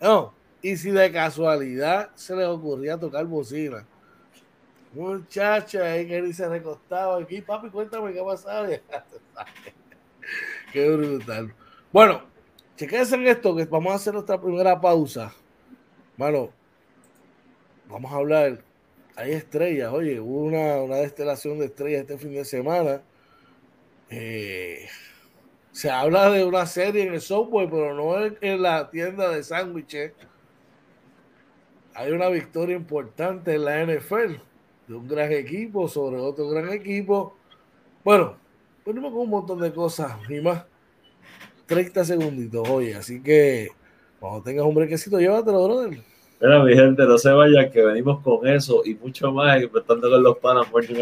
No, 0.00 0.32
y 0.62 0.76
si 0.76 0.92
de 0.92 1.10
casualidad 1.10 2.10
se 2.14 2.36
les 2.36 2.46
ocurría 2.46 2.98
tocar 2.98 3.24
bocina 3.24 3.84
Muchacha, 4.92 6.04
que 6.04 6.32
se 6.32 6.48
recostaba 6.48 7.18
aquí, 7.18 7.40
papi, 7.40 7.70
cuéntame 7.70 8.12
qué 8.12 8.22
pasaba. 8.22 8.68
qué 10.72 10.90
brutal. 10.90 11.54
Bueno, 11.92 12.22
chequense 12.76 13.14
en 13.14 13.28
esto, 13.28 13.54
que 13.54 13.66
vamos 13.66 13.92
a 13.92 13.96
hacer 13.96 14.14
nuestra 14.14 14.40
primera 14.40 14.80
pausa. 14.80 15.32
Bueno, 16.16 16.50
vamos 17.88 18.12
a 18.12 18.16
hablar. 18.16 18.64
Hay 19.14 19.32
estrellas, 19.32 19.92
oye, 19.92 20.18
hubo 20.18 20.42
una, 20.42 20.82
una 20.82 20.96
destelación 20.96 21.58
de 21.58 21.66
estrellas 21.66 22.02
este 22.02 22.18
fin 22.18 22.32
de 22.32 22.44
semana. 22.44 23.02
Eh, 24.08 24.88
se 25.70 25.88
habla 25.88 26.30
de 26.30 26.44
una 26.44 26.66
serie 26.66 27.04
en 27.04 27.14
el 27.14 27.20
software, 27.20 27.70
pero 27.70 27.94
no 27.94 28.36
en 28.40 28.62
la 28.62 28.90
tienda 28.90 29.28
de 29.28 29.44
sándwiches. 29.44 30.14
Hay 31.94 32.10
una 32.10 32.28
victoria 32.28 32.74
importante 32.74 33.54
en 33.54 33.64
la 33.64 33.84
NFL 33.84 34.49
de 34.90 34.96
un 34.96 35.06
gran 35.06 35.30
equipo 35.30 35.86
sobre 35.86 36.16
otro 36.16 36.48
gran 36.48 36.68
equipo. 36.70 37.36
Bueno, 38.04 38.34
venimos 38.84 39.12
con 39.12 39.20
un 39.20 39.30
montón 39.30 39.60
de 39.60 39.72
cosas 39.72 40.16
y 40.28 40.40
más. 40.40 40.64
30 41.66 42.04
segunditos, 42.04 42.68
oye, 42.68 42.96
así 42.96 43.22
que 43.22 43.68
cuando 44.18 44.42
tengas 44.42 44.66
un 44.66 44.74
brequecito, 44.74 45.20
llévatelo, 45.20 45.64
brother. 45.64 46.00
Mira, 46.40 46.64
mi 46.64 46.74
gente, 46.74 47.04
no 47.04 47.16
se 47.16 47.30
vayan, 47.30 47.70
que 47.70 47.80
venimos 47.82 48.20
con 48.20 48.44
eso 48.48 48.82
y 48.84 48.96
mucho 48.96 49.30
más, 49.30 49.62
empezando 49.62 50.10
con 50.10 50.22
los 50.24 50.38
panas 50.38 50.68
Morning 50.72 50.96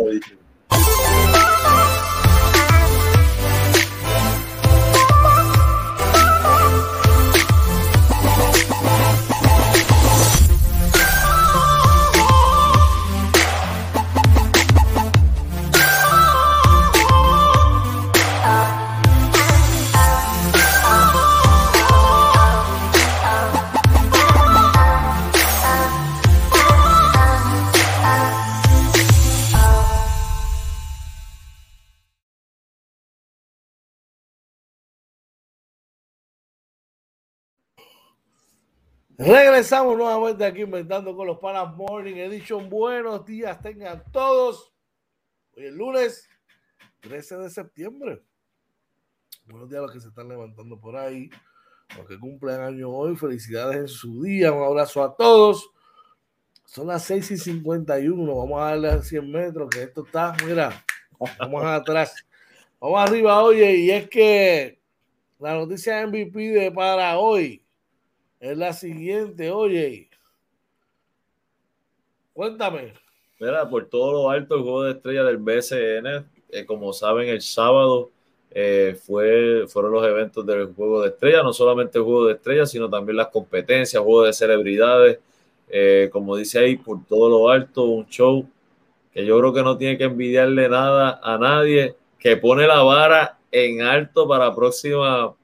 Regresamos 39.18 39.98
nuevamente 39.98 40.44
aquí 40.44 40.60
inventando 40.60 41.16
con 41.16 41.26
los 41.26 41.38
Panas 41.38 41.74
Morning 41.74 42.14
Edition. 42.14 42.70
Buenos 42.70 43.26
días, 43.26 43.60
tengan 43.60 44.04
todos. 44.12 44.72
Hoy 45.56 45.66
es 45.66 45.72
lunes 45.72 46.28
13 47.00 47.38
de 47.38 47.50
septiembre. 47.50 48.22
Buenos 49.46 49.68
días 49.68 49.80
a 49.80 49.82
los 49.82 49.92
que 49.92 49.98
se 49.98 50.06
están 50.06 50.28
levantando 50.28 50.78
por 50.78 50.94
ahí, 50.96 51.28
los 51.96 52.06
que 52.06 52.16
cumplen 52.16 52.60
año 52.60 52.90
hoy. 52.90 53.16
Felicidades 53.16 53.76
en 53.76 53.88
su 53.88 54.22
día. 54.22 54.52
Un 54.52 54.62
abrazo 54.62 55.02
a 55.02 55.16
todos. 55.16 55.68
Son 56.64 56.86
las 56.86 57.02
6 57.02 57.32
y 57.32 57.38
51. 57.38 58.36
Vamos 58.36 58.62
a 58.62 58.66
darle 58.66 58.88
a 58.88 59.02
100 59.02 59.32
metros, 59.32 59.68
que 59.68 59.82
esto 59.82 60.06
está, 60.06 60.36
mira, 60.46 60.84
vamos 61.40 61.64
atrás. 61.64 62.24
Vamos 62.78 63.00
arriba, 63.00 63.42
oye, 63.42 63.78
y 63.78 63.90
es 63.90 64.08
que 64.08 64.80
la 65.40 65.54
noticia 65.54 66.06
MVP 66.06 66.38
de 66.52 66.70
para 66.70 67.18
hoy 67.18 67.64
es 68.40 68.56
la 68.56 68.72
siguiente, 68.72 69.50
oye. 69.50 70.08
Cuéntame. 72.32 72.94
Mira, 73.40 73.68
por 73.68 73.86
todo 73.86 74.12
lo 74.12 74.30
alto, 74.30 74.56
el 74.56 74.62
juego 74.62 74.82
de 74.84 74.92
estrella 74.92 75.24
del 75.24 75.38
BCN, 75.38 76.26
eh, 76.50 76.64
como 76.66 76.92
saben, 76.92 77.28
el 77.28 77.40
sábado 77.40 78.10
eh, 78.50 78.98
fue, 79.00 79.66
fueron 79.68 79.92
los 79.92 80.06
eventos 80.06 80.44
del 80.46 80.72
juego 80.74 81.02
de 81.02 81.08
estrella, 81.10 81.42
no 81.42 81.52
solamente 81.52 81.98
el 81.98 82.04
juego 82.04 82.26
de 82.26 82.34
estrella, 82.34 82.66
sino 82.66 82.88
también 82.88 83.16
las 83.16 83.28
competencias, 83.28 84.02
juego 84.02 84.24
de 84.24 84.32
celebridades, 84.32 85.18
eh, 85.68 86.08
como 86.12 86.36
dice 86.36 86.58
ahí, 86.58 86.76
por 86.76 87.04
todo 87.06 87.28
lo 87.28 87.50
alto, 87.50 87.84
un 87.84 88.08
show 88.08 88.48
que 89.12 89.24
yo 89.24 89.38
creo 89.38 89.52
que 89.52 89.62
no 89.62 89.76
tiene 89.76 89.98
que 89.98 90.04
envidiarle 90.04 90.68
nada 90.68 91.20
a 91.22 91.38
nadie, 91.38 91.96
que 92.18 92.36
pone 92.36 92.66
la 92.66 92.82
vara 92.82 93.38
en 93.50 93.82
alto 93.82 94.28
para 94.28 94.54
próxima 94.54 95.34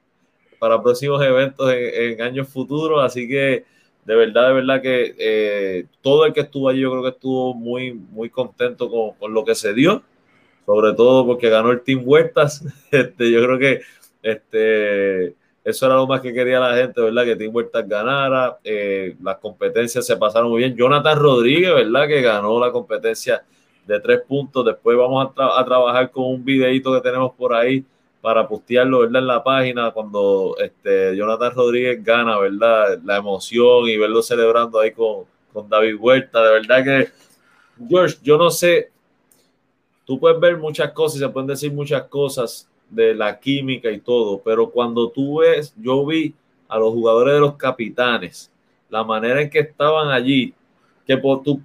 para 0.65 0.81
próximos 0.81 1.23
eventos 1.23 1.71
en, 1.71 2.19
años 2.23 2.47
futuros. 2.49 3.03
Así 3.03 3.27
que 3.27 3.65
de 4.03 4.15
verdad, 4.15 4.47
de 4.47 4.53
verdad 4.53 4.81
que 4.81 5.15
eh, 5.15 5.85
todo 6.01 6.25
el 6.25 6.33
que 6.33 6.39
estuvo 6.39 6.69
allí, 6.69 6.79
yo 6.79 6.89
creo 6.89 7.03
que 7.03 7.09
estuvo 7.09 7.53
muy, 7.53 7.93
muy 7.93 8.31
contento 8.31 8.89
con, 8.89 9.31
lo 9.31 9.45
que 9.45 9.53
se 9.53 9.75
dio, 9.75 10.01
sobre 10.65 10.93
todo 10.93 11.23
porque 11.23 11.49
ganó 11.49 11.69
el 11.69 11.81
Team 11.81 12.01
Huertas. 12.03 12.65
Este, 12.91 13.29
yo 13.29 13.43
creo 13.43 13.59
que 13.59 13.81
este, 14.23 15.35
eso 15.63 15.85
era 15.85 15.97
lo 15.97 16.07
más 16.07 16.21
que 16.21 16.33
quería 16.33 16.59
la 16.59 16.75
gente, 16.75 16.99
¿verdad? 16.99 17.25
Que 17.25 17.35
Team 17.35 17.55
Huertas 17.55 17.87
ganara. 17.87 18.57
Eh, 18.63 19.15
las 19.21 19.37
competencias 19.37 20.03
se 20.03 20.17
pasaron 20.17 20.49
muy 20.49 20.61
bien. 20.61 20.75
Jonathan 20.75 21.19
Rodríguez, 21.19 21.75
¿verdad? 21.75 22.07
Que 22.07 22.23
ganó 22.23 22.59
la 22.59 22.71
competencia 22.71 23.43
de 23.85 23.99
tres 23.99 24.21
puntos. 24.27 24.65
Después 24.65 24.97
vamos 24.97 25.31
a, 25.37 25.59
a 25.59 25.63
trabajar 25.63 26.09
con 26.09 26.23
un 26.23 26.43
videito 26.43 26.91
que 26.91 27.01
tenemos 27.01 27.33
por 27.35 27.53
ahí 27.53 27.85
para 28.25 28.47
postearlo, 28.47 29.01
¿verdad? 29.01 29.21
En 29.21 29.27
la 29.27 29.43
página 29.43 29.91
cuando 29.91 30.55
este, 30.57 31.15
Jonathan 31.15 31.53
Rodríguez 31.53 32.03
gana, 32.03 32.39
¿verdad? 32.39 32.99
La 33.03 33.17
emoción 33.17 33.87
y 33.87 33.97
verlo 33.97 34.23
celebrando 34.23 34.79
ahí 34.79 34.93
con, 34.93 35.25
con 35.53 35.69
David 35.69 35.97
Huerta. 35.99 36.43
De 36.43 36.53
verdad 36.53 36.83
que, 36.83 37.09
George, 37.87 38.17
yo 38.23 38.39
no 38.39 38.49
sé, 38.49 38.89
tú 40.05 40.19
puedes 40.19 40.39
ver 40.39 40.57
muchas 40.57 40.91
cosas 40.91 41.17
y 41.17 41.19
se 41.19 41.29
pueden 41.29 41.45
decir 41.45 41.71
muchas 41.71 42.05
cosas 42.05 42.67
de 42.89 43.13
la 43.13 43.39
química 43.39 43.91
y 43.91 43.99
todo, 43.99 44.41
pero 44.43 44.71
cuando 44.71 45.11
tú 45.11 45.41
ves, 45.41 45.71
yo 45.77 46.03
vi 46.03 46.33
a 46.67 46.79
los 46.79 46.93
jugadores 46.93 47.35
de 47.35 47.39
los 47.41 47.55
capitanes, 47.57 48.51
la 48.89 49.03
manera 49.03 49.39
en 49.39 49.51
que 49.51 49.59
estaban 49.59 50.09
allí, 50.09 50.51
que 51.05 51.15
por 51.15 51.43
tú 51.43 51.61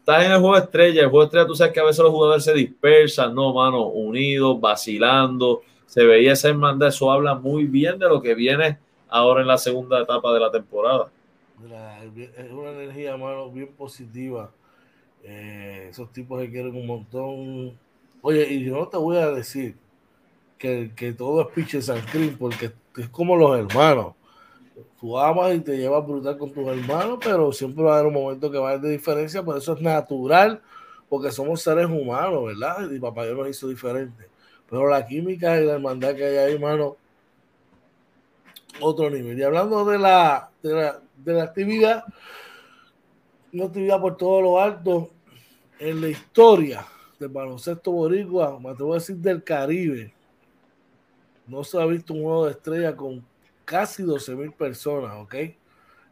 estás 0.00 0.26
en 0.26 0.32
el 0.32 0.40
juego 0.40 0.56
de 0.56 0.60
estrella, 0.64 1.00
el 1.04 1.08
juego 1.08 1.20
de 1.20 1.26
estrella 1.28 1.46
tú 1.46 1.54
sabes 1.54 1.72
que 1.72 1.80
a 1.80 1.84
veces 1.84 2.00
los 2.00 2.12
jugadores 2.12 2.44
se 2.44 2.52
dispersan, 2.52 3.34
no, 3.34 3.54
mano, 3.54 3.86
unidos, 3.86 4.60
vacilando, 4.60 5.62
se 5.92 6.06
veía 6.06 6.32
esa 6.32 6.48
hermandad. 6.48 6.88
Eso 6.88 7.12
habla 7.12 7.34
muy 7.34 7.66
bien 7.66 7.98
de 7.98 8.08
lo 8.08 8.22
que 8.22 8.34
viene 8.34 8.78
ahora 9.10 9.42
en 9.42 9.46
la 9.46 9.58
segunda 9.58 10.00
etapa 10.00 10.32
de 10.32 10.40
la 10.40 10.50
temporada. 10.50 11.10
es 12.16 12.50
una 12.50 12.70
energía, 12.70 13.14
mano, 13.18 13.50
bien 13.50 13.68
positiva. 13.74 14.50
Eh, 15.22 15.88
esos 15.90 16.10
tipos 16.10 16.40
que 16.40 16.50
quieren 16.50 16.74
un 16.74 16.86
montón. 16.86 17.78
Oye, 18.22 18.54
y 18.54 18.64
yo 18.64 18.78
no 18.78 18.88
te 18.88 18.96
voy 18.96 19.18
a 19.18 19.32
decir 19.32 19.76
que, 20.56 20.92
que 20.96 21.12
todo 21.12 21.42
es 21.42 21.48
Piche 21.48 21.82
San 21.82 22.00
porque 22.38 22.72
es 22.96 23.08
como 23.10 23.36
los 23.36 23.58
hermanos. 23.58 24.14
tú 24.98 25.18
amas 25.18 25.54
y 25.54 25.60
te 25.60 25.76
llevas 25.76 26.06
brutal 26.06 26.38
con 26.38 26.54
tus 26.54 26.66
hermanos, 26.68 27.18
pero 27.22 27.52
siempre 27.52 27.84
va 27.84 27.96
a 27.96 27.98
haber 27.98 28.06
un 28.06 28.14
momento 28.14 28.50
que 28.50 28.56
va 28.56 28.70
a 28.70 28.72
haber 28.72 28.80
de 28.80 28.92
diferencia, 28.92 29.42
por 29.42 29.58
eso 29.58 29.74
es 29.74 29.82
natural, 29.82 30.62
porque 31.10 31.30
somos 31.30 31.60
seres 31.60 31.84
humanos, 31.84 32.46
¿verdad? 32.46 32.90
Y 32.90 32.98
papá 32.98 33.26
Dios 33.26 33.36
nos 33.36 33.48
hizo 33.50 33.68
diferente. 33.68 34.31
Pero 34.72 34.88
la 34.88 35.06
química 35.06 35.60
y 35.60 35.66
la 35.66 35.74
hermandad 35.74 36.14
que 36.14 36.24
hay 36.24 36.36
ahí, 36.38 36.54
hermano, 36.54 36.96
otro 38.80 39.10
nivel. 39.10 39.38
Y 39.38 39.42
hablando 39.42 39.84
de 39.84 39.98
la, 39.98 40.48
de 40.62 40.72
la, 40.72 40.98
de 41.14 41.32
la 41.34 41.42
actividad, 41.42 42.04
una 43.52 43.66
actividad 43.66 44.00
por 44.00 44.16
todo 44.16 44.40
lo 44.40 44.58
alto, 44.58 45.10
en 45.78 46.00
la 46.00 46.08
historia 46.08 46.86
del 47.20 47.28
baloncesto 47.28 47.92
boricua, 47.92 48.58
me 48.58 48.70
atrevo 48.70 48.92
a 48.92 48.96
decir 48.96 49.16
del 49.16 49.44
Caribe, 49.44 50.10
no 51.46 51.62
se 51.64 51.78
ha 51.78 51.84
visto 51.84 52.14
un 52.14 52.22
juego 52.22 52.46
de 52.46 52.52
estrella 52.52 52.96
con 52.96 53.22
casi 53.66 54.04
12 54.04 54.34
mil 54.36 54.52
personas, 54.52 55.12
¿ok? 55.18 55.34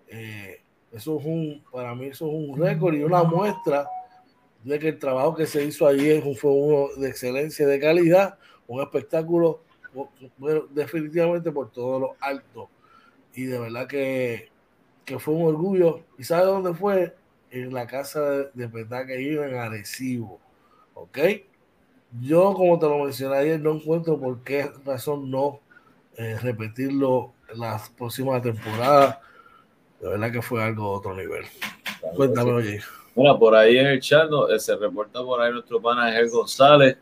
Eh, 0.08 0.60
eso 0.92 1.18
es 1.18 1.24
un, 1.24 1.64
para 1.72 1.94
mí 1.94 2.08
eso 2.08 2.26
es 2.26 2.34
un 2.34 2.60
récord 2.60 2.92
y 2.92 3.04
una 3.04 3.22
muestra 3.22 3.88
de 4.62 4.78
que 4.78 4.88
el 4.88 4.98
trabajo 4.98 5.34
que 5.34 5.46
se 5.46 5.64
hizo 5.64 5.86
allí 5.86 6.20
fue 6.34 6.50
uno 6.50 6.88
de 6.98 7.08
excelencia 7.08 7.64
y 7.64 7.68
de 7.70 7.80
calidad, 7.80 8.38
un 8.70 8.80
espectáculo 8.80 9.60
bueno, 10.38 10.66
definitivamente 10.70 11.50
por 11.50 11.70
todo 11.72 11.98
lo 11.98 12.16
alto. 12.20 12.70
Y 13.34 13.44
de 13.44 13.58
verdad 13.58 13.88
que, 13.88 14.48
que 15.04 15.18
fue 15.18 15.34
un 15.34 15.48
orgullo. 15.48 16.00
¿Y 16.16 16.24
sabe 16.24 16.46
dónde 16.46 16.72
fue? 16.74 17.16
En 17.50 17.74
la 17.74 17.88
casa 17.88 18.20
de, 18.20 18.50
de 18.54 19.06
que 19.06 19.22
iba 19.22 19.46
en 19.46 19.56
Arecibo. 19.56 20.38
¿Ok? 20.94 21.18
Yo, 22.20 22.54
como 22.54 22.78
te 22.78 22.86
lo 22.86 23.04
mencioné 23.04 23.36
ayer, 23.36 23.60
no 23.60 23.72
encuentro 23.72 24.18
por 24.18 24.40
qué 24.44 24.70
razón 24.84 25.30
no 25.30 25.60
eh, 26.16 26.38
repetirlo 26.40 27.32
en 27.52 27.60
las 27.60 27.90
próximas 27.90 28.40
temporadas. 28.40 29.18
De 30.00 30.08
verdad 30.08 30.30
que 30.30 30.42
fue 30.42 30.62
algo 30.62 30.92
de 30.92 30.96
otro 30.96 31.16
nivel. 31.16 31.44
Cuéntame, 32.14 32.52
oye. 32.52 32.80
Bueno, 33.16 33.36
por 33.36 33.56
ahí 33.56 33.78
en 33.78 33.86
el 33.88 34.00
chat 34.00 34.30
eh, 34.48 34.60
se 34.60 34.76
reporta 34.76 35.22
por 35.24 35.40
ahí 35.40 35.52
nuestro 35.52 35.82
pana 35.82 36.06
Ángel 36.06 36.30
González. 36.30 36.96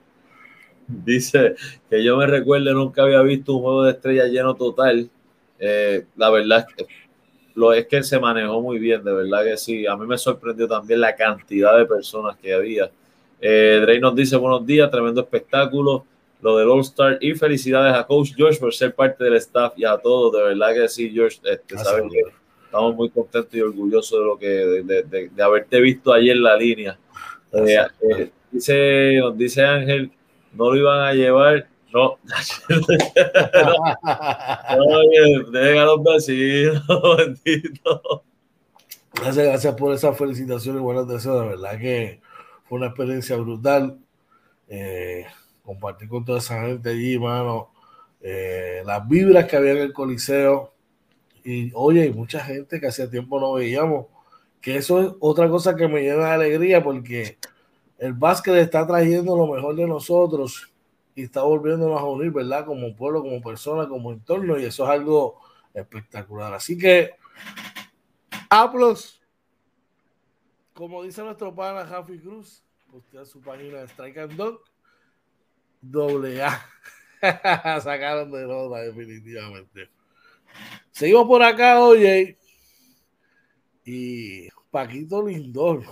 Dice 1.05 1.55
que 1.91 2.03
yo 2.03 2.16
me 2.16 2.26
recuerdo, 2.26 2.72
nunca 2.72 3.03
había 3.03 3.20
visto 3.22 3.55
un 3.55 3.62
juego 3.62 3.84
de 3.84 3.93
estrella 3.93 4.24
lleno 4.24 4.55
total. 4.57 5.09
Eh, 5.59 6.07
la 6.16 6.30
verdad 6.30 6.66
es 6.68 6.74
que, 6.74 6.86
lo, 7.55 7.72
es 7.72 7.86
que 7.86 8.03
se 8.03 8.18
manejó 8.18 8.61
muy 8.62 8.78
bien, 8.78 9.05
de 9.05 9.12
verdad 9.12 9.45
que 9.45 9.57
sí. 9.57 9.86
A 9.86 9.97
mí 9.97 10.07
me 10.07 10.16
sorprendió 10.16 10.66
también 10.66 11.01
la 11.01 11.14
cantidad 11.14 11.76
de 11.76 11.84
personas 11.84 12.36
que 12.39 12.55
había. 12.55 12.91
Eh, 13.41 13.78
Drey 13.82 14.01
nos 14.01 14.14
dice 14.14 14.36
buenos 14.36 14.64
días, 14.66 14.91
tremendo 14.91 15.20
espectáculo, 15.20 16.05
lo 16.41 16.57
del 16.57 16.68
All 16.68 16.80
Star 16.80 17.18
y 17.20 17.34
felicidades 17.34 17.95
a 17.95 18.05
Coach 18.05 18.32
George 18.34 18.59
por 18.59 18.74
ser 18.74 18.95
parte 18.95 19.24
del 19.24 19.34
staff 19.34 19.74
y 19.76 19.84
a 19.84 19.97
todos, 19.97 20.32
de 20.32 20.43
verdad 20.43 20.74
que 20.74 20.89
sí, 20.89 21.11
George, 21.11 21.39
este, 21.45 21.74
estamos 21.74 22.95
muy 22.95 23.11
contentos 23.11 23.55
y 23.55 23.61
orgullosos 23.61 24.18
de 24.18 24.24
lo 24.24 24.39
que 24.39 24.49
de, 24.49 25.30
de, 25.34 25.43
haberte 25.43 25.80
visto 25.80 26.12
ayer 26.12 26.36
en 26.36 26.43
la 26.43 26.57
línea. 26.57 26.99
Eh, 27.53 27.76
eh, 28.03 28.30
dice, 28.51 29.16
nos 29.20 29.39
dice 29.39 29.64
Ángel, 29.64 30.11
no 30.59 30.72
lo 30.72 30.76
iban 30.76 31.00
a 31.00 31.14
llevar, 31.14 31.68
no. 31.94 32.18
no 34.76 35.00
deja 35.52 35.82
a 35.82 35.84
los 35.84 36.02
vecinos, 36.02 36.84
bendito. 37.16 38.24
Gracias, 39.14 39.46
gracias 39.46 39.74
por 39.76 39.94
esas 39.94 40.18
felicitaciones, 40.18 40.82
buenas 40.82 41.06
deseos, 41.06 41.42
de 41.42 41.48
verdad 41.48 41.78
que 41.78 42.20
fue 42.68 42.78
una 42.78 42.88
experiencia 42.88 43.36
brutal. 43.36 43.98
Eh, 44.66 45.24
compartir 45.62 46.09
con 46.09 46.24
toda 46.24 46.38
esa 46.38 46.61
gente 46.62 46.90
allí, 46.90 47.16
mano. 47.18 47.70
Eh, 48.20 48.82
las 48.84 49.06
vibras 49.09 49.46
que 49.46 49.56
había 49.56 49.72
en 49.72 49.78
el 49.78 49.92
Coliseo. 49.92 50.74
Y 51.44 51.70
oye, 51.72 52.02
hay 52.02 52.12
mucha 52.12 52.40
gente 52.40 52.80
que 52.80 52.88
hace 52.88 53.06
tiempo 53.06 53.40
no 53.40 53.52
veíamos. 53.52 54.06
Que 54.61 54.76
eso 54.76 55.00
es 55.00 55.12
otra 55.20 55.48
cosa 55.48 55.76
que 55.76 55.86
me 55.86 56.02
llena 56.02 56.26
de 56.26 56.32
alegría 56.32 56.82
porque 56.82 57.38
el 57.99 58.12
básquet 58.14 58.55
está 58.57 58.86
trayendo 58.86 59.36
lo 59.36 59.46
mejor 59.46 59.76
de 59.76 59.86
nosotros 59.86 60.72
y 61.14 61.24
está 61.24 61.42
volviéndonos 61.42 62.01
a 62.01 62.05
unir, 62.05 62.30
¿verdad? 62.30 62.64
Como 62.64 62.94
pueblo, 62.94 63.22
como 63.22 63.42
persona, 63.42 63.88
como 63.88 64.12
entorno. 64.12 64.59
Y 64.59 64.64
eso 64.64 64.84
es 64.84 64.90
algo 64.90 65.40
espectacular. 65.74 66.55
Así 66.55 66.78
que, 66.78 67.11
aplausos 68.49 69.18
como 70.78 71.03
dice 71.03 71.22
nuestro 71.24 71.53
pana 71.53 71.84
Javi 71.84 72.20
Cruz, 72.20 72.62
postea 72.88 73.24
su 73.24 73.40
página 73.40 73.78
de 73.78 73.88
Strike 73.88 74.18
and 74.18 74.34
Dog, 74.34 74.61
doble 75.80 76.40
A. 76.40 76.64
Sacaron 77.80 78.30
de 78.30 78.46
nota, 78.46 78.82
definitivamente. 78.82 79.90
Seguimos 80.92 81.26
por 81.26 81.42
acá, 81.42 81.80
oye. 81.80 82.38
Y 83.84 84.49
Paquito 84.70 85.26
Lindor 85.26 85.82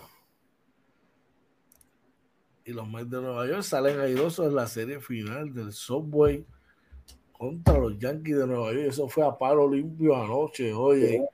y 2.66 2.72
los 2.72 2.86
Mets 2.88 3.08
de 3.08 3.20
Nueva 3.20 3.46
York 3.46 3.62
salen 3.62 4.00
airosos 4.00 4.46
en 4.46 4.54
la 4.56 4.66
serie 4.66 5.00
final 5.00 5.54
del 5.54 5.72
Subway 5.72 6.44
contra 7.32 7.78
los 7.78 7.96
Yankees 7.96 8.38
de 8.38 8.46
Nueva 8.46 8.72
York. 8.72 8.86
Eso 8.88 9.08
fue 9.08 9.24
a 9.24 9.38
paro 9.38 9.70
limpio 9.70 10.16
anoche, 10.16 10.72
oye. 10.72 11.24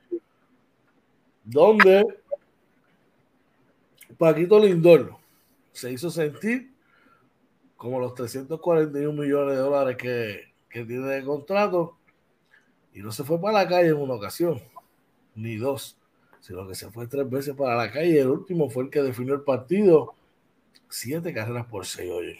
¿Dónde 1.43 2.05
Paquito 4.17 4.59
Lindor 4.59 5.15
se 5.71 5.91
hizo 5.91 6.09
sentir 6.09 6.71
como 7.75 7.99
los 7.99 8.13
341 8.13 9.11
millones 9.11 9.55
de 9.55 9.61
dólares 9.61 9.97
que, 9.97 10.53
tiene 10.69 11.07
de 11.07 11.23
contrato 11.23 11.97
y 12.93 13.01
no 13.01 13.11
se 13.11 13.23
fue 13.23 13.41
para 13.41 13.63
la 13.63 13.67
calle 13.67 13.89
en 13.89 13.97
una 13.97 14.13
ocasión, 14.13 14.61
ni 15.35 15.57
dos, 15.57 15.97
sino 16.39 16.67
que 16.67 16.75
se 16.75 16.89
fue 16.91 17.07
tres 17.07 17.29
veces 17.29 17.55
para 17.55 17.75
la 17.75 17.91
calle. 17.91 18.21
El 18.21 18.29
último 18.29 18.69
fue 18.69 18.83
el 18.83 18.89
que 18.89 19.01
definió 19.01 19.33
el 19.33 19.41
partido, 19.41 20.15
siete 20.93 21.33
carreras 21.33 21.65
por 21.65 21.85
seis, 21.85 22.11
oye. 22.11 22.39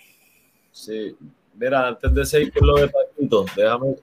Sí, 0.71 1.15
mira, 1.55 1.87
antes 1.87 2.13
de 2.13 2.25
seguir 2.25 2.53
con 2.53 2.67
lo 2.67 2.75
de 2.75 2.87
Paquito, 2.87 3.45
déjame 3.55 3.95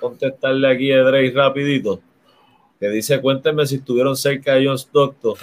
contestarle 0.00 0.68
aquí 0.68 0.92
a 0.92 1.02
Drake 1.02 1.32
rapidito, 1.34 2.00
que 2.78 2.88
dice, 2.88 3.20
cuéntenme 3.20 3.66
si 3.66 3.76
estuvieron 3.76 4.16
cerca 4.16 4.54
de 4.54 4.66
John 4.66 4.78
Stockton 4.78 5.36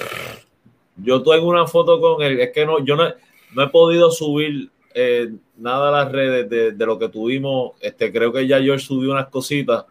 yo 0.98 1.22
tengo 1.22 1.48
una 1.48 1.68
foto 1.68 2.00
con 2.00 2.22
él, 2.22 2.40
es 2.40 2.52
que 2.52 2.66
no, 2.66 2.84
yo 2.84 2.96
no, 2.96 3.06
no 3.54 3.64
he 3.64 3.68
podido 3.70 4.12
subir 4.12 4.70
eh, 4.94 5.32
nada 5.58 5.90
a 5.90 6.04
las 6.04 6.12
redes 6.12 6.50
de, 6.50 6.86
lo 6.86 6.98
que 6.98 7.10
tuvimos. 7.10 7.74
Este, 7.82 8.12
creo 8.12 8.32
que 8.32 8.48
ya 8.48 8.62
George 8.62 8.86
subió 8.86 9.12
unas 9.12 9.28
cositas. 9.28 9.86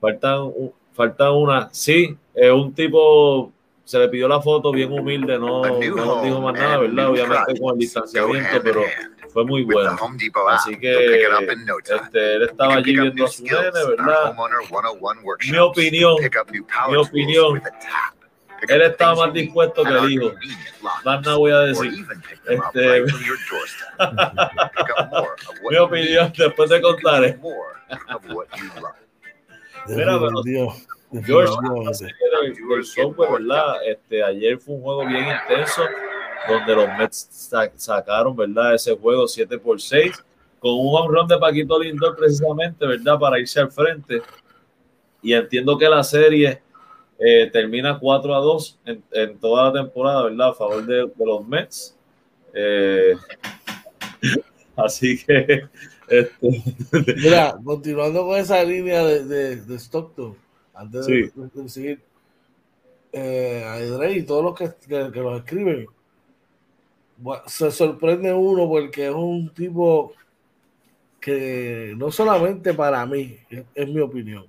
Faltan, 0.00 0.50
faltan 0.92 1.32
una. 1.32 1.68
Sí, 1.72 2.16
es 2.34 2.50
un 2.50 2.72
tipo, 2.72 3.52
se 3.90 3.98
le 3.98 4.08
pidió 4.08 4.28
la 4.28 4.40
foto 4.40 4.70
bien 4.70 4.92
humilde, 4.92 5.36
no, 5.36 5.64
no 5.64 5.80
nos 5.80 6.22
dijo 6.22 6.40
más 6.40 6.54
nada, 6.54 6.78
¿verdad? 6.78 7.10
Obviamente 7.10 7.60
con 7.60 7.72
el 7.72 7.78
distanciamiento, 7.80 8.62
pero 8.62 8.84
fue 9.32 9.44
muy 9.44 9.64
bueno. 9.64 9.98
Así 10.48 10.78
que 10.78 10.92
este, 10.92 12.36
él 12.36 12.42
estaba 12.42 12.74
allí 12.74 12.94
viendo 12.94 13.24
a 13.24 13.28
su 13.28 13.42
nene, 13.42 13.84
¿verdad? 13.88 14.32
Mi 15.50 15.58
opinión, 15.58 16.18
mi 16.88 16.96
opinión 16.96 17.60
él 18.68 18.82
estaba 18.82 19.26
más 19.26 19.32
dispuesto 19.32 19.82
que 19.82 19.90
el 19.90 20.12
hijo. 20.12 20.34
Más 20.82 21.22
nada 21.22 21.36
voy 21.36 21.50
a 21.50 21.60
decir. 21.60 22.06
Este, 22.46 23.02
mi 25.68 25.76
opinión, 25.78 26.32
después 26.36 26.70
de 26.70 26.80
contar. 26.80 27.36
Mira, 29.88 30.18
pero 30.20 30.42
George, 31.24 31.52
software, 32.84 33.32
¿verdad? 33.32 33.76
Este, 33.86 34.22
ayer 34.22 34.58
fue 34.58 34.74
un 34.74 34.82
juego 34.82 35.06
bien 35.06 35.24
intenso 35.26 35.82
donde 36.48 36.74
los 36.74 36.88
Mets 36.98 37.28
sacaron, 37.76 38.36
¿verdad? 38.36 38.74
Ese 38.74 38.96
juego 38.96 39.26
7 39.26 39.58
por 39.58 39.80
6 39.80 40.24
con 40.60 40.72
un 40.72 40.94
home 40.94 41.26
de 41.28 41.38
Paquito 41.38 41.78
Lindor 41.80 42.16
precisamente, 42.16 42.86
¿verdad? 42.86 43.18
Para 43.18 43.38
irse 43.38 43.60
al 43.60 43.70
frente. 43.72 44.22
Y 45.22 45.32
entiendo 45.32 45.76
que 45.76 45.88
la 45.88 46.04
serie 46.04 46.62
eh, 47.18 47.50
termina 47.52 47.98
4 47.98 48.34
a 48.34 48.38
2 48.38 48.78
en, 49.12 49.38
toda 49.38 49.64
la 49.64 49.82
temporada, 49.82 50.24
¿verdad? 50.24 50.48
A 50.48 50.54
favor 50.54 50.84
de, 50.84 51.10
los 51.18 51.46
Mets. 51.46 51.96
Eh, 52.54 53.16
así 54.76 55.24
que. 55.24 55.64
Este, 56.10 56.64
Mira, 57.16 57.56
continuando 57.64 58.26
con 58.26 58.36
esa 58.36 58.64
línea 58.64 59.04
de, 59.04 59.56
de, 59.56 59.78
Stockton, 59.78 60.36
antes 60.74 61.06
de, 61.06 61.68
seguir, 61.68 62.02
eh, 63.12 63.64
a 63.64 63.78
Edrey 63.78 64.18
y 64.18 64.22
todos 64.24 64.42
los 64.44 64.54
que, 64.58 64.74
que, 64.88 65.20
los 65.20 65.38
escriben, 65.38 65.86
se 67.46 67.70
sorprende 67.70 68.32
uno 68.32 68.68
porque 68.68 69.06
es 69.06 69.14
un 69.14 69.54
tipo 69.54 70.12
que 71.20 71.94
no 71.96 72.10
solamente 72.10 72.74
para 72.74 73.06
mí, 73.06 73.38
es 73.74 73.88
mi 73.88 74.00
opinión, 74.00 74.46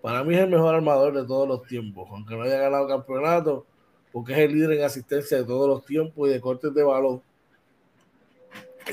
para 0.00 0.24
mí 0.24 0.34
es 0.34 0.40
el 0.40 0.48
mejor 0.48 0.74
armador 0.74 1.12
de 1.12 1.26
todos 1.26 1.46
los 1.46 1.64
tiempos, 1.64 2.08
aunque 2.10 2.34
no 2.34 2.44
haya 2.44 2.60
ganado 2.60 2.88
campeonato, 2.88 3.66
porque 4.10 4.32
es 4.32 4.38
el 4.38 4.54
líder 4.54 4.72
en 4.72 4.84
asistencia 4.84 5.36
de 5.36 5.44
todos 5.44 5.68
los 5.68 5.84
tiempos 5.84 6.28
y 6.28 6.32
de 6.32 6.40
cortes 6.40 6.72
de 6.72 6.82
balón. 6.82 7.20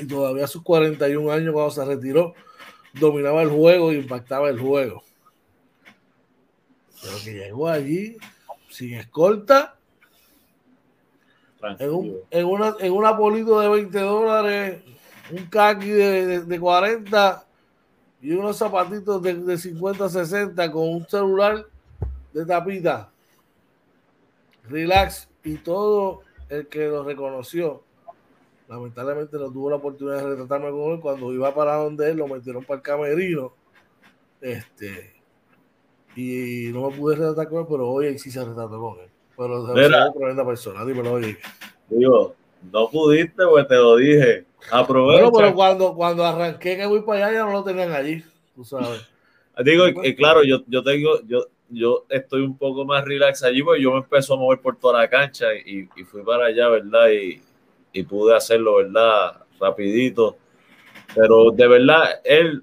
Y 0.00 0.06
todavía 0.06 0.44
a 0.44 0.48
sus 0.48 0.62
41 0.62 1.30
años, 1.32 1.52
cuando 1.52 1.70
se 1.70 1.84
retiró, 1.84 2.34
dominaba 2.92 3.42
el 3.42 3.50
juego 3.50 3.90
e 3.90 3.96
impactaba 3.96 4.48
el 4.50 4.58
juego. 4.58 5.02
Pero 7.02 7.14
que 7.24 7.34
llegó 7.34 7.68
allí 7.68 8.16
sin 8.70 8.94
escolta. 8.94 9.76
En, 11.78 11.90
un, 11.90 12.16
en, 12.30 12.44
una, 12.46 12.76
en 12.78 12.92
una 12.92 13.16
polito 13.16 13.58
de 13.60 13.68
20 13.68 13.98
dólares, 13.98 14.82
un 15.30 15.50
de, 15.50 16.26
de, 16.26 16.40
de 16.42 16.60
40 16.60 17.46
y 18.20 18.32
unos 18.32 18.56
zapatitos 18.56 19.22
de, 19.22 19.34
de 19.34 19.58
50, 19.58 20.08
60 20.08 20.70
con 20.70 20.88
un 20.88 21.08
celular 21.08 21.66
de 22.32 22.46
tapita. 22.46 23.10
Relax. 24.68 25.28
Y 25.44 25.58
todo 25.58 26.22
el 26.48 26.66
que 26.66 26.86
lo 26.88 27.04
reconoció, 27.04 27.84
lamentablemente 28.68 29.36
no 29.36 29.50
tuvo 29.50 29.70
la 29.70 29.76
oportunidad 29.76 30.16
de 30.18 30.30
retratarme 30.30 30.70
con 30.70 30.92
él. 30.92 31.00
Cuando 31.00 31.32
iba 31.32 31.54
para 31.54 31.76
donde 31.76 32.10
él, 32.10 32.16
lo 32.16 32.28
metieron 32.28 32.64
para 32.64 32.78
el 32.78 32.82
camerino. 32.82 33.52
Este. 34.40 35.14
Y 36.14 36.70
no 36.72 36.90
me 36.90 36.96
pude 36.96 37.16
retratar 37.16 37.48
con 37.48 37.60
él, 37.60 37.66
pero 37.68 37.88
hoy 37.88 38.18
sí 38.18 38.30
se 38.30 38.44
retrató 38.44 38.80
con 38.80 39.00
él. 39.00 39.10
Pero 39.36 39.76
es 39.76 39.88
una 39.88 40.12
tremenda 40.12 40.46
persona. 40.46 40.84
Dímelo, 40.84 41.12
oye. 41.12 41.36
Digo, 41.88 42.34
no 42.72 42.88
pudiste, 42.88 43.46
pues 43.46 43.68
te 43.68 43.74
lo 43.74 43.96
dije. 43.96 44.44
Aprovecha. 44.70 45.22
Bueno, 45.24 45.36
pero 45.36 45.54
cuando, 45.54 45.94
cuando 45.94 46.24
arranqué 46.24 46.76
que 46.76 46.86
voy 46.86 47.02
para 47.02 47.26
allá, 47.26 47.38
ya 47.38 47.44
no 47.44 47.52
lo 47.52 47.64
tenían 47.64 47.92
allí, 47.92 48.24
tú 48.54 48.64
sabes. 48.64 49.06
Digo, 49.64 49.86
y, 49.88 50.14
claro, 50.16 50.42
yo, 50.42 50.62
yo 50.66 50.82
tengo, 50.82 51.20
yo, 51.26 51.46
yo 51.70 52.04
estoy 52.10 52.42
un 52.42 52.58
poco 52.58 52.84
más 52.84 53.04
relax 53.04 53.42
allí, 53.42 53.62
porque 53.62 53.82
yo 53.82 53.92
me 53.92 53.98
empezó 53.98 54.34
a 54.34 54.38
mover 54.38 54.60
por 54.60 54.76
toda 54.76 55.00
la 55.00 55.08
cancha 55.08 55.54
y, 55.54 55.88
y 55.96 56.04
fui 56.04 56.22
para 56.22 56.46
allá, 56.46 56.68
¿verdad? 56.68 57.08
Y, 57.10 57.40
y, 57.96 58.02
pude 58.02 58.34
hacerlo, 58.34 58.76
¿verdad? 58.76 59.42
Rapidito. 59.60 60.36
Pero 61.14 61.50
de 61.50 61.66
verdad, 61.66 62.20
él, 62.24 62.62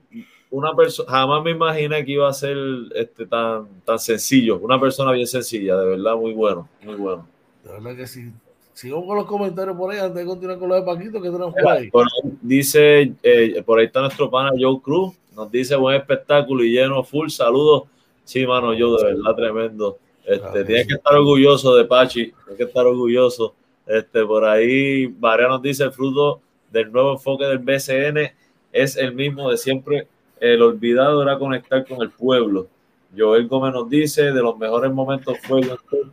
una 0.51 0.75
persona, 0.75 1.09
jamás 1.09 1.43
me 1.43 1.51
imaginé 1.51 2.05
que 2.05 2.11
iba 2.11 2.29
a 2.29 2.33
ser 2.33 2.57
este, 2.95 3.25
tan, 3.25 3.67
tan 3.83 3.99
sencillo. 3.99 4.59
Una 4.59 4.79
persona 4.79 5.11
bien 5.11 5.27
sencilla, 5.27 5.77
de 5.77 5.85
verdad, 5.87 6.15
muy 6.15 6.33
bueno, 6.33 6.69
muy 6.83 6.95
bueno. 6.95 7.27
De 7.63 7.71
verdad 7.71 7.95
que 7.95 8.07
sí. 8.07 8.31
Sigamos 8.73 9.05
con 9.05 9.17
los 9.17 9.25
comentarios 9.25 9.77
por 9.77 9.91
ahí 9.91 9.99
antes 9.99 10.15
de 10.15 10.25
continuar 10.25 10.57
con 10.57 10.69
lo 10.69 10.75
de 10.75 10.81
Paquito 10.81 11.21
que 11.21 11.29
tenemos 11.29 11.53
por 11.53 11.67
ahí. 11.67 11.91
Por 11.91 12.05
ahí 12.05 12.31
dice, 12.41 13.13
eh, 13.21 13.61
por 13.63 13.79
ahí 13.79 13.85
está 13.85 14.01
nuestro 14.01 14.31
pana 14.31 14.51
Joe 14.59 14.81
Cruz, 14.81 15.13
nos 15.35 15.51
dice 15.51 15.75
buen 15.75 15.95
espectáculo 15.95 16.63
y 16.63 16.71
lleno 16.71 17.03
full, 17.03 17.29
saludos. 17.29 17.83
Sí, 18.23 18.45
mano, 18.47 18.73
yo 18.73 18.97
de 18.97 19.13
verdad 19.13 19.35
tremendo. 19.35 19.99
Este, 20.25 20.63
tienes 20.63 20.87
que 20.87 20.93
estar 20.95 21.15
orgulloso 21.15 21.75
de 21.75 21.85
Pachi, 21.85 22.31
tienes 22.31 22.57
que 22.57 22.63
estar 22.63 22.85
orgulloso. 22.85 23.53
Este, 23.85 24.25
por 24.25 24.45
ahí, 24.45 25.13
María 25.19 25.47
nos 25.47 25.61
dice 25.61 25.83
el 25.83 25.91
fruto 25.91 26.41
del 26.71 26.91
nuevo 26.91 27.13
enfoque 27.13 27.45
del 27.45 27.59
BCN 27.59 28.31
es 28.71 28.97
el 28.97 29.13
mismo 29.13 29.49
de 29.49 29.57
siempre. 29.57 30.07
El 30.39 30.61
olvidado 30.61 31.21
era 31.21 31.37
conectar 31.37 31.85
con 31.85 32.01
el 32.01 32.09
pueblo. 32.09 32.67
Joel 33.15 33.47
Gómez 33.47 33.73
nos 33.73 33.89
dice, 33.89 34.31
de 34.31 34.41
los 34.41 34.57
mejores 34.57 34.91
momentos 34.91 35.37
fue 35.43 35.61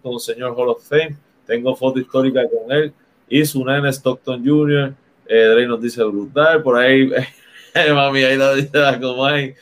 con 0.02 0.14
el 0.14 0.20
señor 0.20 0.54
Hall 0.56 0.68
of 0.68 0.86
Fame 0.86 1.16
tengo 1.50 1.74
foto 1.74 1.98
histórica 1.98 2.42
con 2.48 2.70
él 2.70 2.92
y 3.28 3.44
su 3.44 3.64
nene 3.64 3.88
Stockton 3.88 4.46
Jr. 4.46 4.94
Eh, 5.26 5.46
Drey 5.46 5.66
nos 5.66 5.82
dice 5.82 6.00
brutal, 6.04 6.62
por 6.62 6.78
ahí, 6.78 7.10
mami, 7.92 8.22
ahí 8.22 8.36
la 8.36 8.54
dice 8.54 8.78
la 8.78 9.00
Comay. 9.00 9.56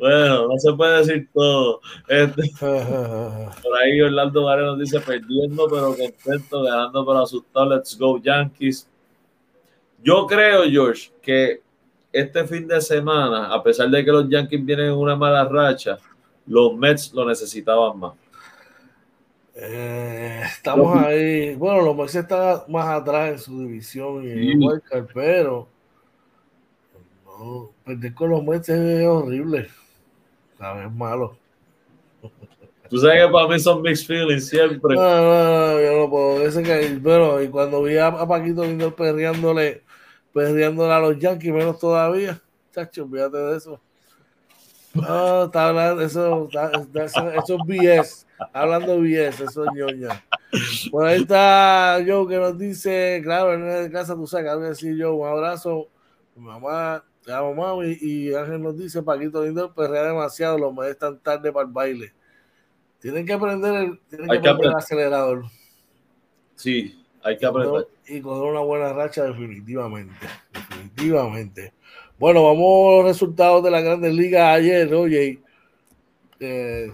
Bueno, 0.00 0.48
no 0.48 0.58
se 0.58 0.72
puede 0.72 0.98
decir 0.98 1.28
todo. 1.32 1.80
Este, 2.08 2.50
por 2.58 3.78
ahí 3.78 4.00
Orlando 4.00 4.44
Varela 4.44 4.68
nos 4.68 4.78
dice 4.78 4.98
perdiendo, 4.98 5.68
pero 5.68 5.94
contento, 5.94 6.62
ganando 6.62 7.04
para 7.04 7.22
asustado. 7.22 7.76
Let's 7.76 7.98
go, 7.98 8.18
Yankees. 8.18 8.88
Yo 10.02 10.26
creo, 10.26 10.62
George, 10.70 11.10
que 11.20 11.60
este 12.10 12.46
fin 12.46 12.66
de 12.66 12.80
semana, 12.80 13.52
a 13.52 13.62
pesar 13.62 13.90
de 13.90 14.02
que 14.02 14.10
los 14.10 14.26
Yankees 14.26 14.64
vienen 14.64 14.86
en 14.86 14.94
una 14.94 15.14
mala 15.14 15.44
racha, 15.44 15.98
los 16.46 16.74
Mets 16.74 17.12
lo 17.12 17.28
necesitaban 17.28 17.98
más. 17.98 18.14
Eh, 19.54 20.42
estamos 20.46 20.96
ahí. 20.96 21.54
Bueno, 21.56 21.82
los 21.82 21.94
Mets 21.94 22.14
están 22.14 22.60
más 22.68 22.86
atrás 22.86 23.32
en 23.32 23.38
su 23.38 23.60
división 23.60 24.24
y 24.24 24.30
sí. 24.30 24.56
Wildcard, 24.56 25.08
pero 25.12 25.68
no, 27.26 27.70
perder 27.84 28.14
con 28.14 28.30
los 28.30 28.42
Mets 28.42 28.70
es 28.70 29.06
horrible. 29.06 29.68
Es 30.60 30.92
malo. 30.92 31.36
Tú 32.90 32.98
sabes 32.98 33.24
que 33.24 33.32
para 33.32 33.48
mí 33.48 33.58
son 33.58 33.82
mixed 33.82 34.06
feelings 34.06 34.48
siempre. 34.48 34.94
No, 34.94 35.00
no, 35.00 35.72
no, 35.72 35.80
yo 35.80 35.98
no 36.00 36.10
puedo. 36.10 36.42
Ese 36.42 36.62
que, 36.62 36.98
bueno, 37.00 37.40
y 37.40 37.48
cuando 37.48 37.82
vi 37.82 37.96
a, 37.96 38.08
a 38.08 38.28
Paquito 38.28 38.64
Lindor 38.64 38.94
perreándole, 38.94 39.84
perreándole 40.34 40.92
a 40.92 40.98
los 40.98 41.18
Yankees, 41.18 41.52
menos 41.52 41.78
todavía. 41.78 42.40
Chacho, 42.74 43.04
olvídate 43.04 43.38
de 43.38 43.56
eso. 43.56 43.80
No, 44.92 45.44
está 45.44 45.68
hablando, 45.68 46.02
eso, 46.02 46.48
está, 46.52 46.72
eso, 47.04 47.30
eso 47.30 47.56
es 47.56 47.66
BS. 47.66 48.26
Hablando 48.52 49.00
BS, 49.00 49.44
eso 49.44 49.64
es 49.64 49.70
ñoña. 49.72 50.24
Por 50.90 51.06
ahí 51.06 51.20
está 51.22 52.00
Joe 52.06 52.26
que 52.26 52.38
nos 52.38 52.58
dice, 52.58 53.20
claro, 53.22 53.54
en 53.54 53.84
de 53.84 53.90
casa 53.90 54.14
tú 54.14 54.26
sabes, 54.26 54.50
algo 54.50 54.64
decir 54.64 54.96
yo, 54.96 55.14
un 55.14 55.28
abrazo, 55.28 55.86
mi 56.34 56.44
mamá, 56.44 57.04
te 57.24 57.32
amo 57.32 57.54
mami, 57.54 57.96
y 58.00 58.34
Ángel 58.34 58.62
nos 58.62 58.78
dice, 58.78 59.02
Paquito 59.02 59.44
Lindo, 59.44 59.72
perrea 59.74 60.04
demasiado, 60.04 60.58
los 60.58 60.74
me 60.74 60.88
están 60.88 61.18
tarde 61.18 61.52
para 61.52 61.66
el 61.66 61.72
baile. 61.72 62.12
Tienen 63.00 63.26
que 63.26 63.32
aprender 63.32 63.74
el, 63.74 64.00
tienen 64.08 64.28
que 64.28 64.36
aprender 64.36 64.66
el 64.66 64.76
acelerador. 64.76 65.44
Sí, 66.54 67.02
hay 67.22 67.38
que 67.38 67.46
aprender. 67.46 67.88
Y 68.06 68.20
con 68.20 68.40
una 68.40 68.60
buena 68.60 68.92
racha, 68.92 69.24
definitivamente. 69.24 70.14
Definitivamente. 70.52 71.72
Bueno, 72.18 72.44
vamos 72.44 72.88
a 72.88 72.96
los 72.96 73.04
resultados 73.06 73.62
de 73.64 73.70
la 73.70 73.80
Grandes 73.80 74.14
Ligas 74.14 74.58
ayer, 74.58 74.92
oye. 74.92 75.42
Eh, 76.38 76.92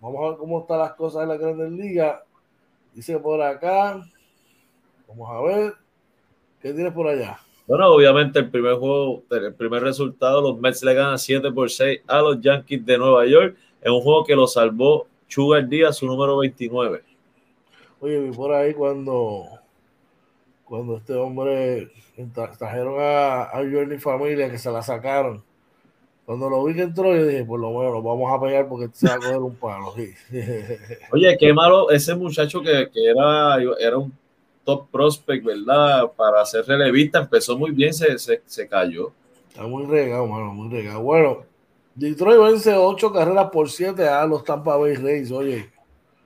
vamos 0.00 0.24
a 0.24 0.28
ver 0.30 0.38
cómo 0.38 0.60
están 0.60 0.78
las 0.78 0.92
cosas 0.94 1.22
en 1.22 1.28
la 1.30 1.36
Grandes 1.36 1.72
Ligas. 1.72 2.20
Dice 2.94 3.18
por 3.18 3.42
acá. 3.42 4.00
Vamos 5.08 5.30
a 5.30 5.40
ver. 5.40 5.74
¿Qué 6.60 6.72
tienes 6.72 6.92
por 6.92 7.08
allá? 7.08 7.40
Bueno, 7.68 7.88
obviamente 7.88 8.38
el 8.38 8.48
primer 8.48 8.76
juego, 8.76 9.24
el 9.30 9.52
primer 9.52 9.82
resultado, 9.82 10.40
los 10.40 10.58
Mets 10.58 10.82
le 10.82 10.94
ganan 10.94 11.18
7 11.18 11.52
por 11.52 11.70
6 11.70 12.00
a 12.06 12.22
los 12.22 12.40
Yankees 12.40 12.84
de 12.86 12.96
Nueva 12.96 13.26
York 13.26 13.56
en 13.82 13.92
un 13.92 14.00
juego 14.00 14.24
que 14.24 14.34
lo 14.34 14.46
salvó 14.46 15.06
Sugar 15.26 15.68
Díaz, 15.68 15.98
su 15.98 16.06
número 16.06 16.38
29. 16.38 17.02
Oye, 18.00 18.20
vi 18.20 18.30
por 18.34 18.54
ahí 18.54 18.72
cuando 18.72 19.44
cuando 20.64 20.96
este 20.96 21.12
hombre 21.12 21.90
trajeron 22.58 22.94
a, 22.98 23.42
a 23.42 23.58
Journey 23.58 23.98
Familia 23.98 24.50
que 24.50 24.56
se 24.56 24.70
la 24.70 24.80
sacaron. 24.80 25.44
Cuando 26.24 26.48
lo 26.48 26.64
vi 26.64 26.74
que 26.74 26.82
entró, 26.82 27.14
yo 27.14 27.26
dije, 27.26 27.44
por 27.44 27.60
lo 27.60 27.70
menos 27.70 27.92
lo 27.92 28.02
vamos 28.02 28.32
a 28.32 28.40
pegar 28.40 28.66
porque 28.66 28.88
se 28.94 29.08
va 29.08 29.14
a 29.14 29.18
coger 29.18 29.36
un 29.36 29.56
palo. 29.56 29.94
Oye, 31.12 31.36
qué 31.38 31.52
malo 31.52 31.90
ese 31.90 32.14
muchacho 32.14 32.62
que, 32.62 32.88
que, 32.90 33.10
era, 33.10 33.58
era 33.78 33.98
un 33.98 34.10
top 34.68 34.90
prospect, 34.90 35.46
¿verdad? 35.46 36.12
Para 36.14 36.44
ser 36.44 36.66
relevista, 36.66 37.20
empezó 37.20 37.56
muy 37.56 37.70
bien, 37.70 37.94
se, 37.94 38.18
se, 38.18 38.42
se 38.44 38.68
cayó. 38.68 39.12
Está 39.48 39.62
muy 39.62 39.86
regado, 39.86 40.26
mano, 40.26 40.52
muy 40.52 40.68
regado. 40.68 41.00
Bueno, 41.00 41.38
Detroit 41.94 42.38
vence 42.38 42.74
8 42.76 43.10
carreras 43.10 43.48
por 43.50 43.70
7 43.70 44.06
a 44.06 44.26
los 44.26 44.44
Tampa 44.44 44.76
Bay 44.76 44.96
Rays, 44.96 45.32
oye. 45.32 45.70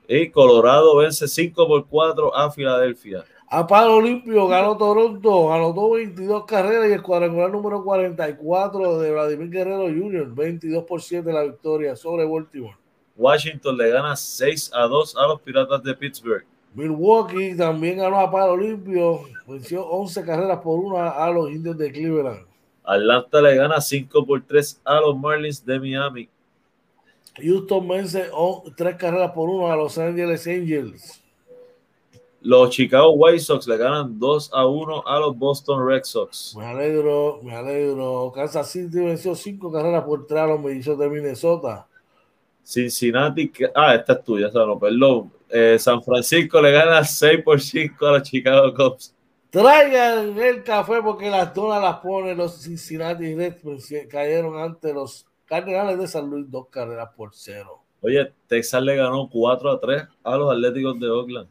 Y 0.09 0.29
Colorado 0.31 0.97
vence 0.97 1.29
5 1.29 1.69
por 1.69 1.87
4 1.87 2.35
a 2.35 2.51
Filadelfia. 2.51 3.23
A 3.47 3.65
palo 3.65 4.01
limpio 4.01 4.49
ganó 4.49 4.77
Toronto, 4.77 5.53
anotó 5.53 5.91
22 5.93 6.45
carreras 6.45 6.91
y 6.91 6.95
el 6.95 7.03
cuadrangular 7.03 7.53
número 7.53 7.85
44 7.85 8.99
de 8.99 9.13
Vladimir 9.13 9.51
Guerrero 9.51 9.85
Jr., 9.85 10.35
22 10.35 10.83
por 10.83 11.01
7 11.01 11.33
la 11.33 11.45
victoria 11.45 11.95
sobre 11.95 12.25
Baltimore. 12.25 12.77
Washington 13.15 13.77
le 13.77 13.91
gana 13.91 14.17
6 14.17 14.73
a 14.75 14.89
2 14.89 15.17
a 15.17 15.29
los 15.29 15.41
Piratas 15.43 15.81
de 15.85 15.95
Pittsburgh. 15.95 16.45
Milwaukee 16.75 17.55
también 17.57 17.99
ganó 17.99 18.19
a 18.19 18.31
palo 18.31 18.57
limpio, 18.57 19.21
venció 19.47 19.87
11 19.87 20.25
carreras 20.25 20.61
por 20.61 20.79
1 20.79 20.99
a 20.99 21.31
los 21.31 21.51
Indios 21.51 21.77
de 21.77 21.93
Cleveland. 21.93 22.47
Atlanta 22.85 23.41
le 23.41 23.57
gana 23.57 23.81
5 23.81 24.27
por 24.27 24.43
3 24.43 24.81
a 24.85 25.01
los 25.01 25.17
Marlins 25.17 25.65
de 25.65 25.79
Miami. 25.79 26.29
Houston 27.37 27.89
vence 27.89 28.31
3 28.77 28.97
carreras 28.97 29.33
por 29.33 29.49
1 29.49 29.73
a 29.73 29.77
Los 29.77 29.97
Angeles 29.97 30.47
Angels. 30.47 31.23
Los 32.43 32.71
Chicago 32.71 33.13
White 33.13 33.39
Sox 33.39 33.69
le 33.69 33.77
ganan 33.77 34.19
2 34.19 34.51
a 34.53 34.67
1 34.67 35.07
a 35.07 35.21
los 35.21 35.39
Boston 35.39 35.87
Red 35.87 36.03
Sox. 36.03 36.57
Me 36.57 36.67
alegro, 36.67 37.39
me 37.43 37.55
alegro. 37.55 38.33
Kansas 38.35 38.69
City 38.69 38.99
venció 38.99 39.35
5 39.35 39.71
carreras 39.71 40.05
por 40.05 40.27
3 40.27 40.41
a 40.41 40.47
los 40.49 40.61
mellizos 40.61 40.99
de 40.99 41.09
Minnesota. 41.09 41.87
Cincinnati, 42.65 43.53
ah, 43.75 43.95
esta 43.95 44.15
es 44.15 44.25
tuya, 44.25 44.51
no, 44.55 44.79
perdón. 44.79 45.33
Eh, 45.49 45.77
San 45.79 46.03
Francisco 46.03 46.61
le 46.61 46.73
gana 46.73 47.05
6 47.05 47.43
por 47.45 47.61
5 47.61 48.07
a 48.07 48.13
los 48.13 48.23
Chicago 48.23 48.73
Cubs. 48.75 49.15
Traigan 49.51 50.39
el 50.39 50.63
café 50.63 51.03
porque 51.03 51.29
las 51.29 51.53
donas 51.53 51.83
las 51.83 51.97
ponen 51.99 52.39
los 52.39 52.63
Cincinnati 52.63 53.35
Reds. 53.35 53.61
Cayeron 54.09 54.59
ante 54.59 54.95
los 54.95 55.27
Cardenales 55.45 55.99
de 55.99 56.09
San 56.09 56.31
Luis, 56.31 56.51
dos 56.51 56.69
carreras 56.69 57.11
por 57.15 57.31
cero. 57.35 57.83
Oye, 58.01 58.33
Texas 58.47 58.83
le 58.83 58.97
ganó 58.97 59.29
4 59.31 59.71
a 59.71 59.79
3 59.79 60.03
a 60.25 60.37
los 60.37 60.51
Atléticos 60.51 60.99
de 60.99 61.11
Oakland. 61.11 61.49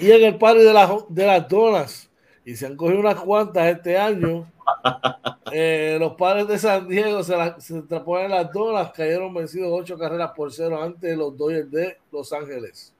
Y 0.00 0.12
en 0.12 0.24
el 0.24 0.38
party 0.38 0.60
de, 0.60 0.72
la, 0.72 0.98
de 1.08 1.26
las 1.26 1.48
donas, 1.48 2.07
y 2.48 2.56
se 2.56 2.64
han 2.64 2.76
cogido 2.76 3.00
unas 3.00 3.16
cuantas 3.16 3.66
este 3.66 3.96
año. 3.98 4.50
Eh, 5.50 5.96
los 5.98 6.12
padres 6.12 6.46
de 6.46 6.58
San 6.58 6.86
Diego 6.86 7.22
se, 7.22 7.34
la, 7.34 7.58
se 7.58 7.80
ponen 7.80 8.30
las 8.30 8.52
donas, 8.52 8.92
cayeron 8.92 9.32
vencidos 9.32 9.70
ocho 9.72 9.96
carreras 9.96 10.32
por 10.36 10.52
cero 10.52 10.82
ante 10.82 11.16
los 11.16 11.34
Dodgers 11.38 11.70
de 11.70 11.96
Los 12.12 12.34
Ángeles. 12.34 12.92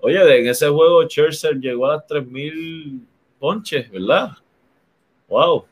Oye, 0.00 0.40
en 0.40 0.48
ese 0.48 0.68
juego 0.68 1.04
Scherzer 1.04 1.54
llegó 1.60 1.86
a 1.86 1.94
las 1.94 2.06
3000 2.08 3.06
ponches, 3.38 3.88
¿verdad? 3.92 4.32
Wow. 5.28 5.66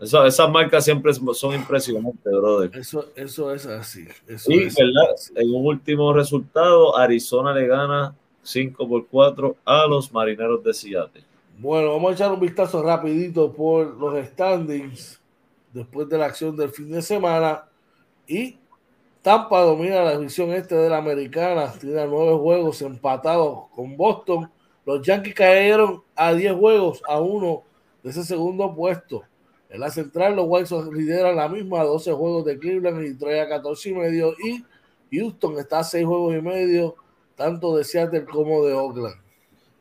Eso, 0.00 0.26
esas 0.26 0.50
marcas 0.50 0.84
siempre 0.84 1.12
son 1.14 1.54
impresionantes, 1.54 2.32
brother. 2.32 2.76
Eso, 2.76 3.06
eso 3.14 3.54
es 3.54 3.64
así. 3.66 4.04
Eso 4.26 4.50
y, 4.50 4.64
¿verdad? 4.64 5.14
En 5.36 5.54
un 5.54 5.64
último 5.64 6.12
resultado, 6.12 6.98
Arizona 6.98 7.54
le 7.54 7.68
gana 7.68 8.16
5 8.42 8.88
por 8.88 9.06
4 9.06 9.56
a 9.64 9.86
los 9.86 10.12
Marineros 10.12 10.64
de 10.64 10.74
Seattle. 10.74 11.31
Bueno, 11.62 11.92
vamos 11.92 12.10
a 12.10 12.14
echar 12.14 12.32
un 12.32 12.40
vistazo 12.40 12.82
rapidito 12.82 13.52
por 13.52 13.94
los 13.94 14.26
standings 14.30 15.20
después 15.72 16.08
de 16.08 16.18
la 16.18 16.26
acción 16.26 16.56
del 16.56 16.70
fin 16.70 16.90
de 16.90 17.00
semana. 17.00 17.68
Y 18.26 18.58
Tampa 19.22 19.60
domina 19.60 20.02
la 20.02 20.18
división 20.18 20.50
este 20.50 20.74
de 20.74 20.90
la 20.90 20.98
americana, 20.98 21.72
tiene 21.80 22.04
nueve 22.08 22.36
juegos 22.36 22.82
empatados 22.82 23.68
con 23.76 23.96
Boston. 23.96 24.50
Los 24.84 25.06
Yankees 25.06 25.36
cayeron 25.36 26.02
a 26.16 26.34
10 26.34 26.52
juegos 26.54 27.00
a 27.06 27.20
uno 27.20 27.62
de 28.02 28.10
ese 28.10 28.24
segundo 28.24 28.74
puesto. 28.74 29.22
En 29.70 29.78
la 29.78 29.90
central, 29.90 30.34
los 30.34 30.46
White 30.48 30.66
Sox 30.66 30.92
lideran 30.92 31.36
la 31.36 31.48
misma, 31.48 31.84
12 31.84 32.10
juegos 32.12 32.44
de 32.44 32.58
Cleveland 32.58 33.06
y 33.06 33.14
trae 33.14 33.40
a 33.40 33.48
14 33.48 33.88
y 33.88 33.94
medio. 33.94 34.34
Y 34.42 34.64
Houston 35.16 35.56
está 35.60 35.78
a 35.78 35.84
6 35.84 36.04
juegos 36.04 36.34
y 36.34 36.42
medio, 36.42 36.96
tanto 37.36 37.76
de 37.76 37.84
Seattle 37.84 38.24
como 38.24 38.64
de 38.64 38.72
Oakland. 38.72 39.21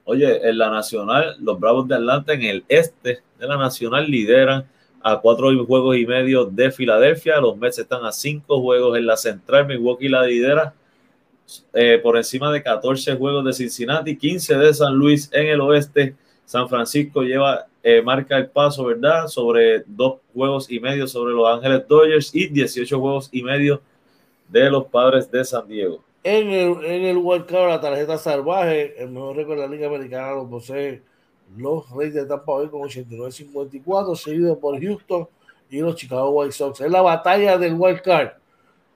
Oye, 0.04 0.48
en 0.48 0.58
la 0.58 0.70
nacional, 0.70 1.36
los 1.40 1.60
Bravos 1.60 1.88
de 1.88 1.96
Atlanta 1.96 2.34
en 2.34 2.42
el 2.42 2.66
este 2.68 3.22
de 3.40 3.48
la 3.48 3.58
nacional 3.58 4.10
lideran 4.10 4.68
a 5.04 5.20
4 5.20 5.66
juegos 5.66 5.98
y 5.98 6.06
medio 6.06 6.46
de 6.46 6.72
Filadelfia. 6.72 7.40
Los 7.40 7.58
Mets 7.58 7.80
están 7.80 8.04
a 8.06 8.12
5 8.12 8.62
juegos 8.62 8.98
en 8.98 9.06
la 9.06 9.18
central. 9.18 9.68
Milwaukee 9.68 10.10
la 10.10 10.24
lidera 10.24 10.74
eh, 11.74 12.00
por 12.02 12.18
encima 12.18 12.52
de 12.52 12.64
14 12.64 13.16
juegos 13.16 13.46
de 13.46 13.54
Cincinnati, 13.54 14.18
15 14.18 14.56
de 14.58 14.74
San 14.74 14.96
Luis 14.96 15.30
en 15.32 15.48
el 15.48 15.62
oeste. 15.62 16.16
San 16.46 16.68
Francisco 16.68 17.22
lleva 17.22 17.68
eh, 17.84 18.02
marca 18.02 18.38
el 18.38 18.48
paso, 18.48 18.86
¿verdad? 18.86 19.28
Sobre 19.28 19.84
dos 19.88 20.20
juegos 20.34 20.70
y 20.70 20.80
medio 20.80 21.08
sobre 21.08 21.34
los 21.34 21.48
Ángeles 21.48 21.88
Dodgers 21.88 22.34
y 22.36 22.48
18 22.48 23.00
juegos 23.00 23.30
y 23.32 23.42
medio 23.42 23.82
de 24.50 24.70
los 24.70 24.86
Padres 24.86 25.32
de 25.32 25.44
San 25.44 25.68
Diego. 25.68 26.04
En 26.24 26.50
el, 26.50 26.86
en 26.86 27.04
el 27.06 27.22
Cup, 27.22 27.68
la 27.68 27.82
tarjeta 27.82 28.18
salvaje, 28.18 29.02
el 29.02 29.10
mejor 29.10 29.36
récord 29.36 29.56
de 29.56 29.68
la 29.68 29.74
Liga 29.74 29.88
Americana 29.88 30.34
lo 30.34 30.48
posee 30.48 31.02
los 31.58 31.90
Reyes 31.92 32.14
de 32.14 32.26
Tampa 32.26 32.54
Bay 32.54 32.68
con 32.68 32.82
89-54, 32.82 34.16
seguido 34.16 34.60
por 34.60 34.80
Houston 34.80 35.28
y 35.70 35.80
los 35.80 35.96
Chicago 35.96 36.30
White 36.30 36.52
Sox. 36.52 36.82
Es 36.82 36.92
la 36.92 37.02
batalla 37.02 37.58
del 37.58 37.74
Wild 37.74 38.02
Card. 38.02 38.34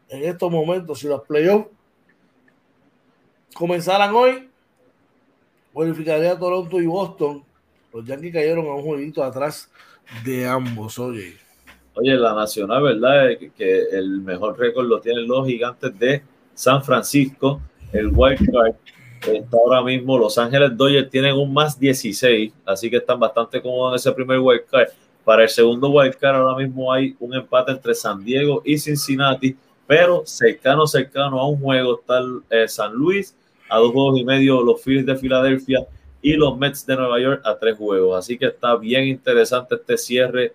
En 0.10 0.24
estos 0.24 0.52
momentos, 0.52 1.00
si 1.00 1.08
los 1.08 1.22
playoffs 1.24 1.68
comenzaran 3.56 4.14
hoy, 4.14 4.50
verificaría 5.74 6.38
Toronto 6.38 6.80
y 6.80 6.86
Boston 6.86 7.44
los 7.96 8.06
Yankees 8.06 8.34
cayeron 8.34 8.66
a 8.68 8.74
un 8.74 8.84
jueguito 8.84 9.24
atrás 9.24 9.72
de 10.26 10.46
ambos, 10.46 11.00
oye. 11.00 11.38
Oye, 11.94 12.14
la 12.16 12.34
nacional, 12.34 12.84
¿verdad? 12.84 13.30
Que 13.56 13.84
el 13.90 14.20
mejor 14.20 14.60
récord 14.60 14.86
lo 14.86 15.00
tienen 15.00 15.26
los 15.26 15.48
gigantes 15.48 15.98
de 15.98 16.22
San 16.56 16.84
Francisco. 16.84 17.62
El 17.93 18.08
Wild 18.08 18.51
Card 18.51 18.76
está 19.22 19.58
ahora 19.58 19.84
mismo. 19.84 20.18
Los 20.18 20.38
Ángeles 20.38 20.76
Dodgers 20.76 21.10
tienen 21.10 21.36
un 21.36 21.53
más 21.53 21.80
16, 21.80 22.51
así 22.66 22.89
que 22.89 22.97
están 22.97 23.20
bastante 23.20 23.62
cómodos 23.62 23.91
en 23.91 23.95
ese 23.97 24.12
primer 24.14 24.39
Wild 24.39 24.66
Card. 24.72 24.88
Para 25.24 25.43
el 25.43 25.49
segundo 25.49 25.89
Wild 25.89 26.16
Card 26.16 26.36
ahora 26.36 26.58
mismo 26.58 26.91
hay 26.91 27.16
un 27.20 27.34
empate 27.34 27.72
entre 27.72 27.93
San 27.93 28.24
Diego 28.24 28.62
y 28.66 28.78
Cincinnati, 28.78 29.56
pero 29.86 30.24
cercano, 30.26 30.88
cercano 30.88 31.39
a 31.39 31.47
un 31.47 31.60
juego 31.60 31.99
está 31.99 32.22
eh, 32.49 32.68
San 32.68 32.93
Luis, 32.93 33.36
a 33.70 33.78
dos 33.78 33.91
juegos 33.91 34.20
y 34.20 34.24
medio 34.24 34.62
los 34.62 34.82
Phillies 34.82 35.06
de 35.06 35.16
Filadelfia 35.16 35.86
y 36.22 36.34
los 36.34 36.58
Mets 36.58 36.86
de 36.86 36.95
Nueva 36.95 37.20
York 37.20 37.41
a 37.43 37.58
tres 37.58 37.78
juegos. 37.78 38.18
Así 38.18 38.38
que 38.38 38.45
está 38.45 38.76
bien 38.76 39.06
interesante 39.06 39.76
este 39.76 39.97
cierre 39.97 40.53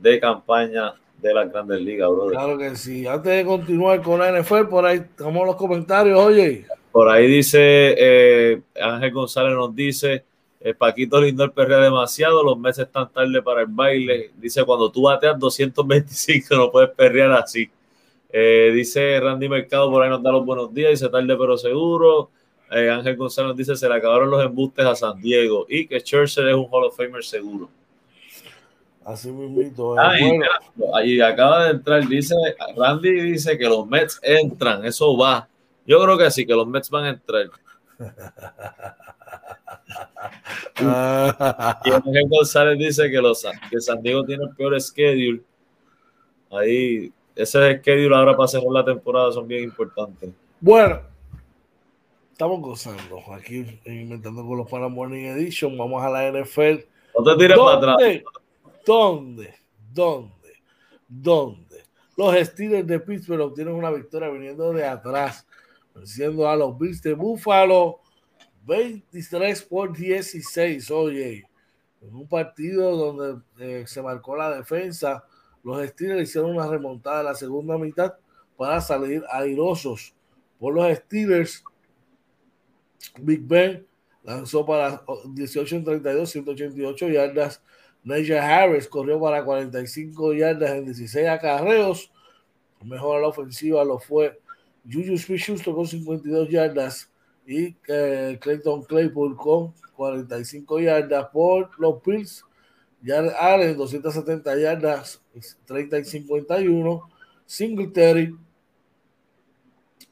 de 0.00 0.18
campaña 0.18 0.94
de 1.28 1.34
las 1.34 1.50
grandes 1.50 1.80
ligas, 1.80 2.10
brother. 2.10 2.32
Claro 2.32 2.58
que 2.58 2.76
sí. 2.76 3.06
Antes 3.06 3.32
de 3.32 3.44
continuar 3.44 4.02
con 4.02 4.20
la 4.20 4.30
NFL, 4.40 4.66
por 4.68 4.84
ahí 4.84 4.98
estamos 4.98 5.46
los 5.46 5.56
comentarios, 5.56 6.18
oye. 6.18 6.66
Por 6.92 7.08
ahí 7.08 7.26
dice 7.26 7.58
eh, 7.96 8.60
Ángel 8.80 9.12
González 9.12 9.54
nos 9.54 9.74
dice, 9.74 10.22
eh, 10.60 10.74
Paquito 10.74 11.20
Lindor 11.20 11.52
perrea 11.52 11.78
demasiado, 11.78 12.42
los 12.42 12.58
meses 12.58 12.86
están 12.86 13.10
tarde 13.10 13.42
para 13.42 13.62
el 13.62 13.68
baile. 13.68 14.30
Dice, 14.36 14.64
cuando 14.64 14.92
tú 14.92 15.02
bateas 15.02 15.38
225 15.38 16.54
no 16.56 16.70
puedes 16.70 16.90
perrear 16.90 17.32
así. 17.32 17.70
Eh, 18.30 18.70
dice 18.74 19.18
Randy 19.18 19.48
Mercado, 19.48 19.90
por 19.90 20.02
ahí 20.02 20.10
nos 20.10 20.22
da 20.22 20.30
los 20.30 20.44
buenos 20.44 20.74
días, 20.74 20.90
dice 20.90 21.08
tarde 21.08 21.36
pero 21.36 21.56
seguro. 21.56 22.30
Eh, 22.70 22.90
Ángel 22.90 23.16
González 23.16 23.56
dice 23.56 23.76
se 23.76 23.88
le 23.88 23.94
acabaron 23.94 24.30
los 24.30 24.44
embustes 24.44 24.84
a 24.84 24.94
San 24.94 25.20
Diego 25.20 25.66
y 25.68 25.86
que 25.86 26.02
Churchill 26.02 26.48
es 26.48 26.54
un 26.54 26.66
Hall 26.70 26.84
of 26.84 26.96
Famer 26.96 27.24
seguro. 27.24 27.70
Así 29.04 29.30
mismo. 29.30 29.96
Ah, 29.98 30.14
ahí 30.94 31.20
acaba 31.20 31.66
de 31.66 31.72
entrar, 31.72 32.06
dice 32.06 32.34
Randy 32.76 33.20
dice 33.20 33.58
que 33.58 33.64
los 33.64 33.86
Mets 33.86 34.18
entran, 34.22 34.84
eso 34.84 35.16
va. 35.16 35.48
Yo 35.86 36.02
creo 36.02 36.16
que 36.16 36.30
sí, 36.30 36.46
que 36.46 36.54
los 36.54 36.66
Mets 36.66 36.88
van 36.88 37.04
a 37.04 37.10
entrar. 37.10 37.50
y 41.84 41.90
Ángel 41.90 42.28
González 42.28 42.78
dice 42.78 43.10
que, 43.10 43.20
los, 43.20 43.44
que 43.70 43.80
San 43.80 44.02
Diego 44.02 44.24
tiene 44.24 44.44
el 44.44 44.56
peor 44.56 44.80
schedule. 44.80 45.42
Ahí, 46.50 47.12
ese 47.36 47.78
schedule 47.78 48.16
ahora 48.16 48.36
para 48.36 48.48
cerrar 48.48 48.70
la 48.70 48.84
temporada 48.84 49.32
son 49.32 49.46
bien 49.46 49.64
importantes. 49.64 50.30
Bueno, 50.60 51.02
estamos 52.32 52.62
gozando 52.62 53.20
aquí 53.32 53.80
inventando 53.84 54.46
con 54.46 54.56
los 54.56 54.70
Pana 54.70 54.88
Morning 54.88 55.26
Edition. 55.26 55.76
Vamos 55.76 56.02
a 56.02 56.08
la 56.08 56.30
NFL. 56.30 56.86
No 57.18 57.24
te 57.24 57.36
tires 57.36 57.58
para 57.58 57.76
atrás. 57.76 57.98
¿Dónde? 58.84 59.54
¿Dónde? 59.92 60.62
¿Dónde? 61.08 61.84
Los 62.16 62.34
Steelers 62.46 62.86
de 62.86 63.00
Pittsburgh 63.00 63.40
obtienen 63.40 63.74
una 63.74 63.90
victoria 63.90 64.28
viniendo 64.28 64.72
de 64.72 64.84
atrás, 64.84 65.46
venciendo 65.94 66.48
a 66.48 66.56
los 66.56 66.78
Bills 66.78 67.02
de 67.02 67.14
Buffalo 67.14 68.00
23 68.66 69.62
por 69.62 69.96
16. 69.96 70.90
Oye, 70.90 71.44
en 72.00 72.14
un 72.14 72.28
partido 72.28 72.96
donde 72.96 73.42
eh, 73.58 73.84
se 73.86 74.02
marcó 74.02 74.36
la 74.36 74.56
defensa, 74.56 75.24
los 75.62 75.84
Steelers 75.88 76.28
hicieron 76.28 76.50
una 76.50 76.66
remontada 76.66 77.20
en 77.20 77.26
la 77.26 77.34
segunda 77.34 77.78
mitad 77.78 78.14
para 78.56 78.80
salir 78.80 79.24
airosos. 79.30 80.14
Por 80.58 80.74
los 80.74 80.96
Steelers, 80.96 81.64
Big 83.20 83.40
Ben 83.42 83.86
lanzó 84.22 84.64
para 84.64 85.02
18 85.34 85.76
en 85.76 85.84
32, 85.84 86.30
188 86.30 87.08
yardas. 87.08 87.62
Nigel 88.04 88.38
Harris 88.38 88.86
corrió 88.86 89.18
para 89.18 89.42
45 89.42 90.34
yardas 90.34 90.70
en 90.72 90.84
16 90.84 91.26
acarreos. 91.28 92.10
Mejor 92.84 93.16
a 93.16 93.20
la 93.22 93.28
ofensiva 93.28 93.82
lo 93.82 93.98
fue 93.98 94.38
Juju 94.84 95.16
Smith-Schuster 95.16 95.72
con 95.72 95.86
52 95.86 96.50
yardas 96.50 97.10
y 97.46 97.74
eh, 97.88 98.38
Clayton 98.40 98.82
Claypool 98.84 99.36
con 99.36 99.72
45 99.96 100.80
yardas 100.80 101.28
por 101.32 101.70
los 101.80 102.02
Bills. 102.02 102.44
Jared 103.02 103.32
Allen 103.38 103.76
270 103.76 104.56
yardas, 104.58 105.22
30 105.66 105.98
y 105.98 106.04
51. 106.04 107.10
Singletary 107.46 108.34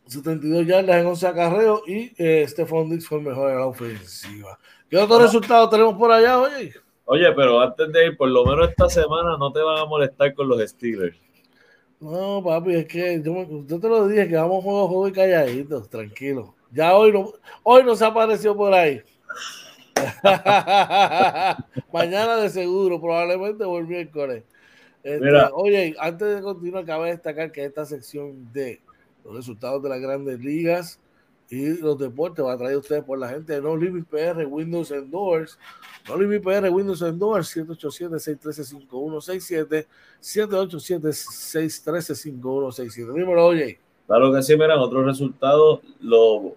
72 0.07 0.66
yardas 0.66 0.97
en 0.97 1.07
11 1.07 1.26
acarreos 1.26 1.82
y 1.86 2.12
eh, 2.18 2.47
Stephon 2.47 2.90
Dix 2.90 3.07
fue 3.07 3.18
el 3.18 3.24
mejor 3.24 3.51
en 3.51 3.59
la 3.59 3.66
ofensiva. 3.66 4.59
¿Qué 4.88 4.97
otro 4.99 5.18
resultado 5.18 5.68
tenemos 5.70 5.95
por 5.95 6.12
allá, 6.12 6.38
oye? 6.38 6.72
Oye, 7.13 7.31
pero 7.35 7.61
antes 7.61 7.93
de 7.93 8.07
ir, 8.07 8.17
por 8.17 8.31
lo 8.31 8.43
menos 8.43 8.71
esta 8.71 8.89
semana 8.89 9.37
no 9.37 9.53
te 9.53 9.61
van 9.61 9.77
a 9.77 9.85
molestar 9.85 10.33
con 10.33 10.49
los 10.49 10.63
Steelers. 10.63 11.15
No, 12.01 12.43
papi, 12.43 12.75
es 12.75 12.87
que 12.87 13.21
yo, 13.23 13.79
te 13.79 13.87
lo 13.87 14.09
dije 14.09 14.29
que 14.29 14.37
vamos 14.37 14.61
a 14.61 14.63
jugar 14.63 14.89
juego 14.89 15.09
y 15.09 15.13
calladitos, 15.13 15.91
tranquilo. 15.91 16.55
Ya 16.71 16.97
hoy 16.97 17.13
no, 17.13 17.31
hoy 17.65 17.85
nos 17.85 18.01
apareció 18.01 18.57
por 18.57 18.73
ahí. 18.73 19.03
Mañana 21.93 22.39
de 22.39 22.49
seguro, 22.49 22.99
probablemente 22.99 23.63
o 23.63 23.77
el 23.77 23.87
miércoles. 23.87 24.45
Este, 25.03 25.29
oye, 25.53 25.95
antes 25.99 26.37
de 26.37 26.41
continuar, 26.41 26.87
cabe 26.87 27.11
destacar 27.11 27.53
que 27.53 27.67
esta 27.67 27.85
sección 27.85 28.51
de 28.55 28.81
los 29.23 29.37
resultados 29.37 29.83
de 29.83 29.91
las 29.91 30.01
grandes 30.01 30.41
ligas 30.41 30.99
y 31.53 31.79
los 31.83 31.99
deportes 31.99 32.43
va 32.43 32.55
a 32.55 32.57
traer 32.57 32.79
ustedes 32.79 33.05
por 33.05 33.19
la 33.19 33.29
gente 33.29 33.53
de 33.53 33.61
No 33.61 33.77
Limit 33.77 34.07
PR, 34.07 34.47
Windows 34.47 34.91
and 34.91 35.11
Doors. 35.11 35.59
No 36.09 36.17
Limit 36.17 36.43
PR, 36.43 36.71
Windows 36.71 37.03
and 37.03 37.19
Doors, 37.19 37.55
787-613-5167, 37.55 39.87
787-613-5167. 40.23 43.13
Dímelo, 43.13 43.45
oye. 43.45 43.79
Claro 44.07 44.33
que 44.33 44.43
sí, 44.43 44.57
miran, 44.57 44.79
otro 44.79 45.05
resultado, 45.05 45.83
lo, 46.01 46.55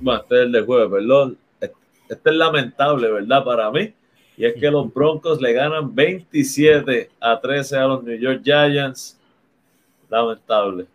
bueno, 0.00 0.20
este 0.20 0.34
es 0.34 0.40
el 0.42 0.52
de 0.52 0.60
jueves, 0.60 0.90
perdón. 0.90 1.38
Este 1.60 2.30
es 2.30 2.36
lamentable, 2.36 3.10
¿verdad? 3.10 3.42
Para 3.42 3.70
mí. 3.70 3.94
Y 4.36 4.44
es 4.44 4.52
que 4.60 4.70
los 4.70 4.92
Broncos 4.92 5.40
le 5.40 5.54
ganan 5.54 5.94
27 5.94 7.10
a 7.20 7.40
13 7.40 7.78
a 7.78 7.86
los 7.86 8.04
New 8.04 8.18
York 8.18 8.42
Giants. 8.44 9.18
Lamentable. 10.10 10.88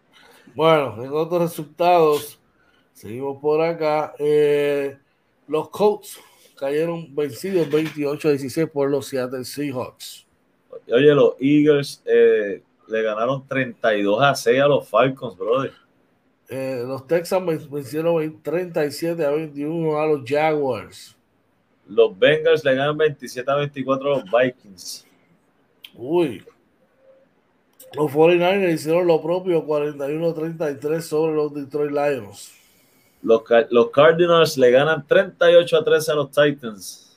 Bueno, 0.54 1.04
en 1.04 1.12
otros 1.12 1.42
resultados, 1.42 2.39
seguimos 3.00 3.42
por 3.42 3.62
acá. 3.62 4.14
Eh, 4.20 4.98
los 5.48 5.70
Colts 5.70 6.20
cayeron 6.58 7.16
vencidos 7.16 7.70
28 7.70 8.28
a 8.28 8.32
16 8.32 8.70
por 8.70 8.90
los 8.90 9.08
Seattle 9.08 9.46
Seahawks. 9.46 10.26
Oye, 10.92 11.14
los 11.14 11.36
Eagles 11.40 12.04
eh, 12.06 12.62
le 12.88 13.02
ganaron 13.02 13.48
32 13.48 14.22
a 14.22 14.36
6 14.36 14.62
a 14.62 14.68
los 14.68 14.88
Falcons, 14.88 15.38
brother. 15.38 15.72
Eh, 16.50 16.84
los 16.86 17.08
Texans 17.08 17.70
vencieron 17.70 18.42
37 18.42 19.24
a 19.24 19.32
21 19.32 19.98
a 19.98 20.06
los 20.08 20.24
Jaguars. 20.26 21.16
Los 21.88 22.18
Bengals 22.18 22.66
le 22.66 22.76
ganan 22.76 22.98
27 22.98 23.50
a 23.50 23.56
24 23.56 24.14
a 24.14 24.18
los 24.18 24.26
Vikings. 24.26 25.06
Uy. 25.96 26.44
Los 27.94 28.12
49ers 28.12 28.74
hicieron 28.74 29.08
lo 29.08 29.22
propio 29.22 29.66
41 29.66 30.28
a 30.28 30.34
33 30.34 31.06
sobre 31.06 31.36
los 31.36 31.54
Detroit 31.54 31.92
Lions. 31.92 32.59
Los, 33.22 33.44
los 33.70 33.90
Cardinals 33.90 34.58
le 34.58 34.72
ganan 34.72 35.06
38 35.06 35.78
a 35.78 35.84
13 35.84 36.12
a 36.12 36.16
los 36.16 36.32
Titans. 36.32 37.10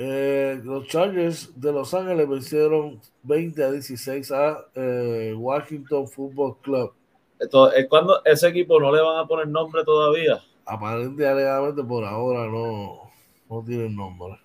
Eh, 0.00 0.60
los 0.62 0.86
Chargers 0.86 1.50
de 1.60 1.72
Los 1.72 1.92
Ángeles 1.92 2.28
vencieron 2.28 3.00
20 3.24 3.64
a 3.64 3.70
16 3.72 4.30
a 4.30 4.64
eh, 4.74 5.34
Washington 5.36 6.06
Football 6.06 6.56
Club. 6.62 6.92
Esto, 7.40 7.72
es 7.72 7.88
cuando 7.88 8.24
ese 8.24 8.48
equipo 8.48 8.78
no 8.78 8.94
le 8.94 9.00
van 9.00 9.18
a 9.18 9.26
poner 9.26 9.48
nombre 9.48 9.84
todavía. 9.84 10.40
Aparentemente, 10.64 11.82
por 11.82 12.04
ahora 12.04 12.46
no, 12.46 13.10
no 13.50 13.64
tienen 13.64 13.96
nombre. 13.96 14.38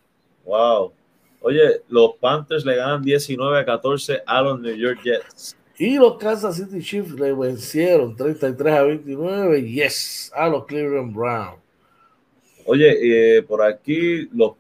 Wow. 0.46 0.92
Oye, 1.42 1.82
los 1.88 2.14
Panthers 2.20 2.66
le 2.66 2.76
ganan 2.76 3.04
19 3.04 3.60
a 3.60 3.66
14 3.66 4.24
a 4.26 4.42
los 4.42 4.60
New 4.60 4.76
York 4.76 5.02
Jets. 5.04 5.56
Y 5.78 5.96
los 5.96 6.18
Kansas 6.18 6.56
City 6.58 6.82
Chiefs 6.82 7.12
le 7.12 7.34
vencieron 7.34 8.16
33 8.16 8.74
a 8.74 8.84
29, 8.84 9.64
yes, 9.64 10.32
a 10.36 10.48
los 10.48 10.66
Cleveland 10.66 11.16
Browns. 11.16 11.60
Oye, 12.66 13.38
eh, 13.38 13.42
por 13.42 13.62
aquí 13.62 14.30
los, 14.32 14.54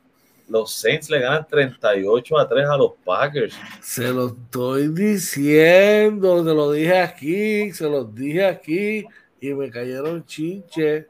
los 0.49 0.73
Saints 0.73 1.09
le 1.09 1.19
ganan 1.19 1.47
38 1.47 2.37
a 2.37 2.49
3 2.49 2.67
a 2.67 2.77
los 2.77 2.91
Packers. 3.05 3.55
Se 3.81 4.11
lo 4.11 4.27
estoy 4.27 4.89
diciendo, 4.89 6.43
se 6.43 6.53
lo 6.53 6.71
dije 6.71 6.99
aquí, 6.99 7.71
se 7.71 7.87
los 7.87 8.13
dije 8.13 8.45
aquí 8.45 9.05
y 9.39 9.53
me 9.53 9.69
cayeron 9.69 10.25
chinche. 10.25 11.07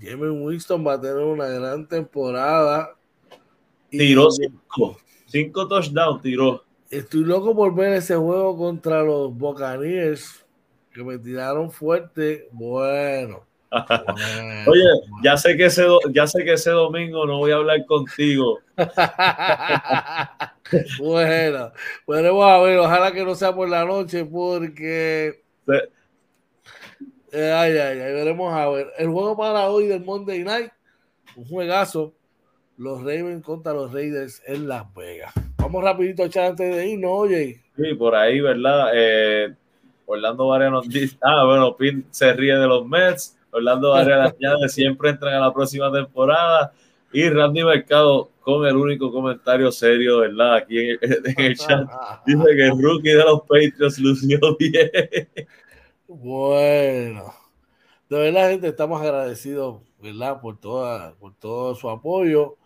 James 0.00 0.30
Winston 0.32 0.84
va 0.84 0.94
a 0.94 1.00
tener 1.00 1.18
una 1.18 1.46
gran 1.46 1.86
temporada. 1.86 2.96
Tiró 3.90 4.30
5, 4.30 4.98
5 5.26 5.68
touchdowns, 5.68 6.22
tiró. 6.22 6.64
Estoy 6.92 7.24
loco 7.24 7.56
por 7.56 7.74
ver 7.74 7.94
ese 7.94 8.14
juego 8.16 8.54
contra 8.54 9.02
los 9.02 9.34
Buccaneers 9.34 10.44
que 10.92 11.02
me 11.02 11.16
tiraron 11.16 11.70
fuerte. 11.70 12.50
Bueno. 12.52 13.46
Oye, 14.66 14.84
ya 15.24 15.38
sé 15.38 15.56
que 15.56 15.64
ese 15.64 15.86
ya 16.10 16.26
sé 16.26 16.44
que 16.44 16.52
ese 16.52 16.68
domingo 16.68 17.24
no 17.24 17.38
voy 17.38 17.50
a 17.50 17.54
hablar 17.54 17.86
contigo. 17.86 18.58
bueno, 20.98 21.72
podemos 22.04 22.44
a 22.44 22.58
ver, 22.58 22.78
ojalá 22.78 23.10
que 23.10 23.24
no 23.24 23.34
sea 23.36 23.54
por 23.54 23.70
la 23.70 23.86
noche 23.86 24.26
porque 24.26 25.42
eh, 27.32 27.52
ay, 27.52 27.72
ay, 27.72 28.00
ay, 28.00 28.12
veremos 28.12 28.52
a 28.52 28.68
ver. 28.68 28.92
El 28.98 29.08
juego 29.08 29.34
para 29.34 29.70
hoy 29.70 29.86
del 29.86 30.04
Monday 30.04 30.44
Night, 30.44 30.70
un 31.36 31.46
juegazo. 31.46 32.12
Los 32.76 32.98
Ravens 32.98 33.42
contra 33.42 33.72
los 33.72 33.92
Raiders 33.92 34.42
en 34.46 34.68
Las 34.68 34.92
Vegas. 34.92 35.32
Vamos 35.72 35.84
rapidito 35.84 36.22
a 36.22 36.26
echar 36.26 36.50
antes 36.50 36.76
de 36.76 36.86
irnos, 36.86 37.10
oye. 37.10 37.58
Sí, 37.74 37.94
por 37.94 38.14
ahí, 38.14 38.42
¿verdad? 38.42 38.90
Eh, 38.92 39.54
Orlando 40.04 40.48
Varela 40.48 40.70
nos 40.70 40.86
dice, 40.86 41.16
ah, 41.22 41.46
bueno, 41.46 41.74
Pin 41.78 42.04
se 42.10 42.30
ríe 42.34 42.54
de 42.58 42.66
los 42.66 42.86
Mets. 42.86 43.38
Orlando 43.50 43.88
Varela 43.88 44.24
añade, 44.24 44.68
siempre 44.68 45.08
entran 45.08 45.32
a 45.32 45.40
la 45.40 45.50
próxima 45.54 45.90
temporada. 45.90 46.74
Y 47.10 47.26
Randy 47.26 47.64
Mercado 47.64 48.28
con 48.42 48.66
el 48.66 48.76
único 48.76 49.10
comentario 49.10 49.72
serio, 49.72 50.18
¿verdad? 50.18 50.56
Aquí 50.56 50.78
en, 50.78 50.98
el 51.38 51.56
chat. 51.56 51.88
Dice 52.26 52.44
que 52.54 52.66
el 52.66 52.82
rookie 52.82 53.08
de 53.08 53.24
los 53.24 53.40
Patriots 53.40 53.98
lució 53.98 54.38
bien. 54.58 54.90
Bueno, 56.06 57.32
de 58.10 58.18
verdad, 58.18 58.50
gente, 58.50 58.68
estamos 58.68 59.00
agradecidos, 59.00 59.80
¿verdad? 60.02 60.38
Por, 60.38 60.60
toda, 60.60 61.14
por 61.14 61.32
todo 61.32 61.74
su 61.74 61.88
apoyo. 61.88 62.58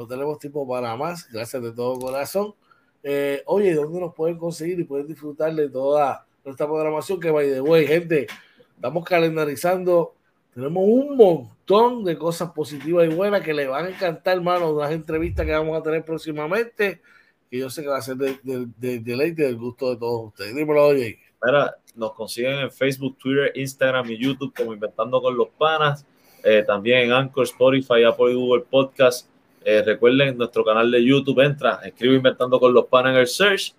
No 0.00 0.06
tenemos 0.06 0.38
tiempo 0.38 0.66
para 0.66 0.96
más. 0.96 1.30
Gracias 1.30 1.62
de 1.62 1.72
todo 1.72 2.00
corazón. 2.00 2.54
Eh, 3.02 3.42
oye, 3.44 3.74
¿dónde 3.74 4.00
nos 4.00 4.14
pueden 4.14 4.38
conseguir 4.38 4.80
y 4.80 4.84
pueden 4.84 5.06
disfrutar 5.06 5.54
de 5.54 5.68
toda 5.68 6.24
nuestra 6.42 6.66
programación? 6.66 7.20
Que, 7.20 7.30
by 7.30 7.46
the 7.46 7.60
way, 7.60 7.86
gente, 7.86 8.26
estamos 8.74 9.04
calendarizando. 9.04 10.14
Tenemos 10.54 10.84
un 10.86 11.18
montón 11.18 12.02
de 12.02 12.16
cosas 12.16 12.50
positivas 12.52 13.10
y 13.10 13.14
buenas 13.14 13.42
que 13.42 13.52
les 13.52 13.68
van 13.68 13.84
a 13.84 13.88
encantar, 13.90 14.38
hermano. 14.38 14.72
Unas 14.72 14.90
entrevistas 14.90 15.44
que 15.44 15.52
vamos 15.52 15.78
a 15.78 15.82
tener 15.82 16.02
próximamente. 16.02 17.02
Que 17.50 17.58
yo 17.58 17.68
sé 17.68 17.82
que 17.82 17.88
va 17.88 17.98
a 17.98 18.02
ser 18.02 18.16
de, 18.16 18.38
de, 18.42 18.68
de 18.78 19.00
deleite 19.00 19.42
del 19.42 19.58
gusto 19.58 19.90
de 19.90 19.96
todos 19.98 20.28
ustedes. 20.28 20.54
Dímelo, 20.54 20.86
oye. 20.86 21.18
Mira, 21.44 21.76
nos 21.94 22.14
consiguen 22.14 22.54
en 22.54 22.70
Facebook, 22.70 23.18
Twitter, 23.18 23.52
Instagram 23.54 24.10
y 24.12 24.16
YouTube 24.16 24.54
como 24.56 24.72
Inventando 24.72 25.20
con 25.20 25.36
los 25.36 25.48
Panas. 25.58 26.06
Eh, 26.42 26.64
también 26.66 27.00
en 27.00 27.12
Anchor, 27.12 27.44
Spotify, 27.44 28.04
Apple 28.04 28.32
y 28.32 28.34
Google 28.34 28.64
Podcast. 28.70 29.28
Eh, 29.64 29.82
recuerden 29.82 30.38
nuestro 30.38 30.64
canal 30.64 30.90
de 30.90 31.04
YouTube, 31.04 31.40
entra, 31.40 31.80
escribe 31.84 32.16
Inventando 32.16 32.58
con 32.58 32.72
los 32.72 32.86
Panas 32.86 33.12
en 33.12 33.20
el 33.20 33.26
search, 33.26 33.74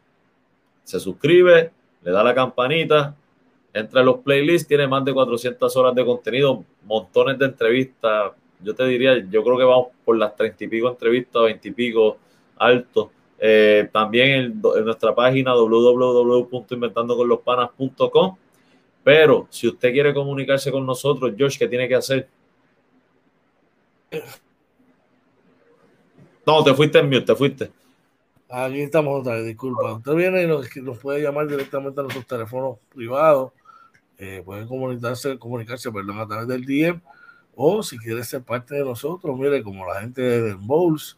se 0.83 0.99
suscribe, 0.99 1.71
le 2.03 2.11
da 2.11 2.23
la 2.23 2.35
campanita, 2.35 3.15
entra 3.73 4.01
en 4.01 4.05
los 4.05 4.19
playlists, 4.19 4.67
tiene 4.67 4.85
más 4.87 5.03
de 5.05 5.13
400 5.13 5.75
horas 5.77 5.95
de 5.95 6.05
contenido, 6.05 6.63
montones 6.85 7.39
de 7.39 7.45
entrevistas. 7.45 8.33
Yo 8.63 8.75
te 8.75 8.85
diría, 8.85 9.17
yo 9.29 9.43
creo 9.43 9.57
que 9.57 9.63
vamos 9.63 9.87
por 10.05 10.17
las 10.17 10.35
30 10.35 10.63
y 10.63 10.67
pico 10.67 10.87
entrevistas, 10.89 11.41
20 11.43 11.67
y 11.67 11.71
pico 11.71 12.17
altos. 12.57 13.07
Eh, 13.39 13.89
también 13.91 14.29
en, 14.29 14.61
nuestra 14.85 15.15
página 15.15 15.55
www.inventandoconlospanas.com. 15.55 18.37
Pero 19.03 19.47
si 19.49 19.67
usted 19.67 19.91
quiere 19.91 20.13
comunicarse 20.13 20.71
con 20.71 20.85
nosotros, 20.85 21.33
George, 21.35 21.57
¿qué 21.57 21.67
tiene 21.67 21.87
que 21.87 21.95
hacer? 21.95 22.27
No, 26.45 26.63
te 26.63 26.73
fuiste 26.73 26.99
en 26.99 27.05
mute, 27.07 27.21
te 27.21 27.35
fuiste. 27.35 27.71
Aquí 28.49 28.81
estamos 28.81 29.21
otra 29.21 29.35
vez, 29.35 29.45
disculpa. 29.45 29.93
Usted 29.93 30.13
viene 30.13 30.43
y 30.43 30.47
nos, 30.47 30.97
puede 30.97 31.21
llamar 31.21 31.47
directamente 31.47 31.99
a 31.99 32.03
nuestros 32.03 32.27
teléfonos 32.27 32.79
privados. 32.93 33.53
Eh, 34.17 34.41
pueden 34.43 34.67
comunicarse, 34.67 35.39
comunicarse 35.39 35.91
perdón, 35.91 36.19
a 36.19 36.27
través 36.27 36.47
del 36.47 36.65
DM. 36.65 37.01
O 37.55 37.81
si 37.83 37.97
quiere 37.97 38.23
ser 38.23 38.43
parte 38.43 38.75
de 38.75 38.83
nosotros, 38.83 39.37
mire, 39.37 39.63
como 39.63 39.85
la 39.85 40.01
gente 40.01 40.21
de 40.21 40.53
Bowls, 40.55 41.17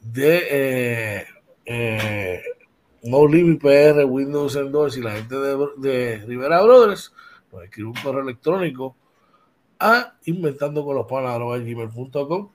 de 0.00 0.42
eh, 0.50 1.24
eh, 1.64 2.42
No 3.02 3.26
Limit 3.26 3.60
PR, 3.60 4.04
Windows 4.04 4.56
Endorse 4.56 5.00
y 5.00 5.02
la 5.02 5.12
gente 5.12 5.36
de, 5.36 5.68
de 5.78 6.18
Rivera 6.26 6.62
Brothers, 6.62 7.12
nos 7.52 7.64
escribe 7.64 7.88
un 7.88 7.94
correo 7.94 8.22
electrónico 8.22 8.96
a 9.78 10.14
inventando 10.24 10.84
con 10.84 10.96
los 10.96 11.06
gmail.com 11.06 12.53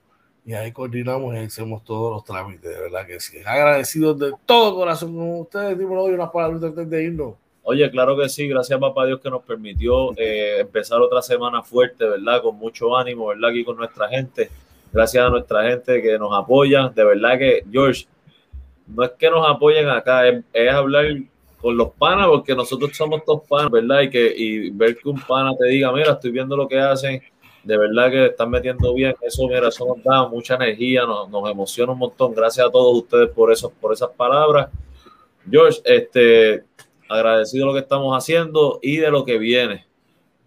y 0.49 0.55
ahí 0.55 0.71
coordinamos 0.71 1.35
y 1.35 1.37
hacemos 1.37 1.83
todos 1.83 2.11
los 2.11 2.23
trámites, 2.23 2.75
de 2.75 2.81
verdad 2.81 3.05
que 3.05 3.19
sí. 3.19 3.37
Agradecidos 3.45 4.17
de 4.17 4.33
todo 4.47 4.73
corazón 4.73 5.15
con 5.15 5.41
ustedes. 5.41 5.77
Dímelo 5.77 6.01
hoy 6.01 6.13
unas 6.15 6.31
palabras 6.31 6.63
antes 6.63 6.89
de 6.89 7.03
irnos. 7.03 7.35
Oye, 7.61 7.87
claro 7.91 8.17
que 8.17 8.27
sí, 8.29 8.47
gracias 8.47 8.79
papá 8.79 9.05
Dios 9.05 9.19
que 9.21 9.29
nos 9.29 9.43
permitió 9.43 10.11
eh, 10.17 10.61
empezar 10.61 10.99
otra 11.01 11.21
semana 11.21 11.61
fuerte, 11.61 12.03
¿verdad? 12.03 12.41
Con 12.41 12.55
mucho 12.55 12.97
ánimo, 12.97 13.27
¿verdad? 13.27 13.51
Aquí 13.51 13.63
con 13.63 13.77
nuestra 13.77 14.09
gente. 14.09 14.49
Gracias 14.91 15.23
a 15.23 15.29
nuestra 15.29 15.69
gente 15.69 16.01
que 16.01 16.17
nos 16.17 16.33
apoya. 16.33 16.89
De 16.89 17.03
verdad 17.03 17.37
que, 17.37 17.63
George, 17.71 18.07
no 18.87 19.03
es 19.03 19.11
que 19.11 19.29
nos 19.29 19.47
apoyen 19.47 19.87
acá, 19.87 20.27
es, 20.27 20.73
hablar 20.73 21.05
con 21.61 21.77
los 21.77 21.91
panas, 21.91 22.25
porque 22.25 22.55
nosotros 22.55 22.89
somos 22.97 23.23
todos 23.23 23.47
panas, 23.47 23.69
¿verdad? 23.69 24.01
Y, 24.01 24.09
que, 24.09 24.33
y 24.35 24.71
ver 24.71 24.97
que 24.97 25.09
un 25.09 25.21
pana 25.21 25.55
te 25.55 25.67
diga, 25.67 25.91
mira, 25.91 26.13
estoy 26.13 26.31
viendo 26.31 26.57
lo 26.57 26.67
que 26.67 26.79
hacen, 26.79 27.21
de 27.63 27.77
verdad 27.77 28.09
que 28.09 28.25
están 28.27 28.49
metiendo 28.49 28.93
bien, 28.93 29.15
eso, 29.21 29.47
mira, 29.47 29.67
eso 29.67 29.85
nos 29.85 30.03
da 30.03 30.27
mucha 30.27 30.55
energía, 30.55 31.05
nos, 31.05 31.29
nos 31.29 31.49
emociona 31.49 31.91
un 31.91 31.99
montón. 31.99 32.33
Gracias 32.33 32.65
a 32.65 32.71
todos 32.71 33.03
ustedes 33.03 33.29
por, 33.29 33.51
eso, 33.51 33.71
por 33.79 33.93
esas 33.93 34.09
palabras. 34.09 34.69
George, 35.49 35.81
este, 35.83 36.63
agradecido 37.09 37.65
de 37.65 37.67
lo 37.67 37.73
que 37.73 37.83
estamos 37.83 38.15
haciendo 38.15 38.79
y 38.81 38.97
de 38.97 39.11
lo 39.11 39.25
que 39.25 39.37
viene. 39.37 39.85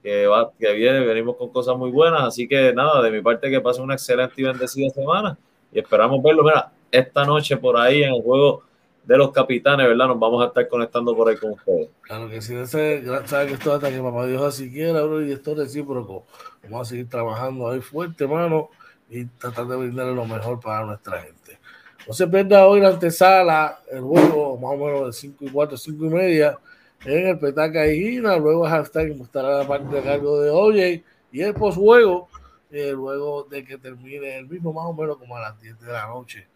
Que, 0.02 0.26
va, 0.26 0.50
que 0.58 0.72
viene, 0.72 1.00
venimos 1.00 1.36
con 1.36 1.50
cosas 1.50 1.76
muy 1.76 1.90
buenas, 1.90 2.22
así 2.22 2.48
que 2.48 2.72
nada, 2.72 3.00
de 3.02 3.10
mi 3.12 3.20
parte 3.20 3.48
que 3.48 3.60
pasen 3.60 3.84
una 3.84 3.94
excelente 3.94 4.34
y 4.40 4.44
bendecida 4.44 4.90
semana 4.90 5.38
y 5.72 5.78
esperamos 5.78 6.22
verlo. 6.22 6.42
Mira, 6.42 6.72
esta 6.90 7.24
noche 7.24 7.56
por 7.56 7.76
ahí 7.76 8.02
en 8.02 8.14
el 8.14 8.22
juego 8.22 8.64
de 9.04 9.16
los 9.16 9.32
capitanes, 9.32 9.86
¿verdad? 9.86 10.08
Nos 10.08 10.18
vamos 10.18 10.42
a 10.44 10.48
estar 10.48 10.68
conectando 10.68 11.16
por 11.16 11.28
ahí 11.28 11.36
con 11.36 11.52
ustedes. 11.52 11.88
Claro 12.02 12.28
que 12.28 12.40
sí, 12.40 12.54
ese, 12.54 13.04
sabe 13.26 13.48
que 13.48 13.54
esto 13.54 13.72
hasta 13.72 13.90
que 13.90 14.00
papá 14.00 14.26
Dios 14.26 14.42
así 14.42 14.70
quiera, 14.70 15.02
bro, 15.02 15.22
y 15.22 15.32
esto 15.32 15.52
es 15.52 15.58
recíproco. 15.58 16.24
Vamos 16.64 16.88
a 16.88 16.90
seguir 16.90 17.08
trabajando 17.08 17.68
ahí 17.68 17.80
fuerte, 17.80 18.24
hermano, 18.24 18.70
y 19.10 19.24
tratar 19.24 19.66
de 19.66 19.76
brindarle 19.76 20.14
lo 20.14 20.24
mejor 20.24 20.60
para 20.60 20.86
nuestra 20.86 21.20
gente. 21.20 21.58
No 22.06 22.14
se 22.14 22.26
pierda 22.26 22.66
hoy 22.66 22.80
la 22.80 22.88
antesala, 22.88 23.80
el 23.90 24.00
juego 24.00 24.56
más 24.58 24.72
o 24.72 24.76
menos 24.76 25.06
de 25.06 25.12
5 25.12 25.44
y 25.44 25.50
4, 25.50 25.76
5 25.76 26.04
y 26.04 26.08
media 26.08 26.58
en 27.04 27.28
el 27.28 27.38
Petaca 27.38 27.86
y 27.86 28.00
Gina. 28.00 28.36
Luego 28.36 28.66
hashtag 28.66 29.10
estará 29.20 29.58
la 29.58 29.68
parte 29.68 29.94
de 29.94 30.02
cargo 30.02 30.40
de 30.40 30.50
Oye 30.50 31.04
y 31.30 31.40
el 31.42 31.54
postjuego, 31.54 32.28
eh, 32.70 32.92
luego 32.92 33.44
de 33.44 33.64
que 33.64 33.78
termine 33.78 34.38
el 34.38 34.48
mismo, 34.48 34.72
más 34.72 34.86
o 34.86 34.94
menos 34.94 35.16
como 35.16 35.36
a 35.36 35.40
las 35.40 35.60
10 35.60 35.80
de 35.80 35.92
la 35.92 36.06
noche. 36.08 36.46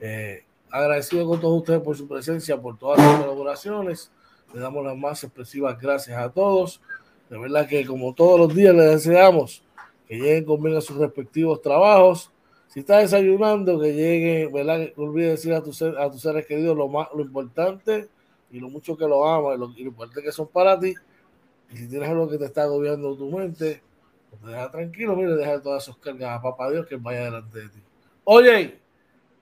Eh, 0.00 0.44
agradecido 0.74 1.26
con 1.28 1.40
todos 1.40 1.58
ustedes 1.58 1.80
por 1.80 1.96
su 1.96 2.08
presencia, 2.08 2.60
por 2.60 2.76
todas 2.76 2.98
las 2.98 3.20
colaboraciones. 3.20 4.10
Le 4.52 4.60
damos 4.60 4.84
las 4.84 4.96
más 4.96 5.22
expresivas 5.22 5.80
gracias 5.80 6.18
a 6.18 6.28
todos. 6.30 6.80
De 7.30 7.38
verdad 7.38 7.68
que 7.68 7.86
como 7.86 8.12
todos 8.12 8.38
los 8.38 8.54
días 8.54 8.74
les 8.74 8.90
deseamos 8.90 9.62
que 10.08 10.16
lleguen 10.16 10.44
conmigo 10.44 10.76
a 10.76 10.80
sus 10.80 10.96
respectivos 10.96 11.62
trabajos. 11.62 12.30
Si 12.68 12.80
estás 12.80 13.02
desayunando, 13.02 13.80
que 13.80 13.94
llegue, 13.94 14.48
¿verdad? 14.52 14.90
No 14.96 15.04
olvides 15.04 15.30
decir 15.30 15.54
a 15.54 15.62
tus, 15.62 15.80
a 15.80 16.10
tus 16.10 16.20
seres 16.20 16.44
queridos 16.44 16.76
lo, 16.76 16.88
más, 16.88 17.08
lo 17.14 17.22
importante 17.22 18.08
y 18.50 18.58
lo 18.58 18.68
mucho 18.68 18.96
que 18.96 19.06
lo 19.06 19.24
amas 19.26 19.56
y 19.56 19.60
lo, 19.60 19.70
y 19.76 19.82
lo 19.84 19.88
importante 19.90 20.22
que 20.22 20.32
son 20.32 20.48
para 20.48 20.78
ti. 20.78 20.92
Y 21.72 21.76
si 21.76 21.88
tienes 21.88 22.08
algo 22.08 22.28
que 22.28 22.36
te 22.36 22.46
está 22.46 22.64
agobiando 22.64 23.14
tu 23.16 23.30
mente, 23.30 23.80
pues 24.28 24.42
te 24.42 24.48
deja 24.48 24.70
tranquilo, 24.70 25.14
mire, 25.14 25.36
deja 25.36 25.62
todas 25.62 25.84
esas 25.84 25.96
cargas 25.98 26.36
a 26.36 26.42
papá 26.42 26.70
Dios 26.70 26.86
que 26.86 26.96
vaya 26.96 27.24
delante 27.24 27.60
de 27.60 27.68
ti. 27.68 27.78
Oye, 28.24 28.83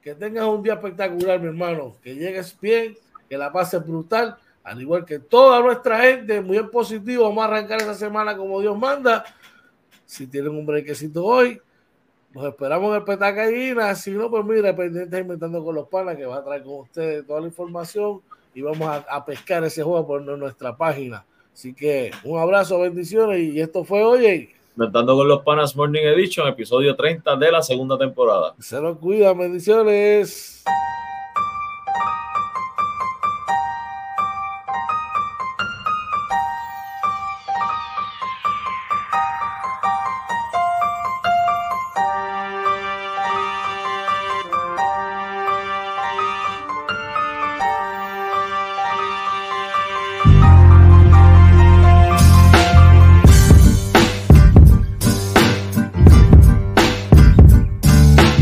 que 0.02 0.14
tengas 0.14 0.44
un 0.44 0.62
día 0.62 0.74
espectacular, 0.74 1.40
mi 1.40 1.46
hermano, 1.46 1.96
que 2.02 2.14
llegues 2.14 2.58
bien, 2.60 2.96
que 3.28 3.38
la 3.38 3.52
pases 3.52 3.86
brutal, 3.86 4.36
al 4.64 4.80
igual 4.80 5.04
que 5.04 5.18
toda 5.18 5.60
nuestra 5.60 6.00
gente, 6.00 6.40
muy 6.40 6.56
en 6.56 6.70
positivo, 6.70 7.24
vamos 7.24 7.44
a 7.44 7.46
arrancar 7.46 7.80
esa 7.80 7.94
semana 7.94 8.36
como 8.36 8.60
Dios 8.60 8.76
manda. 8.76 9.24
Si 10.04 10.26
tienen 10.26 10.52
un 10.52 10.66
brequecito 10.66 11.24
hoy, 11.24 11.60
nos 12.34 12.46
esperamos 12.46 12.90
en 12.90 12.96
el 12.96 13.04
Petaca 13.04 13.94
Si 13.94 14.10
no, 14.10 14.30
pues 14.30 14.44
mira, 14.44 14.74
pendientes 14.74 15.20
inventando 15.20 15.64
con 15.64 15.74
los 15.74 15.88
panas 15.88 16.16
que 16.16 16.24
va 16.24 16.38
a 16.38 16.44
traer 16.44 16.62
con 16.62 16.80
ustedes 16.80 17.26
toda 17.26 17.40
la 17.40 17.46
información 17.46 18.20
y 18.54 18.62
vamos 18.62 19.04
a, 19.08 19.24
pescar 19.24 19.64
ese 19.64 19.82
juego 19.82 20.06
por 20.06 20.22
nuestra 20.22 20.76
página. 20.76 21.24
Así 21.52 21.74
que 21.74 22.10
un 22.24 22.38
abrazo, 22.38 22.80
bendiciones 22.80 23.40
y 23.40 23.60
esto 23.60 23.84
fue 23.84 24.02
hoy. 24.02 24.50
Inventando 24.74 25.14
con 25.14 25.28
los 25.28 25.42
Panas 25.42 25.76
Morning 25.76 26.00
Edition, 26.02 26.48
episodio 26.48 26.96
30 26.96 27.36
de 27.36 27.52
la 27.52 27.62
segunda 27.62 27.98
temporada. 27.98 28.54
Se 28.58 28.80
lo 28.80 28.98
cuida, 28.98 29.34
bendiciones. 29.34 30.64